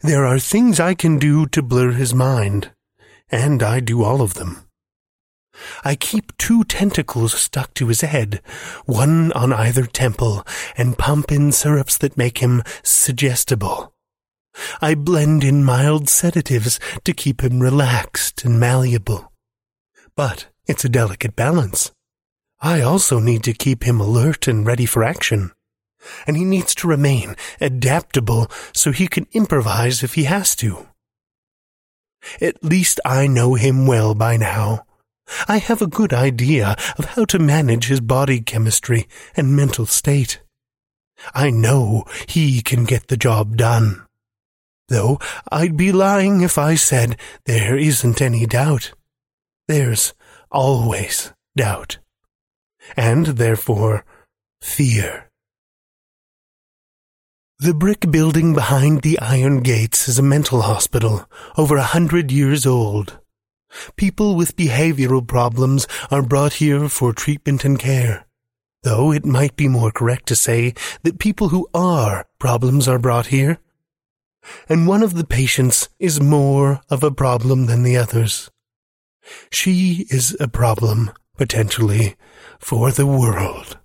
There 0.03 0.27
are 0.27 0.39
things 0.39 0.79
I 0.79 0.95
can 0.95 1.19
do 1.19 1.47
to 1.47 1.63
blur 1.63 1.93
his 1.93 2.15
mind, 2.15 2.73
and 3.31 3.63
I 3.63 3.81
do 3.81 4.03
all 4.03 4.21
of 4.21 4.35
them. 4.35 4.67
I 5.85 5.95
keep 5.95 6.37
two 6.37 6.65
tentacles 6.65 7.33
stuck 7.33 7.73
to 7.75 7.89
his 7.89 8.03
head, 8.03 8.43
one 8.85 9.33
on 9.33 9.53
either 9.53 9.87
temple, 9.87 10.47
and 10.77 10.99
pump 10.99 11.33
in 11.33 11.51
syrups 11.53 11.97
that 11.99 12.19
make 12.19 12.39
him 12.39 12.63
suggestible. 12.83 13.95
I 14.81 14.95
blend 14.95 15.45
in 15.45 15.65
mild 15.65 16.09
sedatives 16.09 16.79
to 17.05 17.13
keep 17.13 17.43
him 17.43 17.61
relaxed 17.61 18.45
and 18.45 18.61
malleable. 18.61 19.33
But 20.15 20.47
it's 20.67 20.85
a 20.85 20.91
delicate 20.91 21.37
balance. 21.37 21.93
I 22.61 22.81
also 22.81 23.19
need 23.19 23.45
to 23.45 23.53
keep 23.53 23.85
him 23.85 24.01
alert 24.01 24.49
and 24.49 24.67
ready 24.67 24.87
for 24.87 25.05
action. 25.05 25.53
And 26.27 26.37
he 26.37 26.45
needs 26.45 26.75
to 26.77 26.89
remain 26.89 27.37
adaptable 27.61 28.51
so 28.73 28.93
he 28.93 29.09
can 29.09 29.27
improvise 29.33 30.03
if 30.03 30.15
he 30.15 30.25
has 30.25 30.55
to. 30.57 30.87
At 32.41 32.63
least 32.63 33.01
I 33.05 33.27
know 33.27 33.55
him 33.55 33.87
well 33.87 34.15
by 34.15 34.37
now. 34.37 34.85
I 35.49 35.59
have 35.59 35.83
a 35.83 35.87
good 35.87 36.13
idea 36.13 36.77
of 36.99 37.05
how 37.05 37.25
to 37.27 37.39
manage 37.39 37.87
his 37.87 38.01
body 38.01 38.41
chemistry 38.41 39.09
and 39.37 39.57
mental 39.57 39.87
state. 39.87 40.41
I 41.35 41.51
know 41.51 42.05
he 42.29 42.63
can 42.63 42.85
get 42.85 43.09
the 43.09 43.17
job 43.17 43.57
done. 43.57 44.07
Though 44.89 45.19
I'd 45.51 45.77
be 45.77 45.91
lying 45.91 46.43
if 46.43 46.59
I 46.59 46.77
said 46.77 47.19
there 47.45 47.77
isn't 47.77 48.23
any 48.23 48.47
doubt. 48.47 48.93
There's 49.67 50.15
always 50.51 51.33
doubt. 51.57 51.99
And 52.97 53.27
therefore, 53.27 54.05
fear. 54.61 55.26
The 57.59 57.73
brick 57.73 58.11
building 58.11 58.53
behind 58.53 59.01
the 59.01 59.19
iron 59.19 59.61
gates 59.61 60.09
is 60.09 60.19
a 60.19 60.23
mental 60.23 60.61
hospital, 60.61 61.25
over 61.57 61.79
a 61.79 61.83
hundred 61.83 62.31
years 62.31 62.67
old. 62.67 63.19
People 63.97 64.37
with 64.37 64.57
behavioral 64.57 65.27
problems 65.27 65.89
are 66.11 66.23
brought 66.23 66.55
here 66.55 66.87
for 66.91 67.15
treatment 67.15 67.65
and 67.65 67.79
care. 67.79 68.27
Though 68.83 69.11
it 69.11 69.25
might 69.25 69.57
be 69.57 69.69
more 69.69 69.91
correct 69.91 70.27
to 70.27 70.37
say 70.37 70.75
that 71.03 71.19
people 71.19 71.49
who 71.49 71.67
are 71.73 72.27
problems 72.39 72.87
are 72.89 72.99
brought 72.99 73.29
here 73.29 73.59
and 74.69 74.87
one 74.87 75.03
of 75.03 75.15
the 75.15 75.25
patients 75.25 75.89
is 75.99 76.21
more 76.21 76.83
of 76.91 77.03
a 77.03 77.11
problem 77.11 77.67
than 77.67 77.83
the 77.83 77.97
others. 77.97 78.51
She 79.51 80.07
is 80.11 80.37
a 80.39 80.47
problem, 80.47 81.11
potentially, 81.37 82.17
for 82.59 82.93
the 82.93 83.07
world. 83.07 83.79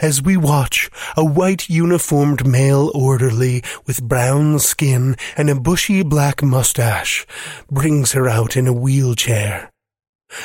As 0.00 0.22
we 0.22 0.36
watch, 0.36 0.90
a 1.16 1.24
white 1.24 1.68
uniformed 1.68 2.46
male 2.46 2.90
orderly 2.94 3.62
with 3.86 4.02
brown 4.02 4.58
skin 4.58 5.16
and 5.36 5.50
a 5.50 5.60
bushy 5.60 6.02
black 6.02 6.42
mustache 6.42 7.26
brings 7.70 8.12
her 8.12 8.28
out 8.28 8.56
in 8.56 8.66
a 8.66 8.72
wheelchair. 8.72 9.70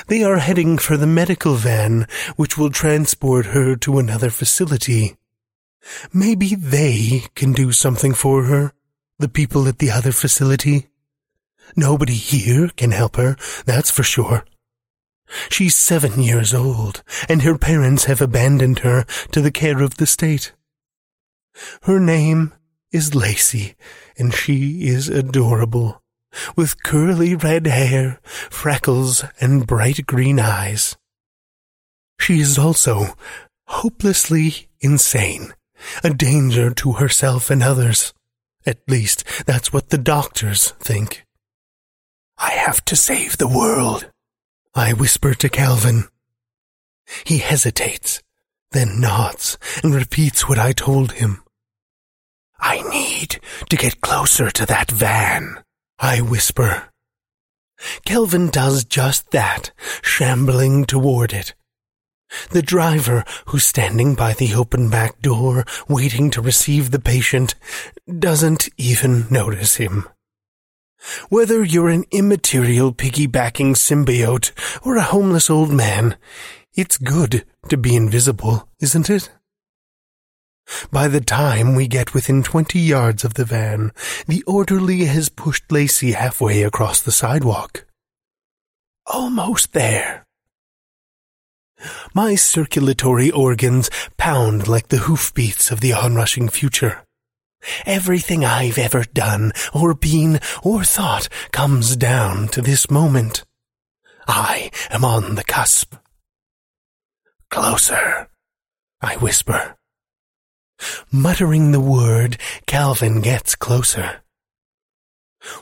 They 0.08 0.24
are 0.24 0.38
heading 0.38 0.78
for 0.78 0.98
the 0.98 1.08
medical 1.08 1.56
van, 1.56 2.08
which 2.36 2.58
will 2.58 2.70
transport 2.70 3.48
her 3.48 3.76
to 3.78 4.00
another 4.00 4.30
facility. 4.30 5.16
Maybe 6.14 6.56
they 6.56 7.24
can 7.36 7.54
do 7.54 7.72
something 7.72 8.14
for 8.14 8.44
her, 8.44 8.74
the 9.18 9.30
people 9.30 9.68
at 9.68 9.80
the 9.80 9.92
other 9.92 10.12
facility. 10.12 10.88
Nobody 11.76 12.14
here 12.14 12.70
can 12.76 12.92
help 12.92 13.16
her, 13.16 13.36
that's 13.66 13.92
for 13.92 14.04
sure. 14.04 14.44
She's 15.50 15.76
seven 15.76 16.22
years 16.22 16.54
old, 16.54 17.04
and 17.28 17.44
her 17.44 17.58
parents 17.58 18.06
have 18.06 18.22
abandoned 18.22 18.80
her 18.80 19.06
to 19.32 19.42
the 19.42 19.52
care 19.52 19.82
of 19.82 19.98
the 19.98 20.08
state. 20.08 20.54
Her 21.84 22.00
name 22.00 22.54
is 22.92 23.16
Lacey, 23.16 23.76
and 24.18 24.34
she 24.34 24.88
is 24.88 25.08
adorable, 25.10 26.02
with 26.56 26.84
curly 26.84 27.36
red 27.36 27.68
hair, 27.68 28.20
freckles, 28.24 29.24
and 29.40 29.68
bright 29.68 30.06
green 30.06 30.40
eyes. 30.40 30.98
She 32.20 32.40
is 32.40 32.58
also 32.58 33.16
hopelessly 33.68 34.70
insane 34.82 35.54
a 36.04 36.10
danger 36.10 36.72
to 36.72 36.94
herself 36.94 37.50
and 37.50 37.64
others. 37.64 38.14
At 38.66 38.80
least, 38.88 39.24
that's 39.46 39.72
what 39.72 39.90
the 39.90 39.98
doctors 39.98 40.72
think. 40.80 41.26
I 42.38 42.52
have 42.52 42.84
to 42.86 42.96
save 42.96 43.38
the 43.38 43.48
world, 43.48 44.10
I 44.76 44.94
whisper 44.94 45.34
to 45.34 45.50
Calvin. 45.50 46.08
He 47.26 47.40
hesitates, 47.40 48.22
then 48.72 49.00
nods 49.00 49.58
and 49.84 49.96
repeats 49.96 50.48
what 50.48 50.60
I 50.60 50.74
told 50.74 51.14
him. 51.14 51.44
I 52.60 52.82
need 52.90 53.40
to 53.70 53.76
get 53.76 54.02
closer 54.02 54.52
to 54.52 54.66
that 54.68 54.92
van, 54.92 55.64
I 55.98 56.22
whisper. 56.22 56.90
Calvin 58.06 58.50
does 58.50 58.84
just 58.84 59.32
that, 59.32 59.72
shambling 60.02 60.86
toward 60.86 61.34
it. 61.34 61.56
The 62.52 62.62
driver, 62.62 63.24
who's 63.48 63.64
standing 63.64 64.14
by 64.14 64.34
the 64.34 64.54
open 64.54 64.90
back 64.90 65.20
door, 65.22 65.66
waiting 65.88 66.30
to 66.32 66.42
receive 66.42 66.92
the 66.92 67.00
patient, 67.00 67.56
doesn't 68.20 68.70
even 68.78 69.26
notice 69.32 69.78
him. 69.78 70.08
Whether 71.30 71.64
you're 71.64 71.90
an 71.90 72.06
immaterial 72.12 72.94
piggybacking 72.94 73.76
symbiote 73.76 74.52
or 74.86 74.98
a 74.98 75.02
homeless 75.02 75.50
old 75.50 75.72
man, 75.72 76.18
it's 76.74 76.98
good 76.98 77.46
to 77.70 77.78
be 77.78 77.96
invisible, 77.96 78.68
isn't 78.80 79.10
it? 79.10 79.32
By 80.92 81.08
the 81.08 81.22
time 81.22 81.74
we 81.74 81.88
get 81.88 82.14
within 82.14 82.44
twenty 82.44 82.80
yards 82.80 83.24
of 83.24 83.34
the 83.34 83.46
van, 83.46 83.92
the 84.28 84.44
orderly 84.44 85.06
has 85.06 85.30
pushed 85.30 85.72
Lacey 85.72 86.12
halfway 86.12 86.64
across 86.64 87.02
the 87.02 87.12
sidewalk. 87.12 87.86
Almost 89.08 89.74
there. 89.74 90.26
My 92.14 92.36
circulatory 92.36 93.32
organs 93.32 93.90
pound 94.18 94.68
like 94.68 94.90
the 94.90 94.98
hoofbeats 94.98 95.72
of 95.72 95.80
the 95.80 95.94
onrushing 95.94 96.50
future. 96.50 97.04
Everything 97.86 98.46
I've 98.46 98.78
ever 98.78 99.04
done, 99.04 99.52
or 99.74 99.94
been, 99.94 100.40
or 100.64 100.84
thought 100.84 101.30
comes 101.52 101.96
down 101.96 102.48
to 102.50 102.62
this 102.62 102.90
moment. 102.90 103.44
I 104.28 104.72
am 104.90 105.04
on 105.04 105.36
the 105.36 105.44
cusp. 105.44 105.96
Closer, 107.50 108.30
I 109.02 109.16
whisper. 109.18 109.76
Muttering 111.12 111.72
the 111.72 111.80
word, 111.80 112.38
Calvin 112.66 113.22
gets 113.22 113.56
closer. 113.56 114.22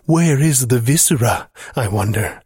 Where 0.06 0.40
is 0.40 0.68
the 0.68 0.80
viscera, 0.80 1.50
I 1.76 1.88
wonder? 1.88 2.42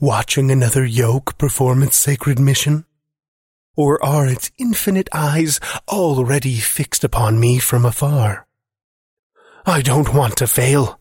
Watching 0.00 0.50
another 0.50 0.84
yoke 0.84 1.36
perform 1.36 1.82
its 1.82 1.96
sacred 1.96 2.38
mission? 2.38 2.84
Or 3.76 4.02
are 4.02 4.26
its 4.26 4.50
infinite 4.56 5.08
eyes 5.12 5.60
already 5.88 6.56
fixed 6.56 7.04
upon 7.04 7.38
me 7.38 7.58
from 7.58 7.84
afar? 7.84 8.45
I 9.68 9.82
don't 9.82 10.14
want 10.14 10.36
to 10.36 10.46
fail. 10.46 11.00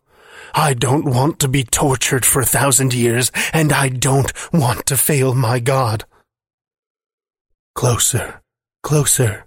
I 0.56 0.74
don't 0.74 1.06
want 1.06 1.40
to 1.42 1.48
be 1.48 1.64
tortured 1.64 2.26
for 2.26 2.42
a 2.42 2.46
thousand 2.46 2.96
years, 2.96 3.32
and 3.54 3.72
I 3.72 3.90
don't 3.90 4.34
want 4.52 4.88
to 4.88 4.98
fail 4.98 5.36
my 5.36 5.60
God. 5.60 6.06
Closer, 7.76 8.42
closer. 8.82 9.46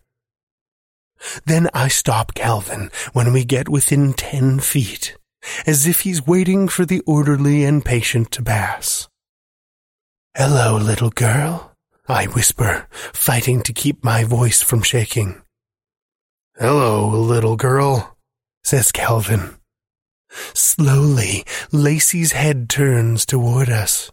Then 1.46 1.68
I 1.74 1.88
stop 1.88 2.34
Calvin 2.34 2.92
when 3.12 3.32
we 3.32 3.44
get 3.44 3.68
within 3.68 4.12
ten 4.12 4.60
feet, 4.60 5.16
as 5.66 5.86
if 5.86 6.02
he's 6.02 6.26
waiting 6.26 6.68
for 6.68 6.86
the 6.86 7.00
orderly 7.00 7.64
and 7.64 7.84
patient 7.84 8.30
to 8.32 8.42
pass. 8.42 9.08
Hello, 10.36 10.76
little 10.76 11.10
girl, 11.10 11.72
I 12.06 12.26
whisper, 12.26 12.86
fighting 13.12 13.62
to 13.62 13.72
keep 13.72 14.04
my 14.04 14.22
voice 14.22 14.62
from 14.62 14.82
shaking. 14.82 15.42
Hello, 16.56 17.08
little 17.08 17.56
girl, 17.56 18.17
says 18.68 18.92
Calvin. 18.92 19.56
Slowly, 20.52 21.42
Lacey's 21.72 22.32
head 22.32 22.68
turns 22.68 23.24
toward 23.24 23.70
us. 23.70 24.12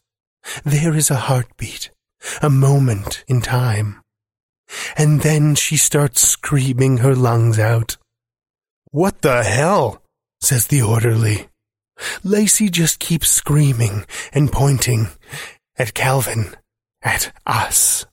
There 0.63 0.95
is 0.95 1.11
a 1.11 1.27
heartbeat, 1.27 1.89
a 2.41 2.49
moment 2.49 3.25
in 3.27 3.41
time. 3.41 4.01
And 4.95 5.23
then 5.23 5.55
she 5.55 5.75
starts 5.75 6.21
screaming 6.21 6.99
her 6.99 7.13
lungs 7.15 7.59
out. 7.59 7.97
What 8.91 9.23
the 9.23 9.43
hell? 9.43 10.01
says 10.39 10.67
the 10.67 10.81
orderly. 10.81 11.49
Lacey 12.23 12.69
just 12.69 12.99
keeps 12.99 13.27
screaming 13.27 14.05
and 14.31 14.53
pointing 14.53 15.09
at 15.77 15.93
Calvin, 15.93 16.55
at 17.01 17.33
us. 17.45 18.05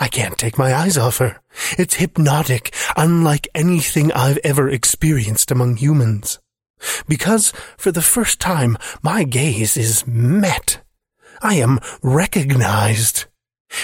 I 0.00 0.08
can't 0.08 0.38
take 0.38 0.58
my 0.58 0.74
eyes 0.74 0.96
off 0.96 1.18
her. 1.18 1.40
It's 1.78 1.94
hypnotic, 1.94 2.74
unlike 2.96 3.46
anything 3.54 4.10
I've 4.12 4.38
ever 4.42 4.68
experienced 4.68 5.50
among 5.50 5.76
humans. 5.76 6.38
Because, 7.06 7.52
for 7.76 7.92
the 7.92 8.02
first 8.02 8.40
time, 8.40 8.78
my 9.02 9.24
gaze 9.24 9.76
is 9.76 10.06
met. 10.06 10.82
I 11.42 11.54
am 11.56 11.78
recognized 12.02 13.26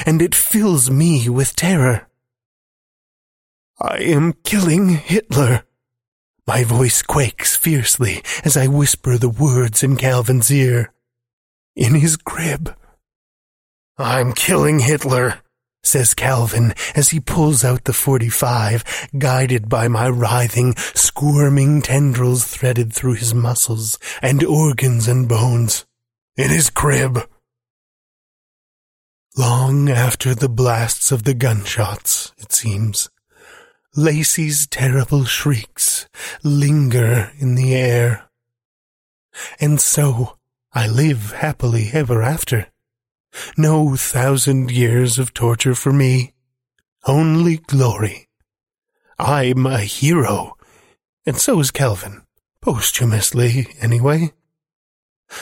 and 0.04 0.20
it 0.20 0.34
fills 0.34 0.90
me 0.90 1.28
with 1.28 1.54
terror. 1.54 2.08
I 3.78 3.98
am 3.98 4.32
killing 4.44 4.88
Hitler. 4.88 5.64
My 6.46 6.64
voice 6.64 7.02
quakes 7.02 7.56
fiercely 7.56 8.22
as 8.44 8.56
I 8.56 8.68
whisper 8.68 9.18
the 9.18 9.28
words 9.28 9.82
in 9.82 9.96
Calvin's 9.96 10.50
ear. 10.50 10.92
In 11.74 11.94
his 11.94 12.16
crib. 12.16 12.74
I'm 13.98 14.32
killing 14.32 14.80
Hitler, 14.80 15.40
says 15.86 16.14
Calvin 16.14 16.74
as 16.94 17.10
he 17.10 17.20
pulls 17.20 17.64
out 17.64 17.84
the 17.84 17.92
45, 17.92 19.08
guided 19.18 19.68
by 19.68 19.88
my 19.88 20.08
writhing, 20.08 20.74
squirming 20.76 21.82
tendrils 21.82 22.44
threaded 22.44 22.92
through 22.92 23.14
his 23.14 23.34
muscles 23.34 23.98
and 24.20 24.44
organs 24.44 25.08
and 25.08 25.28
bones. 25.28 25.86
In 26.36 26.50
his 26.50 26.68
crib. 26.68 27.20
Long 29.38 29.88
after 29.88 30.34
the 30.34 30.48
blasts 30.50 31.10
of 31.10 31.24
the 31.24 31.34
gunshots, 31.34 32.32
it 32.36 32.52
seems, 32.52 33.08
Lacey's 33.94 34.66
terrible 34.66 35.24
shrieks 35.24 36.06
linger 36.42 37.32
in 37.38 37.54
the 37.54 37.74
air. 37.74 38.28
And 39.58 39.80
so 39.80 40.36
I 40.72 40.86
live 40.86 41.32
happily 41.32 41.88
ever 41.94 42.22
after. 42.22 42.66
No 43.56 43.96
thousand 43.96 44.70
years 44.70 45.18
of 45.18 45.34
torture 45.34 45.74
for 45.74 45.92
me, 45.92 46.32
only 47.06 47.58
glory. 47.58 48.28
I'm 49.18 49.66
a 49.66 49.80
hero, 49.80 50.56
and 51.24 51.36
so 51.36 51.60
is 51.60 51.70
Calvin, 51.70 52.22
posthumously 52.60 53.68
anyway. 53.80 54.32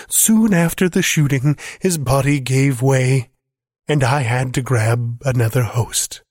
Soon 0.09 0.55
after 0.55 0.89
the 0.89 1.03
shooting, 1.03 1.57
his 1.81 1.99
body 1.99 2.41
gave 2.41 2.81
way 2.81 3.31
and 3.89 4.03
I 4.03 4.23
had 4.23 4.55
to 4.55 4.63
grab 4.63 5.21
another 5.25 5.63
host. 5.63 6.23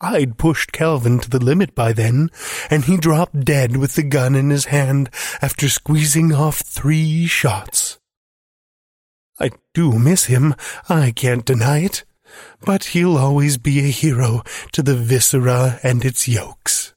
I'd 0.00 0.38
pushed 0.38 0.72
Calvin 0.72 1.20
to 1.20 1.30
the 1.30 1.42
limit 1.42 1.74
by 1.74 1.92
then, 1.92 2.30
and 2.70 2.84
he 2.84 2.96
dropped 2.96 3.44
dead 3.44 3.76
with 3.76 3.94
the 3.94 4.02
gun 4.02 4.34
in 4.34 4.50
his 4.50 4.66
hand 4.66 5.08
after 5.40 5.68
squeezing 5.68 6.34
off 6.34 6.58
three 6.58 7.26
shots. 7.26 7.98
I 9.40 9.50
do 9.72 9.98
miss 9.98 10.26
him, 10.26 10.54
I 10.88 11.10
can't 11.10 11.44
deny 11.44 11.78
it, 11.80 12.04
but 12.64 12.84
he'll 12.84 13.16
always 13.16 13.58
be 13.58 13.80
a 13.80 13.90
hero 13.90 14.42
to 14.72 14.82
the 14.82 14.94
viscera 14.94 15.80
and 15.82 16.04
its 16.04 16.28
yokes. 16.28 16.94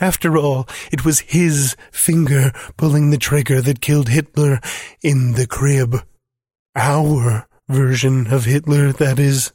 After 0.00 0.36
all, 0.36 0.66
it 0.92 1.04
was 1.04 1.20
his 1.20 1.76
finger 1.90 2.52
pulling 2.76 3.10
the 3.10 3.18
trigger 3.18 3.60
that 3.60 3.80
killed 3.80 4.08
Hitler 4.08 4.60
in 5.02 5.32
the 5.32 5.46
crib. 5.46 6.06
Our 6.74 7.46
version 7.68 8.32
of 8.32 8.44
Hitler, 8.44 8.92
that 8.92 9.18
is. 9.18 9.52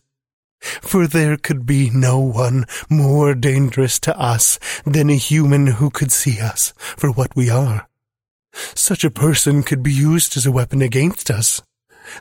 For 0.81 1.07
there 1.07 1.37
could 1.37 1.65
be 1.65 1.89
no 1.89 2.19
one 2.19 2.65
more 2.89 3.33
dangerous 3.33 3.97
to 4.01 4.19
us 4.19 4.59
than 4.85 5.09
a 5.09 5.15
human 5.15 5.67
who 5.67 5.89
could 5.89 6.11
see 6.11 6.39
us 6.39 6.73
for 6.77 7.11
what 7.11 7.35
we 7.35 7.49
are. 7.49 7.87
Such 8.75 9.03
a 9.03 9.11
person 9.11 9.63
could 9.63 9.81
be 9.81 9.93
used 9.93 10.35
as 10.35 10.45
a 10.45 10.51
weapon 10.51 10.81
against 10.81 11.31
us, 11.31 11.61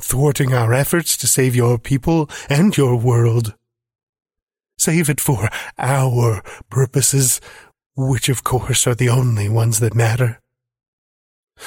thwarting 0.01 0.53
our 0.53 0.73
efforts 0.73 1.17
to 1.19 1.27
save 1.27 1.55
your 1.55 1.79
people 1.79 2.29
and 2.49 2.77
your 2.77 2.97
world. 2.97 3.55
Save 4.79 5.11
it 5.11 5.21
for 5.21 5.49
our 5.77 6.43
purposes, 6.71 7.41
which 7.97 8.29
of 8.29 8.45
course 8.45 8.87
are 8.87 8.95
the 8.95 9.09
only 9.09 9.49
ones 9.49 9.81
that 9.81 9.95
matter. 9.95 10.41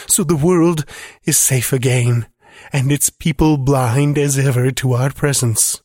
So 0.07 0.23
the 0.23 0.37
world 0.37 0.85
is 1.25 1.37
safe 1.37 1.73
again, 1.73 2.27
and 2.71 2.91
its 2.91 3.09
people 3.09 3.57
blind 3.57 4.17
as 4.17 4.37
ever 4.39 4.71
to 4.71 4.93
our 4.93 5.11
presence. 5.11 5.81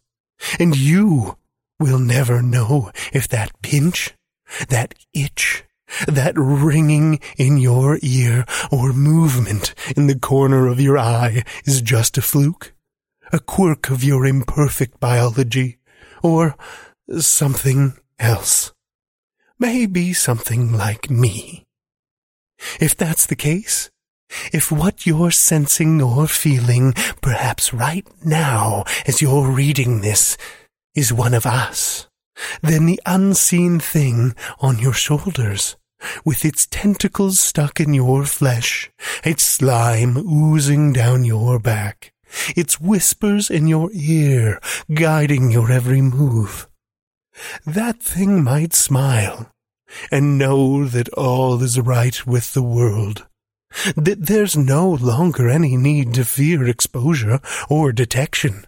And 0.58 0.76
you 0.76 1.36
will 1.80 1.98
never 1.98 2.42
know 2.42 2.90
if 3.12 3.28
that 3.28 3.50
pinch, 3.62 4.14
that 4.68 4.94
itch, 5.12 5.64
that 6.06 6.34
ringing 6.36 7.20
in 7.36 7.58
your 7.58 7.98
ear 8.02 8.44
or 8.70 8.92
movement 8.92 9.74
in 9.96 10.06
the 10.06 10.18
corner 10.18 10.66
of 10.66 10.80
your 10.80 10.98
eye 10.98 11.42
is 11.64 11.80
just 11.82 12.18
a 12.18 12.22
fluke, 12.22 12.74
a 13.32 13.38
quirk 13.38 13.90
of 13.90 14.04
your 14.04 14.26
imperfect 14.26 14.98
biology, 15.00 15.78
or 16.22 16.56
something 17.18 17.94
else. 18.18 18.72
Maybe 19.58 20.12
something 20.12 20.72
like 20.72 21.08
me. 21.08 21.64
If 22.80 22.96
that's 22.96 23.26
the 23.26 23.36
case, 23.36 23.90
If 24.52 24.72
what 24.72 25.06
you're 25.06 25.30
sensing 25.30 26.02
or 26.02 26.26
feeling, 26.26 26.94
perhaps 27.20 27.72
right 27.72 28.06
now 28.24 28.84
as 29.06 29.22
you're 29.22 29.50
reading 29.50 30.00
this, 30.00 30.36
is 30.94 31.12
one 31.12 31.34
of 31.34 31.46
us, 31.46 32.08
then 32.62 32.86
the 32.86 33.00
unseen 33.06 33.80
thing 33.80 34.34
on 34.60 34.78
your 34.78 34.92
shoulders, 34.92 35.76
with 36.24 36.44
its 36.44 36.66
tentacles 36.66 37.40
stuck 37.40 37.80
in 37.80 37.94
your 37.94 38.24
flesh, 38.24 38.90
its 39.24 39.44
slime 39.44 40.16
oozing 40.16 40.92
down 40.92 41.24
your 41.24 41.58
back, 41.58 42.12
its 42.56 42.80
whispers 42.80 43.50
in 43.50 43.66
your 43.66 43.90
ear, 43.92 44.60
guiding 44.92 45.50
your 45.50 45.70
every 45.70 46.02
move. 46.02 46.68
That 47.66 48.02
thing 48.02 48.42
might 48.42 48.74
smile 48.74 49.50
and 50.10 50.38
know 50.38 50.86
that 50.86 51.08
all 51.10 51.62
is 51.62 51.78
right 51.78 52.26
with 52.26 52.54
the 52.54 52.62
world. 52.62 53.26
That 53.94 54.26
there's 54.26 54.56
no 54.56 54.90
longer 54.90 55.48
any 55.48 55.76
need 55.76 56.14
to 56.14 56.24
fear 56.24 56.66
exposure 56.66 57.40
or 57.68 57.92
detection. 57.92 58.65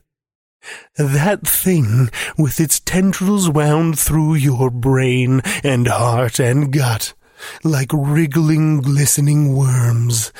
That 0.96 1.46
thing 1.46 2.10
with 2.36 2.60
its 2.60 2.80
tendrils 2.80 3.48
wound 3.48 3.98
through 3.98 4.34
your 4.34 4.70
brain 4.70 5.40
and 5.62 5.86
heart 5.86 6.38
and 6.38 6.72
gut, 6.72 7.14
like 7.64 7.92
wriggling, 7.92 8.80
glistening 8.80 9.54
worms. 9.56 10.32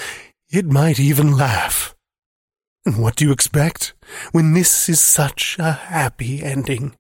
It 0.51 0.67
might 0.67 0.99
even 0.99 1.37
laugh. 1.37 1.95
What 2.85 3.17
do 3.17 3.27
you 3.27 3.33
expect 3.33 3.95
when 4.33 4.55
this 4.55 4.89
is 4.89 5.01
such 5.01 5.57
a 5.59 5.73
happy 5.73 6.43
ending? 6.43 6.97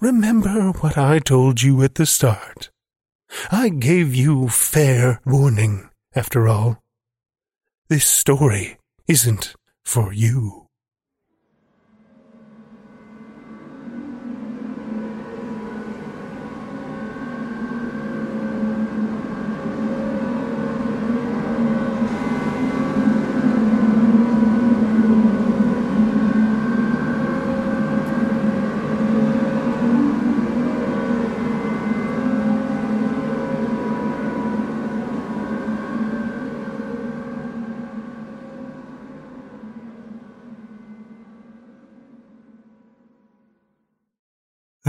Remember 0.00 0.70
what 0.72 0.96
I 0.98 1.18
told 1.18 1.62
you 1.62 1.82
at 1.82 1.96
the 1.96 2.06
start. 2.06 2.70
I 3.50 3.68
gave 3.68 4.14
you 4.14 4.48
fair 4.48 5.20
warning, 5.24 5.88
after 6.14 6.46
all. 6.48 6.82
This 7.88 8.06
story 8.06 8.78
isn't 9.08 9.54
for 9.84 10.12
you. 10.12 10.63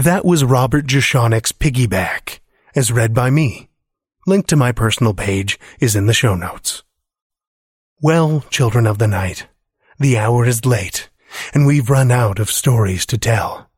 That 0.06 0.24
was 0.24 0.44
Robert 0.44 0.86
Jeschonek's 0.86 1.50
Piggyback, 1.50 2.38
as 2.76 2.92
read 2.92 3.12
by 3.12 3.28
me. 3.28 3.70
Link 4.24 4.46
to 4.46 4.54
my 4.54 4.70
personal 4.70 5.14
page 5.14 5.58
is 5.80 5.96
in 5.96 6.06
the 6.06 6.14
show 6.14 6.36
notes. 6.36 6.84
Well, 8.00 8.44
children 8.48 8.86
of 8.86 8.98
the 8.98 9.08
night, 9.08 9.48
the 9.98 10.16
hour 10.16 10.46
is 10.46 10.64
late, 10.64 11.10
and 11.52 11.66
we've 11.66 11.90
run 11.90 12.12
out 12.12 12.38
of 12.38 12.52
stories 12.52 13.04
to 13.06 13.18
tell. 13.18 13.68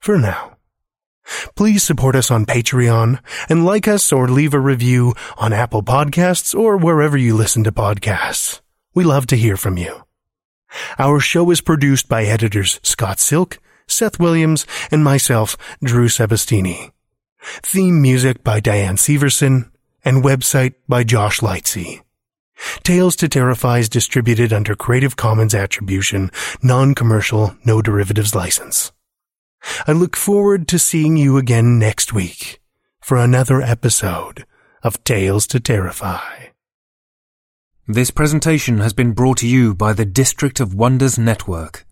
For 0.00 0.18
now. 0.18 0.56
Please 1.54 1.84
support 1.84 2.16
us 2.16 2.32
on 2.32 2.46
Patreon 2.46 3.20
and 3.48 3.64
like 3.64 3.86
us 3.86 4.12
or 4.12 4.26
leave 4.26 4.54
a 4.54 4.58
review 4.58 5.14
on 5.38 5.52
Apple 5.52 5.84
Podcasts 5.84 6.52
or 6.52 6.78
wherever 6.78 7.16
you 7.16 7.36
listen 7.36 7.62
to 7.62 7.70
podcasts. 7.70 8.60
We 8.92 9.04
love 9.04 9.28
to 9.28 9.36
hear 9.36 9.56
from 9.56 9.78
you. 9.78 10.02
Our 10.98 11.20
show 11.20 11.48
is 11.52 11.60
produced 11.60 12.08
by 12.08 12.24
editors 12.24 12.80
Scott 12.82 13.20
Silk, 13.20 13.60
Seth 13.90 14.18
Williams, 14.18 14.66
and 14.90 15.04
myself, 15.04 15.56
Drew 15.82 16.08
Sebesteny. 16.08 16.92
Theme 17.42 18.00
music 18.00 18.44
by 18.44 18.60
Diane 18.60 18.96
Severson, 18.96 19.70
and 20.04 20.24
website 20.24 20.74
by 20.88 21.04
Josh 21.04 21.40
Lightsey. 21.40 22.02
Tales 22.82 23.16
to 23.16 23.28
Terrify 23.28 23.78
is 23.78 23.88
distributed 23.88 24.52
under 24.52 24.74
Creative 24.74 25.16
Commons 25.16 25.54
Attribution, 25.54 26.30
Non-Commercial, 26.62 27.56
No 27.64 27.80
Derivatives 27.80 28.34
License. 28.34 28.92
I 29.86 29.92
look 29.92 30.16
forward 30.16 30.68
to 30.68 30.78
seeing 30.78 31.16
you 31.16 31.36
again 31.36 31.78
next 31.78 32.12
week 32.12 32.60
for 33.00 33.16
another 33.16 33.60
episode 33.60 34.46
of 34.82 35.02
Tales 35.04 35.46
to 35.48 35.60
Terrify. 35.60 36.46
This 37.86 38.10
presentation 38.10 38.78
has 38.78 38.92
been 38.92 39.12
brought 39.12 39.38
to 39.38 39.48
you 39.48 39.74
by 39.74 39.92
the 39.92 40.06
District 40.06 40.60
of 40.60 40.74
Wonders 40.74 41.18
Network 41.18 41.86